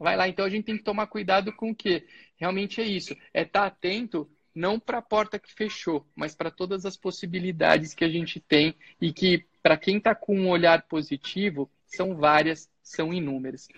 Vai 0.00 0.16
lá. 0.16 0.26
Então 0.28 0.44
a 0.44 0.50
gente 0.50 0.64
tem 0.64 0.76
que 0.76 0.82
tomar 0.82 1.06
cuidado 1.06 1.52
com 1.52 1.70
o 1.70 1.74
que 1.76 2.04
realmente 2.36 2.80
é 2.80 2.84
isso. 2.84 3.16
É 3.32 3.42
estar 3.42 3.60
tá 3.60 3.66
atento 3.66 4.28
não 4.54 4.78
para 4.78 4.98
a 4.98 5.02
porta 5.02 5.38
que 5.38 5.52
fechou, 5.52 6.06
mas 6.14 6.34
para 6.34 6.50
todas 6.50 6.84
as 6.84 6.96
possibilidades 6.96 7.94
que 7.94 8.04
a 8.04 8.08
gente 8.08 8.40
tem 8.40 8.74
e 9.00 9.12
que, 9.12 9.46
para 9.62 9.76
quem 9.76 9.98
está 9.98 10.14
com 10.14 10.36
um 10.38 10.48
olhar 10.48 10.82
positivo, 10.82 11.70
são 11.86 12.16
várias, 12.16 12.68
são 12.82 13.12
inúmeras. 13.12 13.68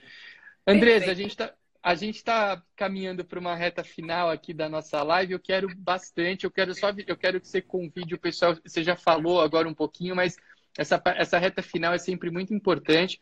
Andresa, 0.67 1.11
a 1.11 1.15
gente 1.15 1.31
está 1.31 1.55
a 1.83 1.97
gente 1.97 2.17
está 2.17 2.63
caminhando 2.77 3.25
para 3.25 3.41
uma 3.41 3.57
reta 3.57 3.83
final 3.83 4.31
aqui 4.31 4.55
da 4.55 4.69
nossa 4.69 5.03
live. 5.03 5.33
Eu 5.33 5.41
quero 5.41 5.67
bastante, 5.77 6.45
eu 6.45 6.51
quero 6.51 6.73
só, 6.75 6.91
eu 6.91 7.17
quero 7.17 7.41
que 7.41 7.49
você 7.49 7.61
convide 7.61 8.15
o 8.15 8.19
pessoal. 8.19 8.57
Você 8.65 8.85
já 8.85 8.95
falou 8.95 9.41
agora 9.41 9.69
um 9.69 9.75
pouquinho, 9.75 10.15
mas 10.15 10.37
essa, 10.79 11.03
essa 11.17 11.39
reta 11.39 11.61
final 11.61 11.93
é 11.93 11.99
sempre 11.99 12.31
muito 12.31 12.55
importante. 12.55 13.21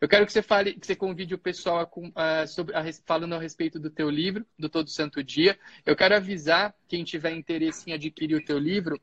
Eu 0.00 0.08
quero 0.08 0.24
que 0.24 0.32
você 0.32 0.40
fale, 0.40 0.72
que 0.74 0.86
você 0.86 0.96
convide 0.96 1.34
o 1.34 1.38
pessoal 1.38 1.90
a, 2.14 2.40
a, 2.40 2.46
sobre, 2.46 2.74
a, 2.74 2.82
falando 3.04 3.34
a 3.34 3.38
respeito 3.38 3.78
do 3.78 3.90
teu 3.90 4.08
livro, 4.08 4.46
do 4.58 4.68
Todo 4.68 4.88
Santo 4.88 5.22
Dia. 5.22 5.58
Eu 5.84 5.94
quero 5.94 6.16
avisar 6.16 6.74
quem 6.88 7.04
tiver 7.04 7.32
interesse 7.32 7.90
em 7.90 7.92
adquirir 7.92 8.36
o 8.36 8.44
teu 8.44 8.58
livro 8.58 8.98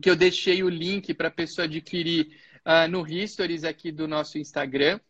que 0.00 0.08
eu 0.08 0.16
deixei 0.16 0.62
o 0.62 0.68
link 0.68 1.12
para 1.14 1.28
a 1.28 1.30
pessoa 1.30 1.64
adquirir 1.64 2.28
uh, 2.64 2.88
no 2.88 3.06
Histories 3.06 3.64
aqui 3.64 3.90
do 3.90 4.06
nosso 4.06 4.38
Instagram. 4.38 5.00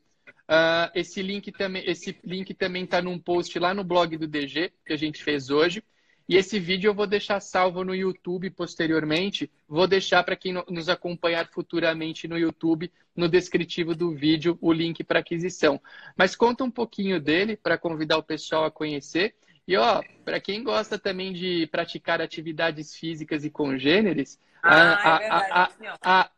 Uh, 0.49 0.89
esse 0.95 1.21
link 1.21 1.53
também 1.53 1.83
esse 1.87 2.19
link 2.25 2.55
também 2.55 2.85
está 2.85 3.03
num 3.03 3.19
post 3.19 3.59
lá 3.59 3.75
no 3.75 3.85
blog 3.85 4.17
do 4.17 4.27
DG 4.27 4.73
que 4.87 4.93
a 4.93 4.97
gente 4.97 5.23
fez 5.23 5.51
hoje. 5.51 5.83
E 6.29 6.37
esse 6.37 6.61
vídeo 6.61 6.89
eu 6.89 6.95
vou 6.95 7.07
deixar 7.07 7.41
salvo 7.41 7.83
no 7.83 7.95
YouTube 7.95 8.51
posteriormente. 8.51 9.51
Vou 9.67 9.87
deixar 9.87 10.23
para 10.23 10.37
quem 10.37 10.53
nos 10.69 10.91
acompanhar 10.91 11.49
futuramente 11.49 12.29
no 12.29 12.37
YouTube, 12.37 12.93
no 13.17 13.29
descritivo 13.29 13.95
do 13.95 14.15
vídeo, 14.15 14.59
o 14.61 14.71
link 14.71 15.03
para 15.03 15.21
aquisição. 15.21 15.81
Mas 16.15 16.37
conta 16.37 16.63
um 16.63 16.71
pouquinho 16.71 17.19
dele 17.19 17.57
para 17.57 17.79
convidar 17.79 18.19
o 18.19 18.23
pessoal 18.23 18.67
a 18.67 18.71
conhecer. 18.71 19.35
E 19.67 19.77
ó, 19.77 20.03
para 20.25 20.39
quem 20.39 20.63
gosta 20.63 20.99
também 20.99 21.33
de 21.33 21.67
praticar 21.69 22.21
atividades 22.21 22.95
físicas 22.95 23.45
e 23.45 23.51
congêneres, 23.51 24.39
ah, 24.63 24.71
a, 24.71 25.65
a, 25.65 25.71
a, 26.03 26.31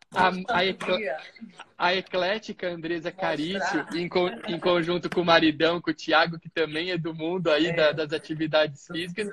a, 1.77 1.95
eclética 1.95 2.67
Andresa 2.67 3.11
Carício, 3.11 3.85
em, 3.93 4.09
em, 4.53 4.59
conjunto 4.59 5.09
com 5.09 5.21
o 5.21 5.25
maridão, 5.25 5.79
com 5.79 5.89
o 5.89 5.93
Tiago, 5.93 6.37
que 6.37 6.49
também 6.49 6.91
é 6.91 6.97
do 6.97 7.13
mundo 7.13 7.49
aí 7.49 7.67
é. 7.67 7.73
da, 7.73 7.91
das 7.93 8.11
atividades 8.11 8.85
físicas, 8.87 9.29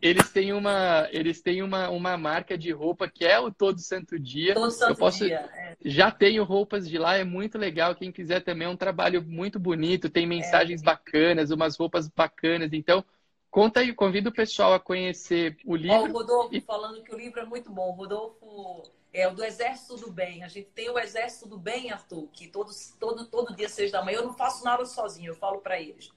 eles 0.00 0.28
têm 0.30 0.52
uma, 0.52 1.08
eles 1.12 1.40
têm 1.40 1.62
uma, 1.62 1.88
uma 1.88 2.16
marca 2.18 2.58
de 2.58 2.72
roupa 2.72 3.08
que 3.08 3.24
é 3.24 3.38
o 3.38 3.52
Todo 3.52 3.78
Santo 3.78 4.18
Dia. 4.18 4.54
Todo 4.54 4.72
Santo 4.72 4.90
Eu 4.90 4.96
posso, 4.96 5.24
Dia. 5.24 5.48
É. 5.54 5.76
Já 5.84 6.10
tenho 6.10 6.42
roupas 6.42 6.88
de 6.88 6.98
lá, 6.98 7.16
é 7.16 7.22
muito 7.22 7.56
legal. 7.56 7.94
Quem 7.94 8.10
quiser 8.10 8.40
também 8.40 8.66
é 8.66 8.70
um 8.70 8.76
trabalho 8.76 9.22
muito 9.22 9.60
bonito, 9.60 10.10
tem 10.10 10.26
mensagens 10.26 10.82
é. 10.82 10.84
bacanas, 10.84 11.52
umas 11.52 11.76
roupas 11.76 12.08
bacanas. 12.08 12.72
Então, 12.72 13.04
Conta 13.52 13.80
aí, 13.80 13.92
convido 13.92 14.30
o 14.30 14.32
pessoal 14.32 14.72
a 14.72 14.80
conhecer 14.80 15.58
o 15.66 15.76
livro. 15.76 15.94
Ó, 15.94 16.04
o 16.06 16.12
Rodolfo 16.12 16.56
e... 16.56 16.60
falando 16.62 17.02
que 17.02 17.14
o 17.14 17.18
livro 17.18 17.38
é 17.38 17.44
muito 17.44 17.70
bom. 17.70 17.90
O 17.90 17.92
Rodolfo 17.92 18.82
é 19.12 19.28
o 19.28 19.34
do 19.34 19.44
Exército 19.44 19.94
do 19.96 20.10
Bem. 20.10 20.42
A 20.42 20.48
gente 20.48 20.70
tem 20.70 20.88
o 20.88 20.98
Exército 20.98 21.46
do 21.46 21.58
Bem, 21.58 21.92
Arthur, 21.92 22.26
que 22.32 22.48
todos, 22.48 22.94
todo, 22.98 23.26
todo 23.26 23.54
dia, 23.54 23.68
seis 23.68 23.92
da 23.92 24.02
manhã, 24.02 24.20
eu 24.20 24.24
não 24.24 24.32
faço 24.32 24.64
nada 24.64 24.86
sozinho, 24.86 25.32
eu 25.32 25.36
falo 25.36 25.58
para 25.58 25.78
eles. 25.78 26.10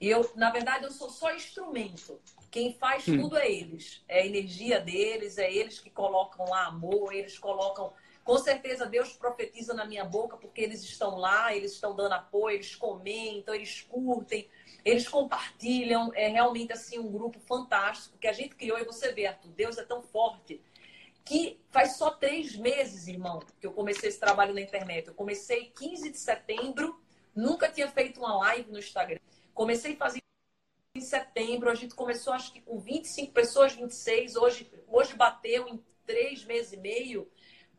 Eu, 0.00 0.30
na 0.36 0.52
verdade, 0.52 0.84
eu 0.84 0.92
sou 0.92 1.10
só 1.10 1.34
instrumento. 1.34 2.20
Quem 2.48 2.72
faz 2.72 3.08
hum. 3.08 3.22
tudo 3.22 3.36
é 3.36 3.50
eles. 3.50 4.04
É 4.06 4.20
a 4.20 4.26
energia 4.26 4.78
deles, 4.78 5.36
é 5.36 5.52
eles 5.52 5.80
que 5.80 5.90
colocam 5.90 6.46
lá 6.48 6.66
amor, 6.66 7.12
eles 7.12 7.36
colocam. 7.36 7.92
Com 8.28 8.36
certeza 8.36 8.84
Deus 8.84 9.14
profetiza 9.14 9.72
na 9.72 9.86
minha 9.86 10.04
boca, 10.04 10.36
porque 10.36 10.60
eles 10.60 10.82
estão 10.82 11.16
lá, 11.16 11.56
eles 11.56 11.72
estão 11.72 11.96
dando 11.96 12.12
apoio, 12.12 12.56
eles 12.56 12.76
comentam, 12.76 13.54
eles 13.54 13.80
curtem. 13.80 14.46
Eles 14.84 15.08
compartilham, 15.08 16.12
é 16.14 16.28
realmente 16.28 16.70
assim 16.70 16.98
um 16.98 17.10
grupo 17.10 17.40
fantástico 17.40 18.18
que 18.18 18.28
a 18.28 18.32
gente 18.34 18.54
criou 18.54 18.78
e 18.78 18.84
você 18.84 19.14
vê, 19.14 19.24
Arthur, 19.24 19.50
Deus 19.52 19.78
é 19.78 19.82
tão 19.82 20.02
forte 20.02 20.60
que 21.24 21.58
faz 21.70 21.96
só 21.96 22.10
três 22.10 22.54
meses, 22.54 23.08
irmão, 23.08 23.40
que 23.58 23.66
eu 23.66 23.72
comecei 23.72 24.10
esse 24.10 24.20
trabalho 24.20 24.52
na 24.52 24.60
internet. 24.60 25.08
Eu 25.08 25.14
comecei 25.14 25.72
15 25.74 26.10
de 26.10 26.18
setembro, 26.18 27.00
nunca 27.34 27.70
tinha 27.70 27.88
feito 27.88 28.20
uma 28.20 28.36
live 28.40 28.70
no 28.70 28.78
Instagram. 28.78 29.20
Comecei 29.54 29.96
fazer 29.96 30.20
em 30.94 31.00
setembro, 31.00 31.70
a 31.70 31.74
gente 31.74 31.94
começou 31.94 32.34
acho 32.34 32.52
que 32.52 32.60
com 32.60 32.78
25 32.78 33.32
pessoas, 33.32 33.72
26, 33.72 34.36
hoje, 34.36 34.70
hoje 34.86 35.14
bateu 35.14 35.66
em 35.66 35.82
três 36.04 36.44
meses 36.44 36.72
e 36.72 36.76
meio, 36.78 37.30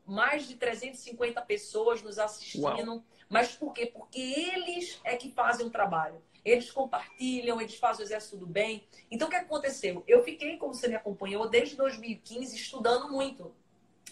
mais 0.09 0.47
de 0.47 0.55
350 0.55 1.41
pessoas 1.43 2.01
nos 2.01 2.17
assistindo. 2.19 2.63
Uau. 2.63 3.03
Mas 3.29 3.55
por 3.55 3.73
quê? 3.73 3.85
Porque 3.85 4.19
eles 4.19 4.99
é 5.03 5.15
que 5.15 5.31
fazem 5.31 5.67
o 5.67 5.69
trabalho 5.69 6.21
eles 6.43 6.71
compartilham, 6.71 7.59
eles 7.59 7.75
fazem 7.75 8.03
o 8.03 8.07
exército 8.07 8.37
do 8.37 8.47
bem. 8.47 8.87
Então, 9.11 9.27
o 9.27 9.31
que 9.31 9.37
aconteceu? 9.37 10.03
Eu 10.07 10.23
fiquei, 10.23 10.57
como 10.57 10.73
você 10.73 10.87
me 10.87 10.95
acompanhou, 10.95 11.49
desde 11.49 11.75
2015 11.75 12.55
estudando 12.55 13.09
muito 13.09 13.53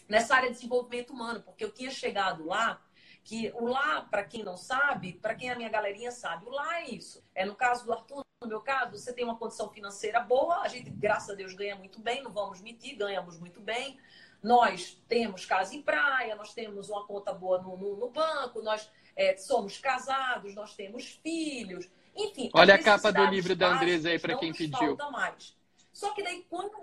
nessa 0.08 0.36
área 0.36 0.50
de 0.50 0.56
desenvolvimento 0.56 1.12
humano, 1.12 1.42
porque 1.42 1.64
eu 1.64 1.72
tinha 1.72 1.92
chegado 1.92 2.46
lá, 2.46 2.82
que 3.24 3.52
o 3.56 3.66
lá, 3.66 4.02
para 4.02 4.24
quem 4.24 4.44
não 4.44 4.56
sabe, 4.56 5.14
para 5.14 5.36
quem 5.36 5.50
a 5.50 5.56
minha 5.56 5.70
galerinha 5.70 6.12
sabe, 6.12 6.46
o 6.46 6.50
lá 6.50 6.82
é 6.82 6.90
isso. 6.90 7.24
É 7.36 7.46
no 7.46 7.56
caso 7.56 7.86
do 7.86 7.92
Arthur, 7.92 8.24
no 8.42 8.48
meu 8.48 8.62
caso, 8.62 8.92
você 8.92 9.12
tem 9.12 9.26
uma 9.26 9.38
condição 9.38 9.70
financeira 9.70 10.20
boa, 10.22 10.62
a 10.62 10.68
gente, 10.68 10.90
graças 10.90 11.32
a 11.32 11.34
Deus, 11.34 11.54
ganha 11.54 11.76
muito 11.76 12.00
bem, 12.00 12.24
não 12.24 12.32
vamos 12.32 12.62
mentir, 12.62 12.96
ganhamos 12.96 13.38
muito 13.38 13.60
bem. 13.60 14.00
Nós 14.42 14.98
temos 15.08 15.46
casa 15.46 15.76
em 15.76 15.82
praia, 15.82 16.36
nós 16.36 16.54
temos 16.54 16.90
uma 16.90 17.06
conta 17.06 17.34
boa 17.34 17.62
no, 17.62 17.76
no, 17.76 17.98
no 17.98 18.10
banco, 18.10 18.62
nós 18.62 18.90
é, 19.16 19.36
somos 19.36 19.78
casados, 19.78 20.54
nós 20.54 20.76
temos 20.76 21.20
filhos, 21.24 21.90
enfim. 22.16 22.50
Olha 22.54 22.76
a 22.76 22.82
capa 22.82 23.12
do 23.12 23.26
livro 23.26 23.56
da 23.56 23.76
Andresa 23.76 24.10
aí 24.10 24.20
para 24.20 24.38
quem 24.38 24.54
pediu. 24.54 24.96
Mais. 25.12 25.56
Só 25.92 26.12
que 26.14 26.24
daí 26.24 26.46
quando 26.50 26.80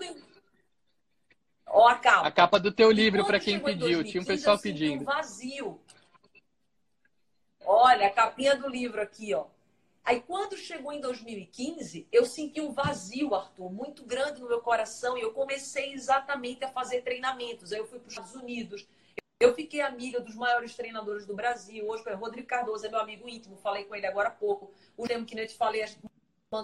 Ó, 1.67 1.89
a 1.89 1.97
capa. 1.97 2.29
A 2.29 2.31
capa 2.31 2.61
do 2.61 2.71
teu 2.71 2.91
livro 2.91 3.25
para 3.27 3.41
quem 3.41 3.59
pediu. 3.59 4.03
2015, 4.03 4.11
Tinha 4.11 4.23
um 4.23 4.27
pessoal 4.27 4.59
pedindo. 4.59 5.03
Um 5.03 5.05
vazio. 5.05 5.81
Olha, 7.67 8.07
a 8.07 8.11
capinha 8.11 8.55
do 8.57 8.69
livro 8.69 9.01
aqui, 9.01 9.35
ó. 9.35 9.47
Aí, 10.05 10.21
quando 10.21 10.55
chegou 10.57 10.93
em 10.93 11.01
2015, 11.01 12.07
eu 12.13 12.27
senti 12.27 12.61
um 12.61 12.73
vazio, 12.73 13.35
Arthur, 13.35 13.73
muito 13.73 14.05
grande 14.05 14.39
no 14.39 14.49
meu 14.49 14.61
coração 14.61 15.17
e 15.17 15.23
eu 15.23 15.33
comecei 15.33 15.95
exatamente 15.95 16.63
a 16.63 16.69
fazer 16.69 17.01
treinamentos. 17.01 17.73
Aí, 17.73 17.79
eu 17.79 17.87
fui 17.87 17.99
para 17.99 18.09
os 18.09 18.13
Estados 18.13 18.35
Unidos. 18.35 18.87
Eu 19.41 19.55
fiquei 19.55 19.81
amiga 19.81 20.21
dos 20.21 20.35
maiores 20.35 20.77
treinadores 20.77 21.25
do 21.27 21.35
Brasil. 21.35 21.89
Hoje, 21.89 22.05
o 22.07 22.17
Rodrigo 22.17 22.47
Cardoso 22.47 22.85
é 22.87 22.91
meu 22.91 23.01
amigo 23.01 23.27
íntimo, 23.27 23.57
falei 23.57 23.85
com 23.85 23.95
ele 23.95 24.07
agora 24.07 24.29
há 24.29 24.33
pouco. 24.33 24.73
O 24.95 25.07
Lemo 25.07 25.25
que 25.25 25.39
eu 25.39 25.47
te 25.47 25.57
falei, 25.57 25.87
gente 25.87 26.03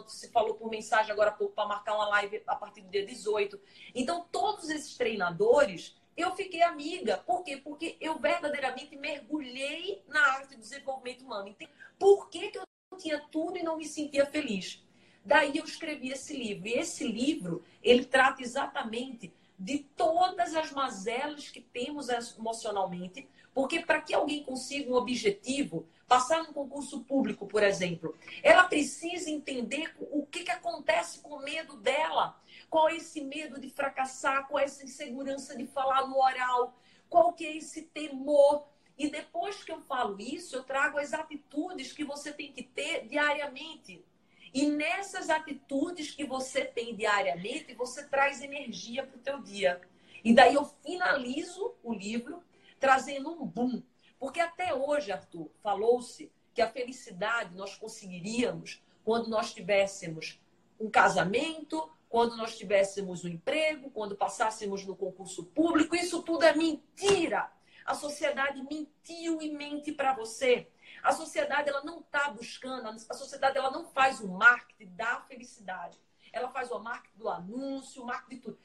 se 0.06 0.28
falou 0.30 0.54
por 0.54 0.70
mensagem 0.70 1.10
agora 1.10 1.30
há 1.30 1.34
pouco 1.34 1.54
para 1.54 1.66
marcar 1.66 1.94
uma 1.94 2.06
live 2.08 2.42
a 2.46 2.54
partir 2.54 2.82
do 2.82 2.90
dia 2.90 3.04
18. 3.04 3.60
Então, 3.94 4.26
todos 4.30 4.68
esses 4.70 4.96
treinadores, 4.96 5.96
eu 6.16 6.36
fiquei 6.36 6.62
amiga. 6.62 7.16
Por 7.16 7.42
quê? 7.42 7.56
Porque 7.56 7.96
eu 8.00 8.18
verdadeiramente 8.18 8.94
mergulhei 8.96 10.04
na 10.06 10.20
arte 10.34 10.54
do 10.54 10.60
desenvolvimento 10.60 11.22
humano. 11.22 11.56
Por 11.98 12.28
que, 12.28 12.50
que 12.50 12.58
eu 12.58 12.69
tinha 12.96 13.20
tudo 13.30 13.56
e 13.56 13.62
não 13.62 13.76
me 13.76 13.86
sentia 13.86 14.26
feliz. 14.26 14.82
Daí 15.24 15.56
eu 15.56 15.64
escrevi 15.64 16.10
esse 16.10 16.36
livro. 16.36 16.68
E 16.68 16.72
esse 16.72 17.06
livro, 17.06 17.62
ele 17.82 18.04
trata 18.04 18.42
exatamente 18.42 19.32
de 19.58 19.80
todas 19.94 20.54
as 20.54 20.72
mazelas 20.72 21.50
que 21.50 21.60
temos 21.60 22.08
emocionalmente, 22.08 23.28
porque 23.52 23.80
para 23.80 24.00
que 24.00 24.14
alguém 24.14 24.42
consiga 24.42 24.90
um 24.90 24.94
objetivo, 24.94 25.86
passar 26.08 26.42
num 26.42 26.52
concurso 26.52 27.04
público, 27.04 27.46
por 27.46 27.62
exemplo, 27.62 28.16
ela 28.42 28.64
precisa 28.64 29.30
entender 29.30 29.94
o 29.98 30.24
que, 30.24 30.44
que 30.44 30.50
acontece 30.50 31.20
com 31.20 31.36
o 31.36 31.42
medo 31.42 31.76
dela. 31.76 32.40
Qual 32.70 32.88
é 32.88 32.96
esse 32.96 33.20
medo 33.20 33.60
de 33.60 33.68
fracassar, 33.68 34.48
qual 34.48 34.60
é 34.60 34.64
essa 34.64 34.84
insegurança 34.84 35.56
de 35.56 35.66
falar 35.66 36.06
no 36.06 36.18
oral, 36.18 36.74
qual 37.08 37.32
que 37.32 37.44
é 37.44 37.56
esse 37.56 37.82
temor 37.82 38.66
e 39.00 39.08
depois 39.08 39.64
que 39.64 39.72
eu 39.72 39.80
falo 39.80 40.20
isso, 40.20 40.54
eu 40.54 40.62
trago 40.62 40.98
as 40.98 41.14
atitudes 41.14 41.90
que 41.90 42.04
você 42.04 42.30
tem 42.34 42.52
que 42.52 42.62
ter 42.62 43.08
diariamente. 43.08 44.04
E 44.52 44.66
nessas 44.66 45.30
atitudes 45.30 46.10
que 46.10 46.22
você 46.22 46.66
tem 46.66 46.94
diariamente, 46.94 47.72
você 47.72 48.06
traz 48.06 48.42
energia 48.42 49.06
para 49.06 49.16
o 49.16 49.22
teu 49.22 49.40
dia. 49.40 49.80
E 50.22 50.34
daí 50.34 50.54
eu 50.54 50.66
finalizo 50.84 51.74
o 51.82 51.94
livro 51.94 52.44
trazendo 52.78 53.30
um 53.30 53.46
boom. 53.46 53.82
Porque 54.18 54.38
até 54.38 54.74
hoje, 54.74 55.10
Arthur, 55.10 55.50
falou-se 55.62 56.30
que 56.52 56.60
a 56.60 56.68
felicidade 56.68 57.54
nós 57.54 57.76
conseguiríamos 57.76 58.82
quando 59.02 59.30
nós 59.30 59.54
tivéssemos 59.54 60.38
um 60.78 60.90
casamento, 60.90 61.90
quando 62.10 62.36
nós 62.36 62.54
tivéssemos 62.58 63.24
um 63.24 63.28
emprego, 63.28 63.90
quando 63.92 64.14
passássemos 64.14 64.84
no 64.84 64.94
concurso 64.94 65.46
público. 65.46 65.96
Isso 65.96 66.22
tudo 66.22 66.44
é 66.44 66.54
mentira. 66.54 67.50
A 67.84 67.94
sociedade 67.94 68.62
mentiu 68.62 69.40
e 69.40 69.50
mente 69.52 69.92
para 69.92 70.14
você. 70.14 70.68
A 71.02 71.12
sociedade 71.12 71.68
ela 71.68 71.82
não 71.82 72.00
está 72.00 72.30
buscando, 72.30 72.88
a 72.88 73.14
sociedade 73.14 73.56
ela 73.56 73.70
não 73.70 73.84
faz 73.86 74.20
o 74.20 74.28
marketing 74.28 74.94
da 74.94 75.20
felicidade. 75.22 75.98
Ela 76.32 76.48
faz 76.50 76.70
o 76.70 76.78
marketing 76.78 77.18
do 77.18 77.28
anúncio, 77.28 78.02
o 78.02 78.06
marketing 78.06 78.36
de 78.36 78.42
tudo. 78.42 78.58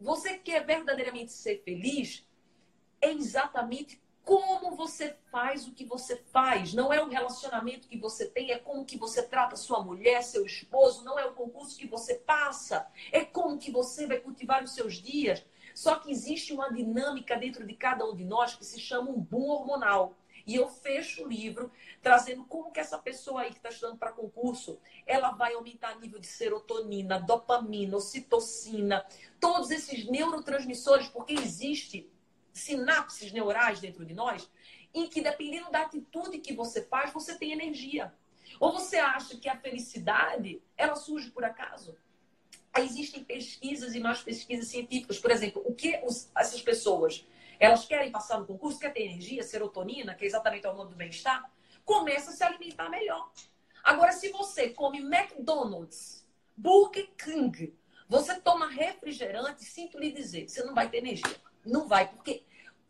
Você 0.00 0.38
quer 0.38 0.64
verdadeiramente 0.64 1.32
ser 1.32 1.62
feliz? 1.62 2.26
É 3.00 3.10
exatamente 3.10 4.00
como 4.24 4.76
você 4.76 5.16
faz 5.30 5.66
o 5.66 5.72
que 5.72 5.84
você 5.84 6.16
faz. 6.16 6.72
Não 6.72 6.92
é 6.92 7.02
o 7.02 7.08
relacionamento 7.08 7.88
que 7.88 7.98
você 7.98 8.26
tem, 8.26 8.52
é 8.52 8.58
como 8.58 8.84
que 8.84 8.96
você 8.96 9.22
trata 9.22 9.56
sua 9.56 9.82
mulher, 9.82 10.22
seu 10.22 10.46
esposo, 10.46 11.04
não 11.04 11.18
é 11.18 11.26
o 11.26 11.34
concurso 11.34 11.76
que 11.76 11.86
você 11.86 12.14
passa, 12.14 12.86
é 13.10 13.24
como 13.24 13.58
que 13.58 13.70
você 13.70 14.06
vai 14.06 14.20
cultivar 14.20 14.62
os 14.62 14.74
seus 14.74 14.94
dias. 14.94 15.44
Só 15.80 15.94
que 15.94 16.10
existe 16.10 16.52
uma 16.52 16.70
dinâmica 16.70 17.38
dentro 17.38 17.66
de 17.66 17.74
cada 17.74 18.04
um 18.04 18.14
de 18.14 18.22
nós 18.22 18.54
que 18.54 18.66
se 18.66 18.78
chama 18.78 19.10
um 19.10 19.18
boom 19.18 19.48
hormonal. 19.48 20.14
E 20.46 20.54
eu 20.54 20.68
fecho 20.68 21.24
o 21.24 21.26
livro 21.26 21.72
trazendo 22.02 22.44
como 22.44 22.70
que 22.70 22.78
essa 22.78 22.98
pessoa 22.98 23.40
aí 23.40 23.50
que 23.50 23.56
está 23.56 23.70
estudando 23.70 23.96
para 23.96 24.12
concurso, 24.12 24.78
ela 25.06 25.30
vai 25.30 25.54
aumentar 25.54 25.98
nível 25.98 26.20
de 26.20 26.26
serotonina, 26.26 27.18
dopamina, 27.18 27.96
ocitocina, 27.96 29.06
todos 29.40 29.70
esses 29.70 30.04
neurotransmissores, 30.04 31.08
porque 31.08 31.32
existe 31.32 32.12
sinapses 32.52 33.32
neurais 33.32 33.80
dentro 33.80 34.04
de 34.04 34.12
nós, 34.12 34.50
em 34.92 35.08
que 35.08 35.22
dependendo 35.22 35.70
da 35.70 35.80
atitude 35.80 36.40
que 36.40 36.52
você 36.52 36.84
faz, 36.84 37.10
você 37.10 37.38
tem 37.38 37.52
energia. 37.52 38.14
Ou 38.60 38.70
você 38.70 38.98
acha 38.98 39.38
que 39.38 39.48
a 39.48 39.56
felicidade, 39.56 40.62
ela 40.76 40.94
surge 40.94 41.30
por 41.30 41.42
acaso? 41.42 41.96
Existem 42.78 43.24
pesquisas 43.24 43.94
e 43.94 44.00
mais 44.00 44.20
pesquisas 44.20 44.68
científicas. 44.68 45.18
Por 45.18 45.30
exemplo, 45.30 45.62
o 45.64 45.74
que 45.74 46.00
os, 46.04 46.30
essas 46.36 46.62
pessoas 46.62 47.26
elas 47.58 47.84
querem 47.84 48.10
passar 48.10 48.38
no 48.38 48.46
concurso, 48.46 48.78
quer 48.78 48.92
ter 48.92 49.02
energia, 49.02 49.42
serotonina, 49.42 50.14
que 50.14 50.24
é 50.24 50.26
exatamente 50.26 50.66
o 50.66 50.70
hormônio 50.70 50.92
do 50.92 50.96
bem-estar, 50.96 51.52
começa 51.84 52.30
a 52.30 52.32
se 52.32 52.42
alimentar 52.42 52.88
melhor. 52.88 53.30
Agora, 53.84 54.12
se 54.12 54.30
você 54.30 54.70
come 54.70 55.00
McDonald's, 55.00 56.26
Burger 56.56 57.10
King, 57.16 57.74
você 58.08 58.40
toma 58.40 58.68
refrigerante, 58.68 59.64
sinto 59.64 59.98
lhe 59.98 60.10
dizer, 60.10 60.48
você 60.48 60.62
não 60.64 60.74
vai 60.74 60.88
ter 60.88 60.98
energia. 60.98 61.36
Não 61.64 61.86
vai, 61.86 62.08
porque 62.08 62.42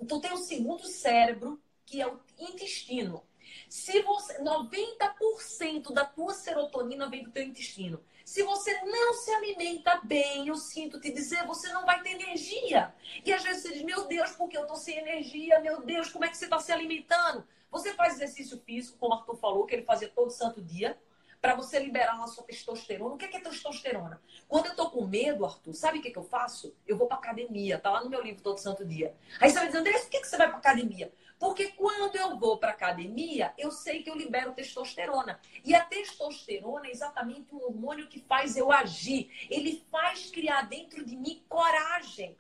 tu 0.09 0.21
tem 0.21 0.33
um 0.33 0.37
segundo 0.37 0.87
cérebro, 0.87 1.61
que 1.85 2.01
é 2.01 2.07
o 2.07 2.21
intestino. 2.39 3.25
Se 3.69 4.01
você 4.03 4.41
90% 4.41 5.93
da 5.93 6.05
tua 6.05 6.33
serotonina 6.33 7.09
vem 7.09 7.25
do 7.25 7.33
teu 7.33 7.43
intestino. 7.43 8.03
Se 8.31 8.45
você 8.45 8.73
não 8.85 9.13
se 9.13 9.29
alimenta 9.33 10.01
bem, 10.05 10.47
eu 10.47 10.55
sinto 10.55 11.01
te 11.01 11.11
dizer, 11.11 11.45
você 11.49 11.73
não 11.73 11.85
vai 11.85 12.01
ter 12.01 12.11
energia. 12.11 12.95
E 13.25 13.33
às 13.33 13.43
vezes 13.43 13.63
você 13.65 13.73
diz, 13.73 13.83
meu 13.83 14.07
Deus, 14.07 14.31
porque 14.31 14.57
eu 14.57 14.69
tô 14.69 14.77
sem 14.77 14.99
energia? 14.99 15.59
Meu 15.59 15.83
Deus, 15.83 16.11
como 16.11 16.25
é 16.25 16.29
que 16.29 16.37
você 16.37 16.45
está 16.45 16.61
se 16.61 16.71
alimentando? 16.71 17.45
Você 17.73 17.93
faz 17.93 18.15
exercício 18.15 18.57
físico, 18.61 18.99
como 18.99 19.13
o 19.13 19.19
Arthur 19.19 19.37
falou, 19.37 19.67
que 19.67 19.75
ele 19.75 19.83
fazia 19.83 20.09
todo 20.09 20.31
santo 20.31 20.63
dia, 20.63 20.97
para 21.41 21.55
você 21.55 21.79
liberar 21.79 22.23
a 22.23 22.27
sua 22.27 22.45
testosterona. 22.45 23.15
O 23.15 23.17
que 23.17 23.25
é, 23.25 23.29
que 23.29 23.37
é 23.39 23.41
testosterona? 23.41 24.21
Quando 24.47 24.67
eu 24.67 24.77
tô 24.77 24.91
com 24.91 25.07
medo, 25.07 25.45
Arthur, 25.45 25.73
sabe 25.73 25.99
o 25.99 26.03
que, 26.03 26.09
é 26.09 26.11
que 26.11 26.19
eu 26.19 26.25
faço? 26.25 26.75
Eu 26.87 26.97
vou 26.97 27.07
pra 27.07 27.17
academia, 27.17 27.79
tá 27.79 27.91
lá 27.91 28.05
no 28.05 28.11
meu 28.11 28.23
livro 28.23 28.43
Todo 28.43 28.59
Santo 28.59 28.85
Dia. 28.85 29.15
Aí 29.41 29.51
você 29.51 29.57
vai 29.57 29.67
dizer, 29.67 29.79
André, 29.79 29.99
por 29.99 30.11
que, 30.11 30.21
que 30.21 30.27
você 30.27 30.37
vai 30.37 30.49
pra 30.49 30.59
academia? 30.59 31.13
Porque 31.39 31.69
quando 31.69 32.17
eu 32.17 32.39
vou 32.39 32.59
para 32.59 32.73
academia, 32.73 33.55
eu 33.57 33.71
sei 33.71 34.03
que 34.03 34.11
eu 34.11 34.15
libero 34.15 34.53
testosterona. 34.53 35.41
E 35.65 35.75
a 35.75 35.83
testosterona 35.83 36.87
é 36.87 36.91
exatamente 36.91 37.55
um 37.55 37.63
hormônio 37.63 38.09
que 38.09 38.21
faz 38.21 38.59
eu 38.59 38.71
agir. 38.71 39.31
Ele 39.49 39.83
faz 39.91 40.31
criar 40.31 40.69
dentro 40.69 41.03
de 41.05 41.17
mim 41.17 41.43
coragem. 41.49 42.37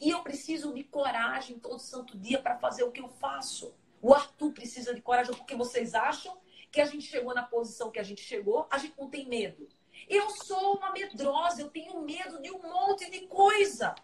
E 0.00 0.10
eu 0.10 0.20
preciso 0.24 0.74
de 0.74 0.82
coragem 0.82 1.60
todo 1.60 1.78
santo 1.78 2.18
dia 2.18 2.42
para 2.42 2.58
fazer 2.58 2.82
o 2.82 2.90
que 2.90 3.00
eu 3.00 3.08
faço. 3.08 3.72
O 4.00 4.12
Arthur 4.12 4.50
precisa 4.52 4.92
de 4.92 5.00
coragem 5.00 5.32
porque 5.32 5.54
vocês 5.54 5.94
acham 5.94 6.36
que 6.72 6.80
a 6.80 6.86
gente 6.86 7.06
chegou 7.06 7.34
na 7.34 7.42
posição 7.42 7.90
que 7.90 8.00
a 8.00 8.02
gente 8.02 8.22
chegou, 8.22 8.66
a 8.70 8.78
gente 8.78 8.98
não 8.98 9.10
tem 9.10 9.28
medo. 9.28 9.68
Eu 10.08 10.30
sou 10.30 10.76
uma 10.76 10.90
medrosa, 10.90 11.60
eu 11.60 11.68
tenho 11.68 12.00
medo 12.00 12.40
de 12.40 12.50
um 12.50 12.62
monte 12.62 13.10
de 13.10 13.20
coisa. 13.26 13.94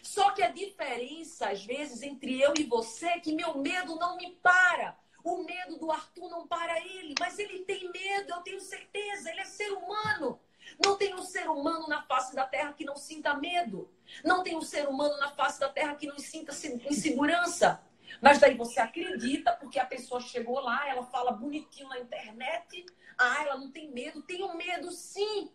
Só 0.00 0.30
que 0.30 0.42
a 0.42 0.50
diferença, 0.50 1.50
às 1.50 1.64
vezes, 1.64 2.02
entre 2.02 2.40
eu 2.40 2.54
e 2.56 2.62
você 2.62 3.06
é 3.06 3.20
que 3.20 3.34
meu 3.34 3.58
medo 3.58 3.96
não 3.96 4.16
me 4.16 4.30
para. 4.36 4.96
O 5.24 5.42
medo 5.42 5.76
do 5.76 5.90
Arthur 5.90 6.30
não 6.30 6.46
para 6.46 6.78
ele, 6.80 7.14
mas 7.18 7.38
ele 7.38 7.64
tem 7.64 7.90
medo, 7.90 8.30
eu 8.30 8.42
tenho 8.42 8.60
certeza, 8.60 9.30
ele 9.30 9.40
é 9.40 9.44
ser 9.44 9.72
humano. 9.72 10.38
Não 10.82 10.96
tem 10.96 11.14
um 11.14 11.22
ser 11.22 11.48
humano 11.48 11.88
na 11.88 12.02
face 12.02 12.34
da 12.34 12.46
terra 12.46 12.72
que 12.72 12.84
não 12.84 12.96
sinta 12.96 13.34
medo. 13.34 13.90
Não 14.22 14.42
tem 14.42 14.56
um 14.56 14.62
ser 14.62 14.88
humano 14.88 15.16
na 15.18 15.30
face 15.30 15.58
da 15.58 15.68
terra 15.68 15.94
que 15.96 16.06
não 16.06 16.18
sinta 16.18 16.52
insegurança. 16.88 17.82
Mas 18.20 18.38
daí 18.38 18.56
você 18.56 18.80
acredita, 18.80 19.52
porque 19.52 19.78
a 19.78 19.86
pessoa 19.86 20.20
chegou 20.20 20.60
lá, 20.60 20.88
ela 20.88 21.04
fala 21.04 21.32
bonitinho 21.32 21.88
na 21.88 21.98
internet. 21.98 22.84
Ah, 23.18 23.42
ela 23.42 23.56
não 23.56 23.70
tem 23.70 23.90
medo. 23.90 24.22
Tenho 24.22 24.56
medo, 24.56 24.90
sim. 24.90 25.50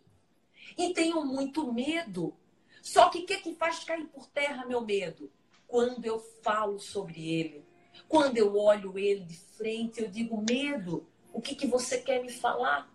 E 0.76 0.92
tenho 0.92 1.24
muito 1.24 1.72
medo 1.72 2.36
só 2.82 3.08
que 3.08 3.18
o 3.18 3.26
que, 3.26 3.36
que 3.38 3.54
faz 3.54 3.84
cair 3.84 4.06
por 4.06 4.26
terra 4.26 4.64
meu 4.64 4.80
medo? 4.80 5.30
Quando 5.66 6.04
eu 6.04 6.18
falo 6.42 6.78
sobre 6.78 7.28
ele. 7.28 7.64
Quando 8.08 8.36
eu 8.38 8.56
olho 8.56 8.98
ele 8.98 9.20
de 9.20 9.36
frente, 9.36 10.02
eu 10.02 10.08
digo, 10.08 10.42
medo, 10.48 11.06
o 11.32 11.40
que, 11.40 11.54
que 11.54 11.66
você 11.66 11.98
quer 11.98 12.22
me 12.22 12.30
falar? 12.30 12.92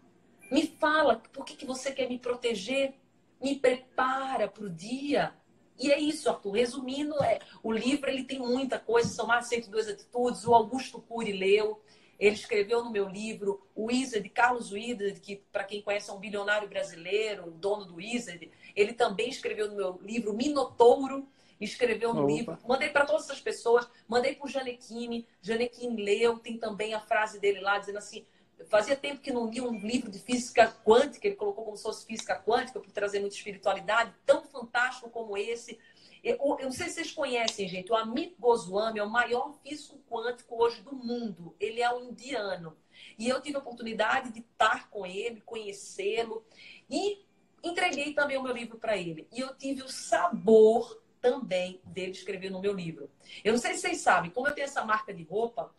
Me 0.51 0.67
fala, 0.67 1.17
por 1.31 1.45
que, 1.45 1.55
que 1.55 1.65
você 1.65 1.91
quer 1.91 2.09
me 2.09 2.17
proteger? 2.17 2.95
Me 3.41 3.55
prepara 3.55 4.47
para 4.47 4.65
o 4.65 4.69
dia. 4.69 5.33
E 5.79 5.91
é 5.91 5.99
isso, 5.99 6.29
Arthur. 6.29 6.51
Resumindo, 6.51 7.15
é, 7.23 7.39
o 7.61 7.71
livro 7.71 8.09
ele 8.09 8.23
tem 8.23 8.39
muita 8.39 8.79
coisa, 8.79 9.09
são 9.09 9.27
mais 9.27 9.45
de 9.45 9.55
102 9.55 9.89
atitudes. 9.89 10.45
O 10.45 10.53
Augusto 10.53 11.01
Cury 11.01 11.33
leu. 11.33 11.81
Ele 12.17 12.35
escreveu 12.35 12.81
no 12.81 12.91
meu 12.91 13.09
livro 13.09 13.61
o 13.75 13.87
Wizard, 13.87 14.27
Carlos 14.29 14.71
Wizard, 14.71 15.19
que 15.19 15.35
para 15.51 15.65
quem 15.65 15.81
conhece 15.81 16.09
é 16.09 16.13
um 16.13 16.19
bilionário 16.19 16.67
brasileiro, 16.69 17.47
o 17.47 17.51
dono 17.51 17.85
do 17.85 17.95
Wizard. 17.95 18.49
Ele 18.73 18.93
também 18.93 19.29
escreveu 19.29 19.67
no 19.67 19.75
meu 19.75 19.99
livro 20.01 20.33
Minotouro, 20.33 21.27
escreveu 21.59 22.13
no 22.13 22.23
Opa. 22.23 22.31
livro. 22.31 22.57
Mandei 22.65 22.89
para 22.89 23.05
todas 23.05 23.25
essas 23.25 23.41
pessoas, 23.41 23.87
mandei 24.07 24.33
para 24.33 24.45
o 24.45 24.49
Janequine. 24.49 25.27
Janequine 25.41 26.01
leu, 26.01 26.39
tem 26.39 26.57
também 26.57 26.93
a 26.93 27.01
frase 27.01 27.37
dele 27.39 27.59
lá 27.59 27.77
dizendo 27.79 27.97
assim: 27.97 28.25
fazia 28.69 28.95
tempo 28.95 29.21
que 29.21 29.31
não 29.31 29.49
li 29.49 29.61
um 29.61 29.77
livro 29.77 30.09
de 30.09 30.19
física 30.19 30.73
quântica, 30.83 31.27
ele 31.27 31.35
colocou 31.35 31.65
como 31.65 31.77
se 31.77 31.83
fosse 31.83 32.05
física 32.05 32.35
quântica, 32.35 32.79
por 32.79 32.91
trazer 32.91 33.19
muita 33.19 33.35
espiritualidade, 33.35 34.13
tão 34.25 34.43
fantástico 34.43 35.09
como 35.09 35.37
esse. 35.37 35.79
Eu, 36.23 36.37
eu, 36.59 36.65
não 36.65 36.71
sei 36.71 36.87
se 36.87 36.95
vocês 36.95 37.11
conhecem, 37.11 37.67
gente. 37.67 37.91
O 37.91 37.95
Amit 37.95 38.35
Goswami 38.39 38.99
é 38.99 39.03
o 39.03 39.09
maior 39.09 39.53
físico 39.61 39.99
quântico 40.09 40.61
hoje 40.61 40.81
do 40.81 40.95
mundo. 40.95 41.55
Ele 41.59 41.81
é 41.81 41.93
um 41.93 42.09
indiano. 42.09 42.75
E 43.19 43.29
eu 43.29 43.41
tive 43.41 43.57
a 43.57 43.59
oportunidade 43.59 44.31
de 44.31 44.39
estar 44.39 44.89
com 44.89 45.05
ele, 45.05 45.41
conhecê-lo. 45.41 46.43
E 46.89 47.23
entreguei 47.63 48.13
também 48.13 48.37
o 48.37 48.43
meu 48.43 48.53
livro 48.53 48.79
para 48.79 48.97
ele. 48.97 49.27
E 49.31 49.39
eu 49.39 49.55
tive 49.55 49.83
o 49.83 49.89
sabor 49.89 50.99
também 51.21 51.79
dele 51.85 52.11
escrever 52.11 52.51
no 52.51 52.61
meu 52.61 52.73
livro. 52.73 53.09
Eu 53.43 53.53
não 53.53 53.59
sei 53.59 53.73
se 53.73 53.81
vocês 53.81 54.01
sabem, 54.01 54.31
como 54.31 54.47
eu 54.47 54.53
tenho 54.53 54.65
essa 54.65 54.83
marca 54.83 55.13
de 55.13 55.23
roupa, 55.23 55.73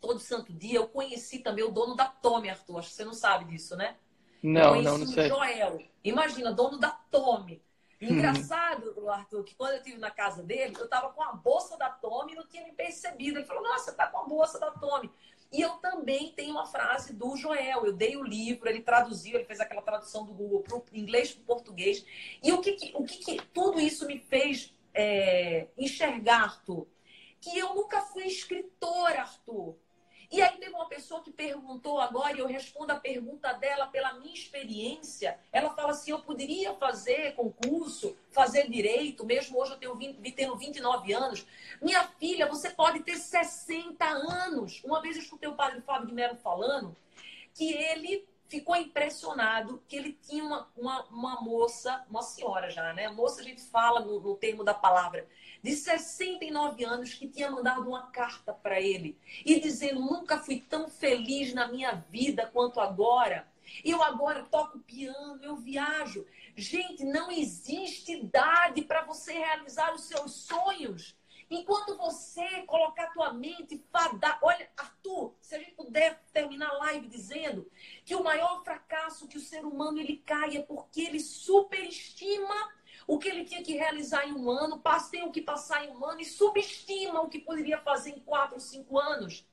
todo 0.00 0.18
santo 0.18 0.52
dia, 0.52 0.78
eu 0.78 0.88
conheci 0.88 1.40
também 1.40 1.64
o 1.64 1.70
dono 1.70 1.94
da 1.94 2.06
Tommy, 2.06 2.50
Arthur. 2.50 2.78
Acho 2.78 2.88
que 2.88 2.94
você 2.94 3.04
não 3.04 3.14
sabe 3.14 3.44
disso, 3.46 3.76
né? 3.76 3.96
Não, 4.42 4.80
não, 4.80 4.98
não 4.98 5.06
sei. 5.06 5.28
Joel. 5.28 5.80
Imagina, 6.04 6.52
dono 6.52 6.78
da 6.78 6.90
Tommy. 6.90 7.62
Uhum. 8.00 8.10
Engraçado, 8.10 9.08
Arthur, 9.10 9.42
que 9.42 9.56
quando 9.56 9.72
eu 9.72 9.78
estive 9.78 9.98
na 9.98 10.10
casa 10.10 10.42
dele, 10.42 10.76
eu 10.78 10.84
estava 10.84 11.10
com 11.10 11.22
a 11.22 11.32
bolsa 11.32 11.76
da 11.76 11.90
Tommy 11.90 12.32
e 12.32 12.36
não 12.36 12.46
tinha 12.46 12.62
me 12.62 12.72
percebido. 12.72 13.38
Ele 13.38 13.46
falou, 13.46 13.62
nossa, 13.62 13.92
tá 13.92 14.06
com 14.06 14.18
a 14.18 14.24
bolsa 14.24 14.58
da 14.58 14.70
Tommy. 14.70 15.10
E 15.50 15.60
eu 15.60 15.70
também 15.78 16.32
tenho 16.32 16.52
uma 16.52 16.66
frase 16.66 17.12
do 17.12 17.36
Joel. 17.36 17.86
Eu 17.86 17.92
dei 17.92 18.16
o 18.16 18.22
livro, 18.22 18.68
ele 18.68 18.82
traduziu, 18.82 19.34
ele 19.34 19.44
fez 19.44 19.58
aquela 19.58 19.82
tradução 19.82 20.24
do 20.24 20.32
Google 20.32 20.60
para 20.60 20.76
o 20.76 20.84
inglês 20.92 21.32
para 21.32 21.42
o 21.42 21.44
português. 21.44 22.04
E 22.42 22.52
o 22.52 22.60
que, 22.60 22.72
que 22.72 22.92
o 22.94 23.02
que, 23.02 23.18
que, 23.18 23.42
tudo 23.46 23.80
isso 23.80 24.06
me 24.06 24.18
fez 24.18 24.72
é, 24.94 25.66
enxergar, 25.76 26.42
Arthur? 26.44 26.86
Que 27.40 27.58
eu 27.58 27.74
nunca 27.74 28.02
fui 28.02 28.24
escritora, 28.24 29.22
Arthur. 29.22 29.74
E 30.30 30.42
aí 30.42 30.58
teve 30.58 30.74
uma 30.74 30.86
pessoa 30.86 31.22
que 31.22 31.30
perguntou 31.30 31.98
agora, 31.98 32.36
e 32.36 32.40
eu 32.40 32.46
respondo 32.46 32.92
a 32.92 32.96
pergunta 32.96 33.52
dela 33.54 33.86
pela 33.86 34.12
minha 34.14 34.34
experiência. 34.34 35.38
Ela 35.50 35.70
fala 35.70 35.92
assim: 35.92 36.10
eu 36.10 36.18
poderia 36.18 36.74
fazer 36.74 37.34
concurso, 37.34 38.14
fazer 38.30 38.68
direito, 38.68 39.24
mesmo 39.24 39.58
hoje 39.58 39.72
eu 39.72 39.78
tenho 39.78 39.94
20, 39.94 40.32
tendo 40.32 40.56
29 40.56 41.12
anos. 41.14 41.46
Minha 41.80 42.04
filha, 42.04 42.46
você 42.46 42.68
pode 42.70 43.00
ter 43.00 43.16
60 43.16 44.04
anos. 44.04 44.82
Uma 44.84 45.00
vez 45.00 45.16
eu 45.16 45.22
escutei 45.22 45.48
o 45.48 45.54
padre 45.54 45.80
Fábio 45.80 46.08
de 46.08 46.12
Mello 46.14 46.36
falando 46.36 46.94
que 47.54 47.72
ele 47.72 48.28
ficou 48.48 48.74
impressionado 48.76 49.82
que 49.86 49.94
ele 49.94 50.18
tinha 50.26 50.42
uma, 50.42 50.68
uma, 50.76 51.04
uma 51.06 51.40
moça, 51.40 52.04
uma 52.08 52.22
senhora 52.22 52.70
já, 52.70 52.92
né? 52.94 53.08
Moça 53.08 53.40
a 53.40 53.44
gente 53.44 53.62
fala 53.62 54.00
no, 54.00 54.18
no 54.20 54.34
termo 54.34 54.64
da 54.64 54.74
palavra 54.74 55.28
de 55.62 55.74
69 55.74 56.84
anos 56.84 57.14
que 57.14 57.28
tinha 57.28 57.50
mandado 57.50 57.86
uma 57.86 58.10
carta 58.10 58.52
para 58.52 58.80
ele 58.80 59.18
e 59.44 59.60
dizendo: 59.60 60.00
Nunca 60.00 60.38
fui 60.38 60.60
tão 60.60 60.88
feliz 60.88 61.52
na 61.52 61.68
minha 61.68 61.92
vida 62.08 62.46
quanto 62.46 62.80
agora. 62.80 63.46
Eu 63.84 64.02
agora 64.02 64.44
toco 64.44 64.78
piano, 64.78 65.38
eu 65.42 65.56
viajo. 65.56 66.26
Gente, 66.56 67.04
não 67.04 67.30
existe 67.30 68.12
idade 68.12 68.80
para 68.82 69.04
você 69.04 69.32
realizar 69.32 69.94
os 69.94 70.04
seus 70.04 70.32
sonhos. 70.32 71.17
Enquanto 71.50 71.96
você 71.96 72.62
colocar 72.62 73.04
a 73.04 73.10
tua 73.10 73.32
mente 73.32 73.82
fadar. 73.90 74.38
Olha, 74.42 74.70
Arthur, 74.76 75.34
se 75.40 75.54
a 75.54 75.58
gente 75.58 75.72
puder 75.72 76.22
terminar 76.32 76.68
a 76.68 76.78
live 76.78 77.08
dizendo 77.08 77.70
que 78.04 78.14
o 78.14 78.22
maior 78.22 78.62
fracasso 78.62 79.26
que 79.26 79.38
o 79.38 79.40
ser 79.40 79.64
humano 79.64 79.98
ele 79.98 80.18
cai 80.18 80.56
é 80.58 80.62
porque 80.62 81.00
ele 81.00 81.20
superestima 81.20 82.72
o 83.06 83.18
que 83.18 83.28
ele 83.28 83.44
tinha 83.44 83.62
que 83.62 83.72
realizar 83.72 84.26
em 84.26 84.32
um 84.32 84.50
ano, 84.50 84.80
passei 84.80 85.22
o 85.22 85.32
que 85.32 85.40
passar 85.40 85.84
em 85.84 85.90
um 85.90 86.04
ano 86.04 86.20
e 86.20 86.26
subestima 86.26 87.22
o 87.22 87.28
que 87.28 87.38
poderia 87.38 87.78
fazer 87.78 88.10
em 88.10 88.20
quatro, 88.20 88.60
cinco 88.60 88.98
anos. 88.98 89.46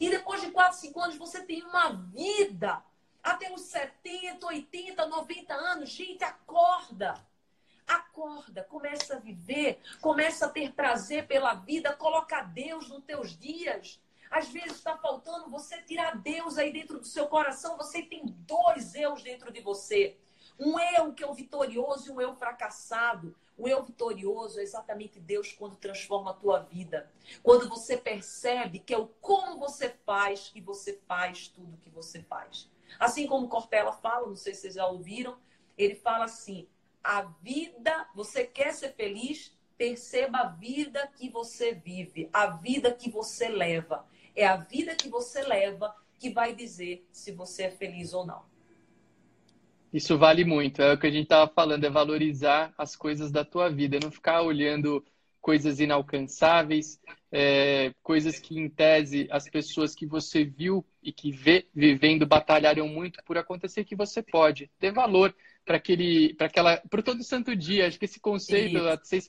E 0.00 0.08
depois 0.08 0.40
de 0.40 0.50
quatro, 0.50 0.78
cinco 0.78 1.00
anos, 1.00 1.16
você 1.16 1.42
tem 1.42 1.62
uma 1.62 1.90
vida 1.90 2.82
até 3.22 3.52
os 3.52 3.60
70, 3.60 4.46
80, 4.46 5.06
90 5.06 5.54
anos. 5.54 5.90
Gente, 5.90 6.24
acorda! 6.24 7.14
Acorda, 7.94 8.64
começa 8.64 9.16
a 9.16 9.18
viver, 9.18 9.80
começa 10.00 10.46
a 10.46 10.48
ter 10.48 10.72
prazer 10.72 11.26
pela 11.26 11.54
vida, 11.54 11.92
coloca 11.94 12.42
Deus 12.42 12.88
nos 12.88 13.04
teus 13.04 13.36
dias. 13.36 14.00
Às 14.30 14.48
vezes 14.48 14.78
está 14.78 14.96
faltando 14.96 15.50
você 15.50 15.82
tirar 15.82 16.16
Deus 16.16 16.56
aí 16.56 16.72
dentro 16.72 16.98
do 16.98 17.06
seu 17.06 17.26
coração. 17.26 17.76
Você 17.76 18.02
tem 18.02 18.24
dois 18.24 18.94
eus 18.94 19.22
dentro 19.22 19.52
de 19.52 19.60
você. 19.60 20.16
Um 20.58 20.78
eu 20.78 21.12
que 21.12 21.22
é 21.22 21.26
o 21.26 21.34
vitorioso 21.34 22.08
e 22.08 22.10
um 22.12 22.20
eu 22.20 22.34
fracassado. 22.34 23.36
O 23.58 23.68
eu 23.68 23.82
vitorioso 23.82 24.58
é 24.58 24.62
exatamente 24.62 25.20
Deus 25.20 25.52
quando 25.52 25.76
transforma 25.76 26.30
a 26.30 26.34
tua 26.34 26.60
vida. 26.60 27.10
Quando 27.42 27.68
você 27.68 27.96
percebe 27.96 28.78
que 28.78 28.94
é 28.94 28.98
o 28.98 29.06
como 29.06 29.58
você 29.58 29.90
faz 30.06 30.48
que 30.48 30.60
você 30.60 30.98
faz 31.06 31.48
tudo 31.48 31.76
que 31.76 31.90
você 31.90 32.22
faz. 32.22 32.70
Assim 32.98 33.26
como 33.26 33.48
Cortella 33.48 33.92
fala, 33.92 34.26
não 34.26 34.36
sei 34.36 34.54
se 34.54 34.62
vocês 34.62 34.74
já 34.74 34.86
ouviram, 34.86 35.36
ele 35.76 35.94
fala 35.94 36.24
assim: 36.24 36.68
a 37.02 37.22
vida, 37.42 38.06
você 38.14 38.44
quer 38.44 38.72
ser 38.72 38.92
feliz? 38.94 39.56
Perceba 39.76 40.38
a 40.38 40.48
vida 40.48 41.10
que 41.16 41.28
você 41.28 41.74
vive, 41.74 42.28
a 42.32 42.46
vida 42.46 42.92
que 42.92 43.10
você 43.10 43.48
leva. 43.48 44.06
É 44.34 44.46
a 44.46 44.56
vida 44.56 44.94
que 44.94 45.08
você 45.08 45.42
leva 45.42 45.94
que 46.18 46.30
vai 46.30 46.54
dizer 46.54 47.06
se 47.10 47.32
você 47.32 47.64
é 47.64 47.70
feliz 47.70 48.12
ou 48.12 48.24
não. 48.24 48.42
Isso 49.92 50.16
vale 50.16 50.44
muito. 50.44 50.80
É 50.80 50.94
o 50.94 50.98
que 50.98 51.06
a 51.06 51.10
gente 51.10 51.24
estava 51.24 51.50
falando, 51.52 51.84
é 51.84 51.90
valorizar 51.90 52.72
as 52.78 52.96
coisas 52.96 53.30
da 53.30 53.44
tua 53.44 53.68
vida, 53.68 53.98
não 54.00 54.10
ficar 54.10 54.40
olhando 54.40 55.04
coisas 55.40 55.80
inalcançáveis, 55.80 57.00
é, 57.30 57.92
coisas 58.02 58.38
que, 58.38 58.58
em 58.58 58.70
tese, 58.70 59.26
as 59.30 59.50
pessoas 59.50 59.94
que 59.94 60.06
você 60.06 60.44
viu 60.44 60.86
e 61.02 61.12
que 61.12 61.32
vê 61.32 61.66
vivendo 61.74 62.24
batalharam 62.24 62.86
muito 62.86 63.22
por 63.24 63.36
acontecer 63.36 63.84
que 63.84 63.96
você 63.96 64.22
pode. 64.22 64.70
ter 64.78 64.92
valor 64.92 65.34
para 65.64 65.76
aquele, 65.76 66.34
para 66.34 66.46
aquela, 66.46 66.76
para 66.90 67.02
todo 67.02 67.22
santo 67.22 67.54
dia. 67.54 67.86
Acho 67.86 67.98
que 67.98 68.04
esse 68.04 68.20
conceito 68.20 68.78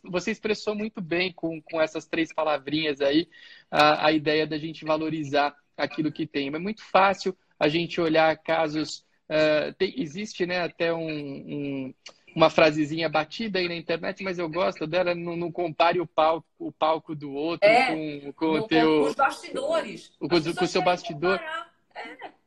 você, 0.04 0.32
expressou 0.32 0.76
muito 0.76 1.02
bem 1.02 1.32
com, 1.34 1.62
com 1.62 1.82
essas 1.82 2.06
três 2.08 2.34
palavrinhas 2.34 3.02
aí, 3.02 3.28
a, 3.70 4.08
a 4.08 4.12
ideia 4.12 4.46
da 4.48 4.58
gente 4.58 4.86
valorizar 4.86 5.56
aquilo 5.78 6.12
que 6.12 6.26
tem. 6.26 6.48
É 6.48 6.60
muito 6.60 6.84
fácil 6.84 7.36
a 7.60 7.68
gente 7.68 8.00
olhar 8.00 8.36
casos 8.38 9.06
Uh, 9.30 9.74
tem, 9.78 9.94
existe 9.98 10.46
né, 10.46 10.62
até 10.62 10.94
um, 10.94 11.08
um, 11.08 11.94
uma 12.36 12.50
frasezinha 12.50 13.08
batida 13.08 13.58
aí 13.60 13.68
na 13.68 13.76
internet, 13.76 14.24
mas 14.24 14.38
eu 14.38 14.50
gosto 14.50 14.86
dela. 14.86 15.16
Não, 15.16 15.36
não 15.36 15.52
compare 15.52 16.00
o 16.00 16.08
palco, 16.08 16.48
o 16.60 16.72
palco 16.72 17.16
do 17.16 17.32
outro 17.32 17.68
é, 17.68 17.88
com, 17.88 18.34
com 18.34 18.46
o 18.46 18.68
teu. 18.68 19.02
Com 19.02 19.08
os 19.08 19.16
bastidores. 19.16 20.12
Com, 20.20 20.36
o 20.36 20.68
seu 20.68 20.82
bastidor. 20.82 21.40
É. 21.40 21.73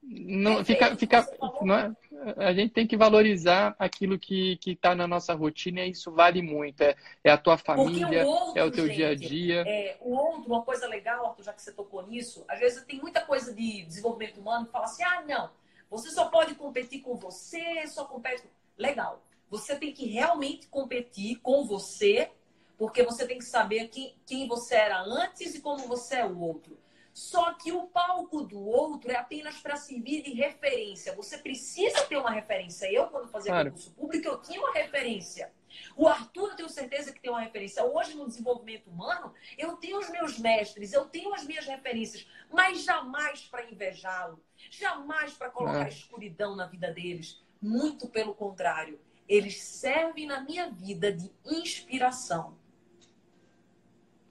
Não, 0.02 0.64
fica, 0.64 0.94
fica, 0.96 1.28
não 1.62 1.74
é? 1.74 1.92
A 2.36 2.52
gente 2.52 2.72
tem 2.72 2.86
que 2.86 2.96
valorizar 2.96 3.74
aquilo 3.78 4.18
que 4.18 4.58
está 4.64 4.94
na 4.94 5.06
nossa 5.06 5.34
rotina 5.34 5.80
e 5.80 5.90
isso 5.90 6.12
vale 6.12 6.40
muito. 6.42 6.80
É, 6.80 6.94
é 7.24 7.30
a 7.30 7.36
tua 7.36 7.58
família, 7.58 8.24
o 8.24 8.28
outro, 8.28 8.58
é 8.58 8.64
o 8.64 8.70
teu 8.70 8.86
gente, 8.86 8.96
dia 8.96 9.08
a 9.08 9.14
dia. 9.14 9.64
É, 9.66 9.96
o 10.00 10.12
outro, 10.12 10.46
uma 10.46 10.62
coisa 10.62 10.86
legal, 10.86 11.26
Arthur, 11.26 11.42
já 11.42 11.52
que 11.52 11.60
você 11.60 11.72
tocou 11.72 12.06
nisso, 12.06 12.44
às 12.48 12.60
vezes 12.60 12.84
tem 12.84 13.00
muita 13.00 13.20
coisa 13.20 13.52
de 13.52 13.84
desenvolvimento 13.84 14.40
humano 14.40 14.66
que 14.66 14.72
fala 14.72 14.84
assim: 14.84 15.02
ah, 15.02 15.24
não, 15.26 15.50
você 15.90 16.10
só 16.10 16.26
pode 16.26 16.54
competir 16.54 17.00
com 17.00 17.16
você, 17.16 17.86
só 17.88 18.04
compete. 18.04 18.44
Legal. 18.78 19.22
Você 19.50 19.76
tem 19.76 19.92
que 19.92 20.06
realmente 20.06 20.68
competir 20.68 21.36
com 21.40 21.64
você, 21.64 22.30
porque 22.78 23.02
você 23.02 23.26
tem 23.26 23.38
que 23.38 23.44
saber 23.44 23.88
quem, 23.88 24.14
quem 24.24 24.46
você 24.46 24.74
era 24.74 25.00
antes 25.00 25.54
e 25.54 25.60
como 25.60 25.86
você 25.86 26.16
é 26.16 26.26
o 26.26 26.38
outro. 26.38 26.76
Só 27.16 27.54
que 27.54 27.72
o 27.72 27.86
palco 27.86 28.42
do 28.42 28.60
outro 28.60 29.10
é 29.10 29.16
apenas 29.16 29.56
para 29.56 29.74
servir 29.78 30.22
de 30.22 30.34
referência. 30.34 31.16
Você 31.16 31.38
precisa 31.38 32.02
ter 32.02 32.18
uma 32.18 32.30
referência. 32.30 32.92
Eu, 32.92 33.06
quando 33.06 33.30
fazia 33.30 33.52
claro. 33.52 33.70
concurso 33.70 33.90
público, 33.92 34.28
eu 34.28 34.42
tinha 34.42 34.60
uma 34.60 34.74
referência. 34.74 35.50
O 35.96 36.06
Arthur, 36.06 36.50
eu 36.50 36.56
tenho 36.56 36.68
certeza 36.68 37.14
que 37.14 37.18
tem 37.18 37.30
uma 37.30 37.40
referência. 37.40 37.82
Hoje, 37.82 38.14
no 38.14 38.26
desenvolvimento 38.26 38.90
humano, 38.90 39.32
eu 39.56 39.78
tenho 39.78 39.98
os 39.98 40.10
meus 40.10 40.38
mestres, 40.38 40.92
eu 40.92 41.06
tenho 41.06 41.32
as 41.32 41.42
minhas 41.44 41.64
referências, 41.64 42.28
mas 42.52 42.82
jamais 42.84 43.46
para 43.46 43.64
invejá-lo, 43.64 44.38
jamais 44.68 45.32
para 45.32 45.48
colocar 45.48 45.88
escuridão 45.88 46.54
na 46.54 46.66
vida 46.66 46.92
deles. 46.92 47.42
Muito 47.62 48.08
pelo 48.10 48.34
contrário, 48.34 49.00
eles 49.26 49.58
servem 49.62 50.26
na 50.26 50.42
minha 50.42 50.68
vida 50.68 51.10
de 51.10 51.32
inspiração. 51.46 52.58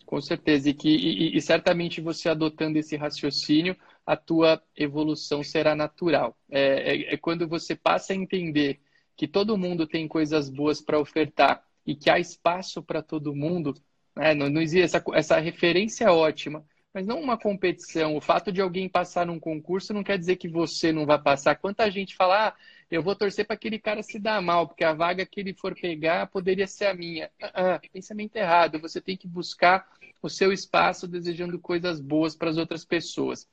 Com 0.06 0.22
certeza, 0.22 0.70
e, 0.70 0.74
que, 0.74 0.90
e, 0.90 1.36
e 1.36 1.42
certamente 1.42 2.00
você 2.00 2.30
adotando 2.30 2.78
esse 2.78 2.96
raciocínio, 2.96 3.76
a 4.06 4.16
tua 4.16 4.62
evolução 4.76 5.44
será 5.44 5.76
natural. 5.76 6.38
É, 6.50 6.94
é, 6.94 7.14
é 7.16 7.18
quando 7.18 7.48
você 7.48 7.76
passa 7.76 8.14
a 8.14 8.16
entender 8.16 8.80
que 9.16 9.28
todo 9.28 9.58
mundo 9.58 9.88
tem 9.88 10.08
coisas 10.08 10.50
boas 10.50 10.82
para 10.82 11.00
ofertar 11.00 11.64
e 11.86 11.96
que 11.96 12.10
há 12.10 12.20
espaço 12.20 12.84
para 12.84 13.02
todo 13.02 13.36
mundo, 13.36 13.74
né? 14.16 14.34
não, 14.34 14.50
não 14.50 14.62
existe 14.62 14.84
essa, 14.84 15.04
essa 15.14 15.40
referência 15.40 16.06
é 16.06 16.12
ótima, 16.12 16.64
mas 16.96 17.06
não 17.06 17.20
uma 17.20 17.38
competição. 17.38 18.16
O 18.16 18.22
fato 18.22 18.54
de 18.54 18.62
alguém 18.62 18.88
passar 18.88 19.26
num 19.26 19.38
concurso 19.38 19.94
não 19.94 20.02
quer 20.02 20.18
dizer 20.18 20.38
que 20.38 20.48
você 20.48 20.94
não 20.94 21.06
vai 21.06 21.22
passar. 21.22 21.54
Quanta 21.58 21.92
gente 21.92 22.16
fala, 22.16 22.48
ah, 22.48 22.54
eu 22.90 23.04
vou 23.04 23.14
torcer 23.14 23.46
para 23.46 23.54
aquele 23.54 23.78
cara 23.78 24.02
se 24.02 24.18
dar 24.18 24.42
mal, 24.42 24.66
porque 24.66 24.86
a 24.86 24.94
vaga 24.94 25.26
que 25.26 25.42
ele 25.42 25.54
for 25.54 25.76
pegar 25.76 26.28
poderia 26.28 26.66
ser 26.66 26.86
a 26.86 26.94
minha. 26.94 27.30
Ah, 27.42 27.76
ah, 27.76 27.82
pensamento 27.92 28.38
errado. 28.38 28.80
Você 28.80 29.02
tem 29.02 29.18
que 29.18 29.28
buscar 29.28 29.86
o 30.22 30.30
seu 30.30 30.54
espaço 30.54 31.06
desejando 31.06 31.60
coisas 31.60 32.00
boas 32.00 32.34
para 32.34 32.50
as 32.50 32.56
outras 32.56 32.86
pessoas. 32.86 33.46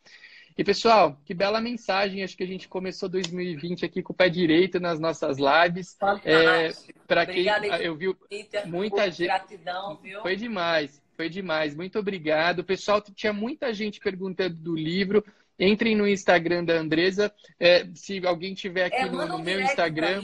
E 0.56 0.62
pessoal, 0.62 1.18
que 1.24 1.34
bela 1.34 1.60
mensagem. 1.60 2.22
Acho 2.22 2.36
que 2.36 2.44
a 2.44 2.46
gente 2.46 2.68
começou 2.68 3.08
2020 3.08 3.84
aqui 3.84 4.04
com 4.04 4.12
o 4.12 4.16
pé 4.16 4.28
direito 4.28 4.78
nas 4.78 5.00
nossas 5.00 5.36
lives. 5.36 5.96
É, 6.24 6.72
Para 7.08 7.26
quem 7.26 7.44
eu 7.80 7.96
vi 7.96 8.14
muita 8.66 9.10
gente. 9.10 9.26
Gratidão, 9.26 9.96
viu? 10.00 10.22
Foi 10.22 10.36
demais, 10.36 11.01
foi 11.16 11.28
demais. 11.28 11.74
Muito 11.74 11.98
obrigado. 11.98 12.64
Pessoal, 12.64 13.00
tinha 13.00 13.32
muita 13.32 13.72
gente 13.72 14.00
perguntando 14.00 14.56
do 14.56 14.74
livro. 14.74 15.24
Entrem 15.58 15.94
no 15.94 16.08
Instagram 16.08 16.64
da 16.64 16.74
Andresa. 16.74 17.32
É, 17.58 17.86
se 17.94 18.24
alguém 18.26 18.54
tiver 18.54 18.86
aqui 18.86 18.96
é, 18.96 19.06
no, 19.06 19.26
no 19.26 19.36
um 19.36 19.42
meu 19.42 19.60
Instagram. 19.60 20.22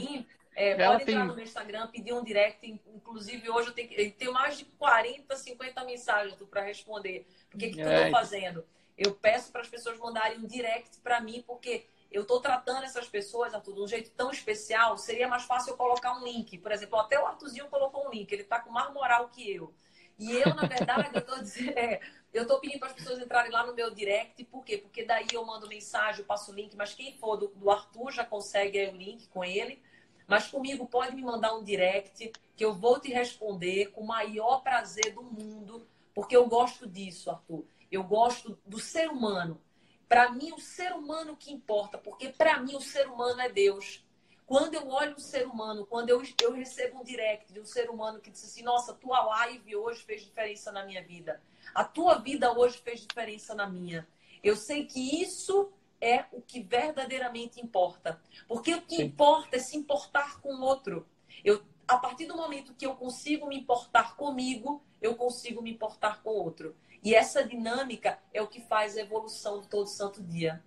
É, 0.55 0.71
ela 0.71 0.99
pode 0.99 1.03
entrar 1.03 1.19
tem... 1.19 1.27
no 1.27 1.35
meu 1.35 1.43
Instagram, 1.43 1.87
pedir 1.87 2.13
um 2.13 2.23
direct. 2.23 2.81
Inclusive, 2.93 3.49
hoje 3.49 3.69
eu 3.69 3.73
tenho, 3.73 3.93
eu 3.93 4.11
tenho 4.11 4.33
mais 4.33 4.57
de 4.57 4.65
40, 4.65 5.35
50 5.35 5.85
mensagens 5.85 6.35
para 6.49 6.61
responder. 6.61 7.25
O 7.53 7.57
que, 7.57 7.69
que 7.69 7.79
eu 7.79 7.89
estou 7.89 8.11
fazendo? 8.11 8.65
Eu 8.97 9.13
peço 9.13 9.51
para 9.51 9.61
as 9.61 9.69
pessoas 9.69 9.97
mandarem 9.97 10.37
um 10.39 10.45
direct 10.45 10.99
para 10.99 11.21
mim, 11.21 11.41
porque 11.47 11.85
eu 12.11 12.23
estou 12.23 12.41
tratando 12.41 12.83
essas 12.83 13.07
pessoas, 13.07 13.53
Arthur, 13.53 13.75
de 13.75 13.81
um 13.81 13.87
jeito 13.87 14.11
tão 14.11 14.31
especial, 14.31 14.97
seria 14.97 15.27
mais 15.27 15.43
fácil 15.43 15.71
eu 15.71 15.77
colocar 15.77 16.17
um 16.17 16.25
link. 16.25 16.57
Por 16.57 16.71
exemplo, 16.71 16.99
até 16.99 17.17
o 17.19 17.25
Arthurzinho 17.25 17.67
colocou 17.67 18.07
um 18.07 18.11
link, 18.11 18.31
ele 18.31 18.41
está 18.41 18.59
com 18.59 18.71
mais 18.71 18.91
moral 18.91 19.29
que 19.29 19.49
eu. 19.49 19.73
E 20.19 20.33
eu, 20.33 20.53
na 20.53 20.67
verdade, 20.67 21.09
eu 21.13 21.19
estou 21.19 21.39
dizendo. 21.39 21.77
É, 21.77 22.01
eu 22.31 22.43
estou 22.43 22.59
pedindo 22.59 22.79
para 22.79 22.89
as 22.89 22.93
pessoas 22.93 23.19
entrarem 23.19 23.51
lá 23.51 23.65
no 23.65 23.73
meu 23.73 23.89
direct, 23.89 24.43
por 24.45 24.63
quê? 24.63 24.77
Porque 24.77 25.03
daí 25.03 25.25
eu 25.33 25.43
mando 25.43 25.67
mensagem, 25.67 26.21
eu 26.21 26.25
passo 26.25 26.51
o 26.51 26.55
link, 26.55 26.75
mas 26.75 26.93
quem 26.93 27.17
for 27.17 27.37
do, 27.37 27.47
do 27.47 27.71
Arthur 27.71 28.11
já 28.11 28.23
consegue 28.23 28.85
o 28.87 28.95
link 28.95 29.27
com 29.29 29.43
ele. 29.43 29.81
Mas 30.27 30.47
comigo 30.47 30.85
pode 30.85 31.15
me 31.15 31.23
mandar 31.23 31.55
um 31.55 31.63
direct 31.63 32.31
que 32.55 32.63
eu 32.63 32.71
vou 32.71 32.99
te 32.99 33.11
responder 33.11 33.87
com 33.87 34.01
o 34.01 34.07
maior 34.07 34.61
prazer 34.61 35.11
do 35.11 35.23
mundo, 35.23 35.87
porque 36.13 36.37
eu 36.37 36.47
gosto 36.47 36.85
disso, 36.85 37.31
Arthur. 37.31 37.65
Eu 37.91 38.03
gosto 38.03 38.59
do 38.63 38.77
ser 38.77 39.09
humano. 39.09 39.59
Para 40.07 40.31
mim, 40.31 40.51
o 40.51 40.59
ser 40.59 40.91
humano 40.93 41.35
que 41.35 41.51
importa, 41.51 41.97
porque 41.97 42.29
para 42.29 42.59
mim 42.59 42.75
o 42.75 42.81
ser 42.81 43.07
humano 43.07 43.41
é 43.41 43.49
Deus. 43.49 44.05
Quando 44.49 44.73
eu 44.73 44.89
olho 44.89 45.15
o 45.15 45.19
ser 45.19 45.45
humano, 45.45 45.85
quando 45.85 46.09
eu, 46.09 46.23
eu 46.41 46.53
recebo 46.53 47.01
um 47.01 47.03
direct 47.03 47.53
de 47.53 47.59
um 47.59 47.65
ser 47.65 47.87
humano 47.87 48.19
que 48.19 48.31
diz 48.31 48.43
assim: 48.43 48.63
Nossa, 48.63 48.95
tua 48.95 49.21
live 49.23 49.75
hoje 49.75 50.01
fez 50.01 50.23
diferença 50.23 50.71
na 50.71 50.83
minha 50.83 51.03
vida. 51.03 51.39
A 51.75 51.83
tua 51.83 52.15
vida 52.15 52.51
hoje 52.51 52.79
fez 52.79 53.01
diferença 53.01 53.53
na 53.53 53.69
minha. 53.69 54.07
Eu 54.43 54.55
sei 54.55 54.87
que 54.87 55.21
isso 55.21 55.71
é 56.01 56.25
o 56.31 56.41
que 56.41 56.61
verdadeiramente 56.63 57.61
importa. 57.61 58.19
Porque 58.47 58.73
o 58.73 58.81
que 58.81 58.95
Sim. 58.95 59.03
importa 59.03 59.57
é 59.57 59.59
se 59.59 59.77
importar 59.77 60.41
com 60.41 60.51
o 60.51 60.61
outro. 60.63 61.05
Eu, 61.45 61.61
a 61.87 61.97
partir 61.97 62.25
do 62.25 62.35
momento 62.35 62.73
que 62.73 62.87
eu 62.87 62.95
consigo 62.95 63.45
me 63.45 63.55
importar 63.55 64.15
comigo, 64.15 64.81
eu 64.99 65.15
consigo 65.15 65.61
me 65.61 65.69
importar 65.69 66.23
com 66.23 66.31
o 66.31 66.43
outro. 66.43 66.75
E 67.03 67.13
essa 67.13 67.43
dinâmica 67.43 68.17
é 68.33 68.41
o 68.41 68.47
que 68.47 68.61
faz 68.61 68.97
a 68.97 69.01
evolução 69.01 69.61
do 69.61 69.67
todo 69.67 69.85
santo 69.85 70.23
dia. 70.23 70.63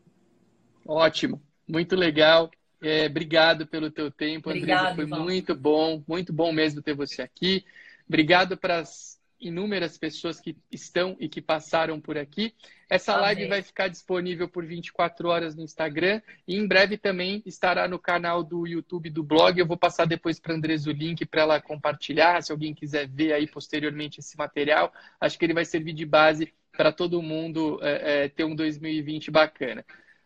Ótimo, 0.87 1.43
muito 1.67 1.97
legal. 1.97 2.49
É, 2.83 3.07
obrigado 3.07 3.67
pelo 3.67 3.91
teu 3.91 4.11
tempo, 4.11 4.51
Andresa. 4.51 4.95
Foi 4.95 5.07
muito 5.07 5.55
bom, 5.55 6.03
muito 6.07 6.33
bom 6.33 6.53
mesmo 6.53 6.83
ter 6.83 6.95
você 6.95 7.23
aqui. 7.23 7.65
Obrigado 8.09 8.57
para 8.57 8.81
as 8.81 9.23
inúmeras 9.43 9.99
pessoas 9.99 10.41
que 10.41 10.57
estão 10.71 11.17
e 11.19 11.29
que 11.29 11.41
passaram 11.41 12.01
por 12.01 12.17
aqui. 12.17 12.55
Essa 12.89 13.13
Amém. 13.13 13.25
live 13.25 13.49
vai 13.49 13.63
ficar 13.63 13.89
disponível 13.89 14.49
por 14.49 14.65
24 14.65 15.29
horas 15.29 15.55
no 15.55 15.63
Instagram 15.63 16.21
e 16.47 16.57
em 16.57 16.67
breve 16.67 16.97
também 16.97 17.43
estará 17.45 17.89
no 17.89 17.99
canal 17.99 18.45
do 18.45 18.67
YouTube 18.67 19.11
do 19.11 19.23
blog. 19.23 19.59
Eu 19.59 19.67
vou 19.67 19.77
passar 19.77 20.05
depois 20.05 20.39
para 20.39 20.53
a 20.53 20.57
Andresa 20.57 20.91
o 20.91 20.93
link 20.93 21.25
para 21.27 21.43
ela 21.43 21.61
compartilhar, 21.61 22.43
se 22.43 22.53
alguém 22.53 22.75
quiser 22.75 23.09
ver 23.09 23.33
aí 23.33 23.47
posteriormente 23.47 24.21
esse 24.21 24.37
material. 24.37 24.93
Acho 25.21 25.39
que 25.39 25.45
ele 25.45 25.55
vai 25.55 25.65
servir 25.65 25.93
de 25.93 26.07
base 26.07 26.53
para 26.71 26.93
todo 26.93 27.23
mundo 27.23 27.79
é, 27.83 28.25
é, 28.25 28.29
ter 28.29 28.45
um 28.45 28.55
2020 28.55 29.31
bacana. 29.31 29.85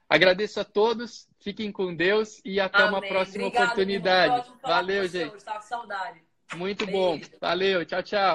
Agradeço 0.08 0.60
a 0.60 0.64
todos, 0.64 1.28
fiquem 1.40 1.72
com 1.72 1.94
Deus 1.94 2.40
e 2.44 2.60
até 2.60 2.82
Amém. 2.82 2.90
uma 2.90 3.00
próxima 3.00 3.46
Obrigado, 3.46 3.64
oportunidade. 3.64 4.52
Valeu, 4.62 5.08
gente. 5.08 5.42
Saudade. 5.62 6.20
Muito 6.54 6.86
Beijo. 6.86 6.98
bom. 6.98 7.20
Valeu, 7.40 7.84
tchau, 7.84 8.02
tchau. 8.02 8.34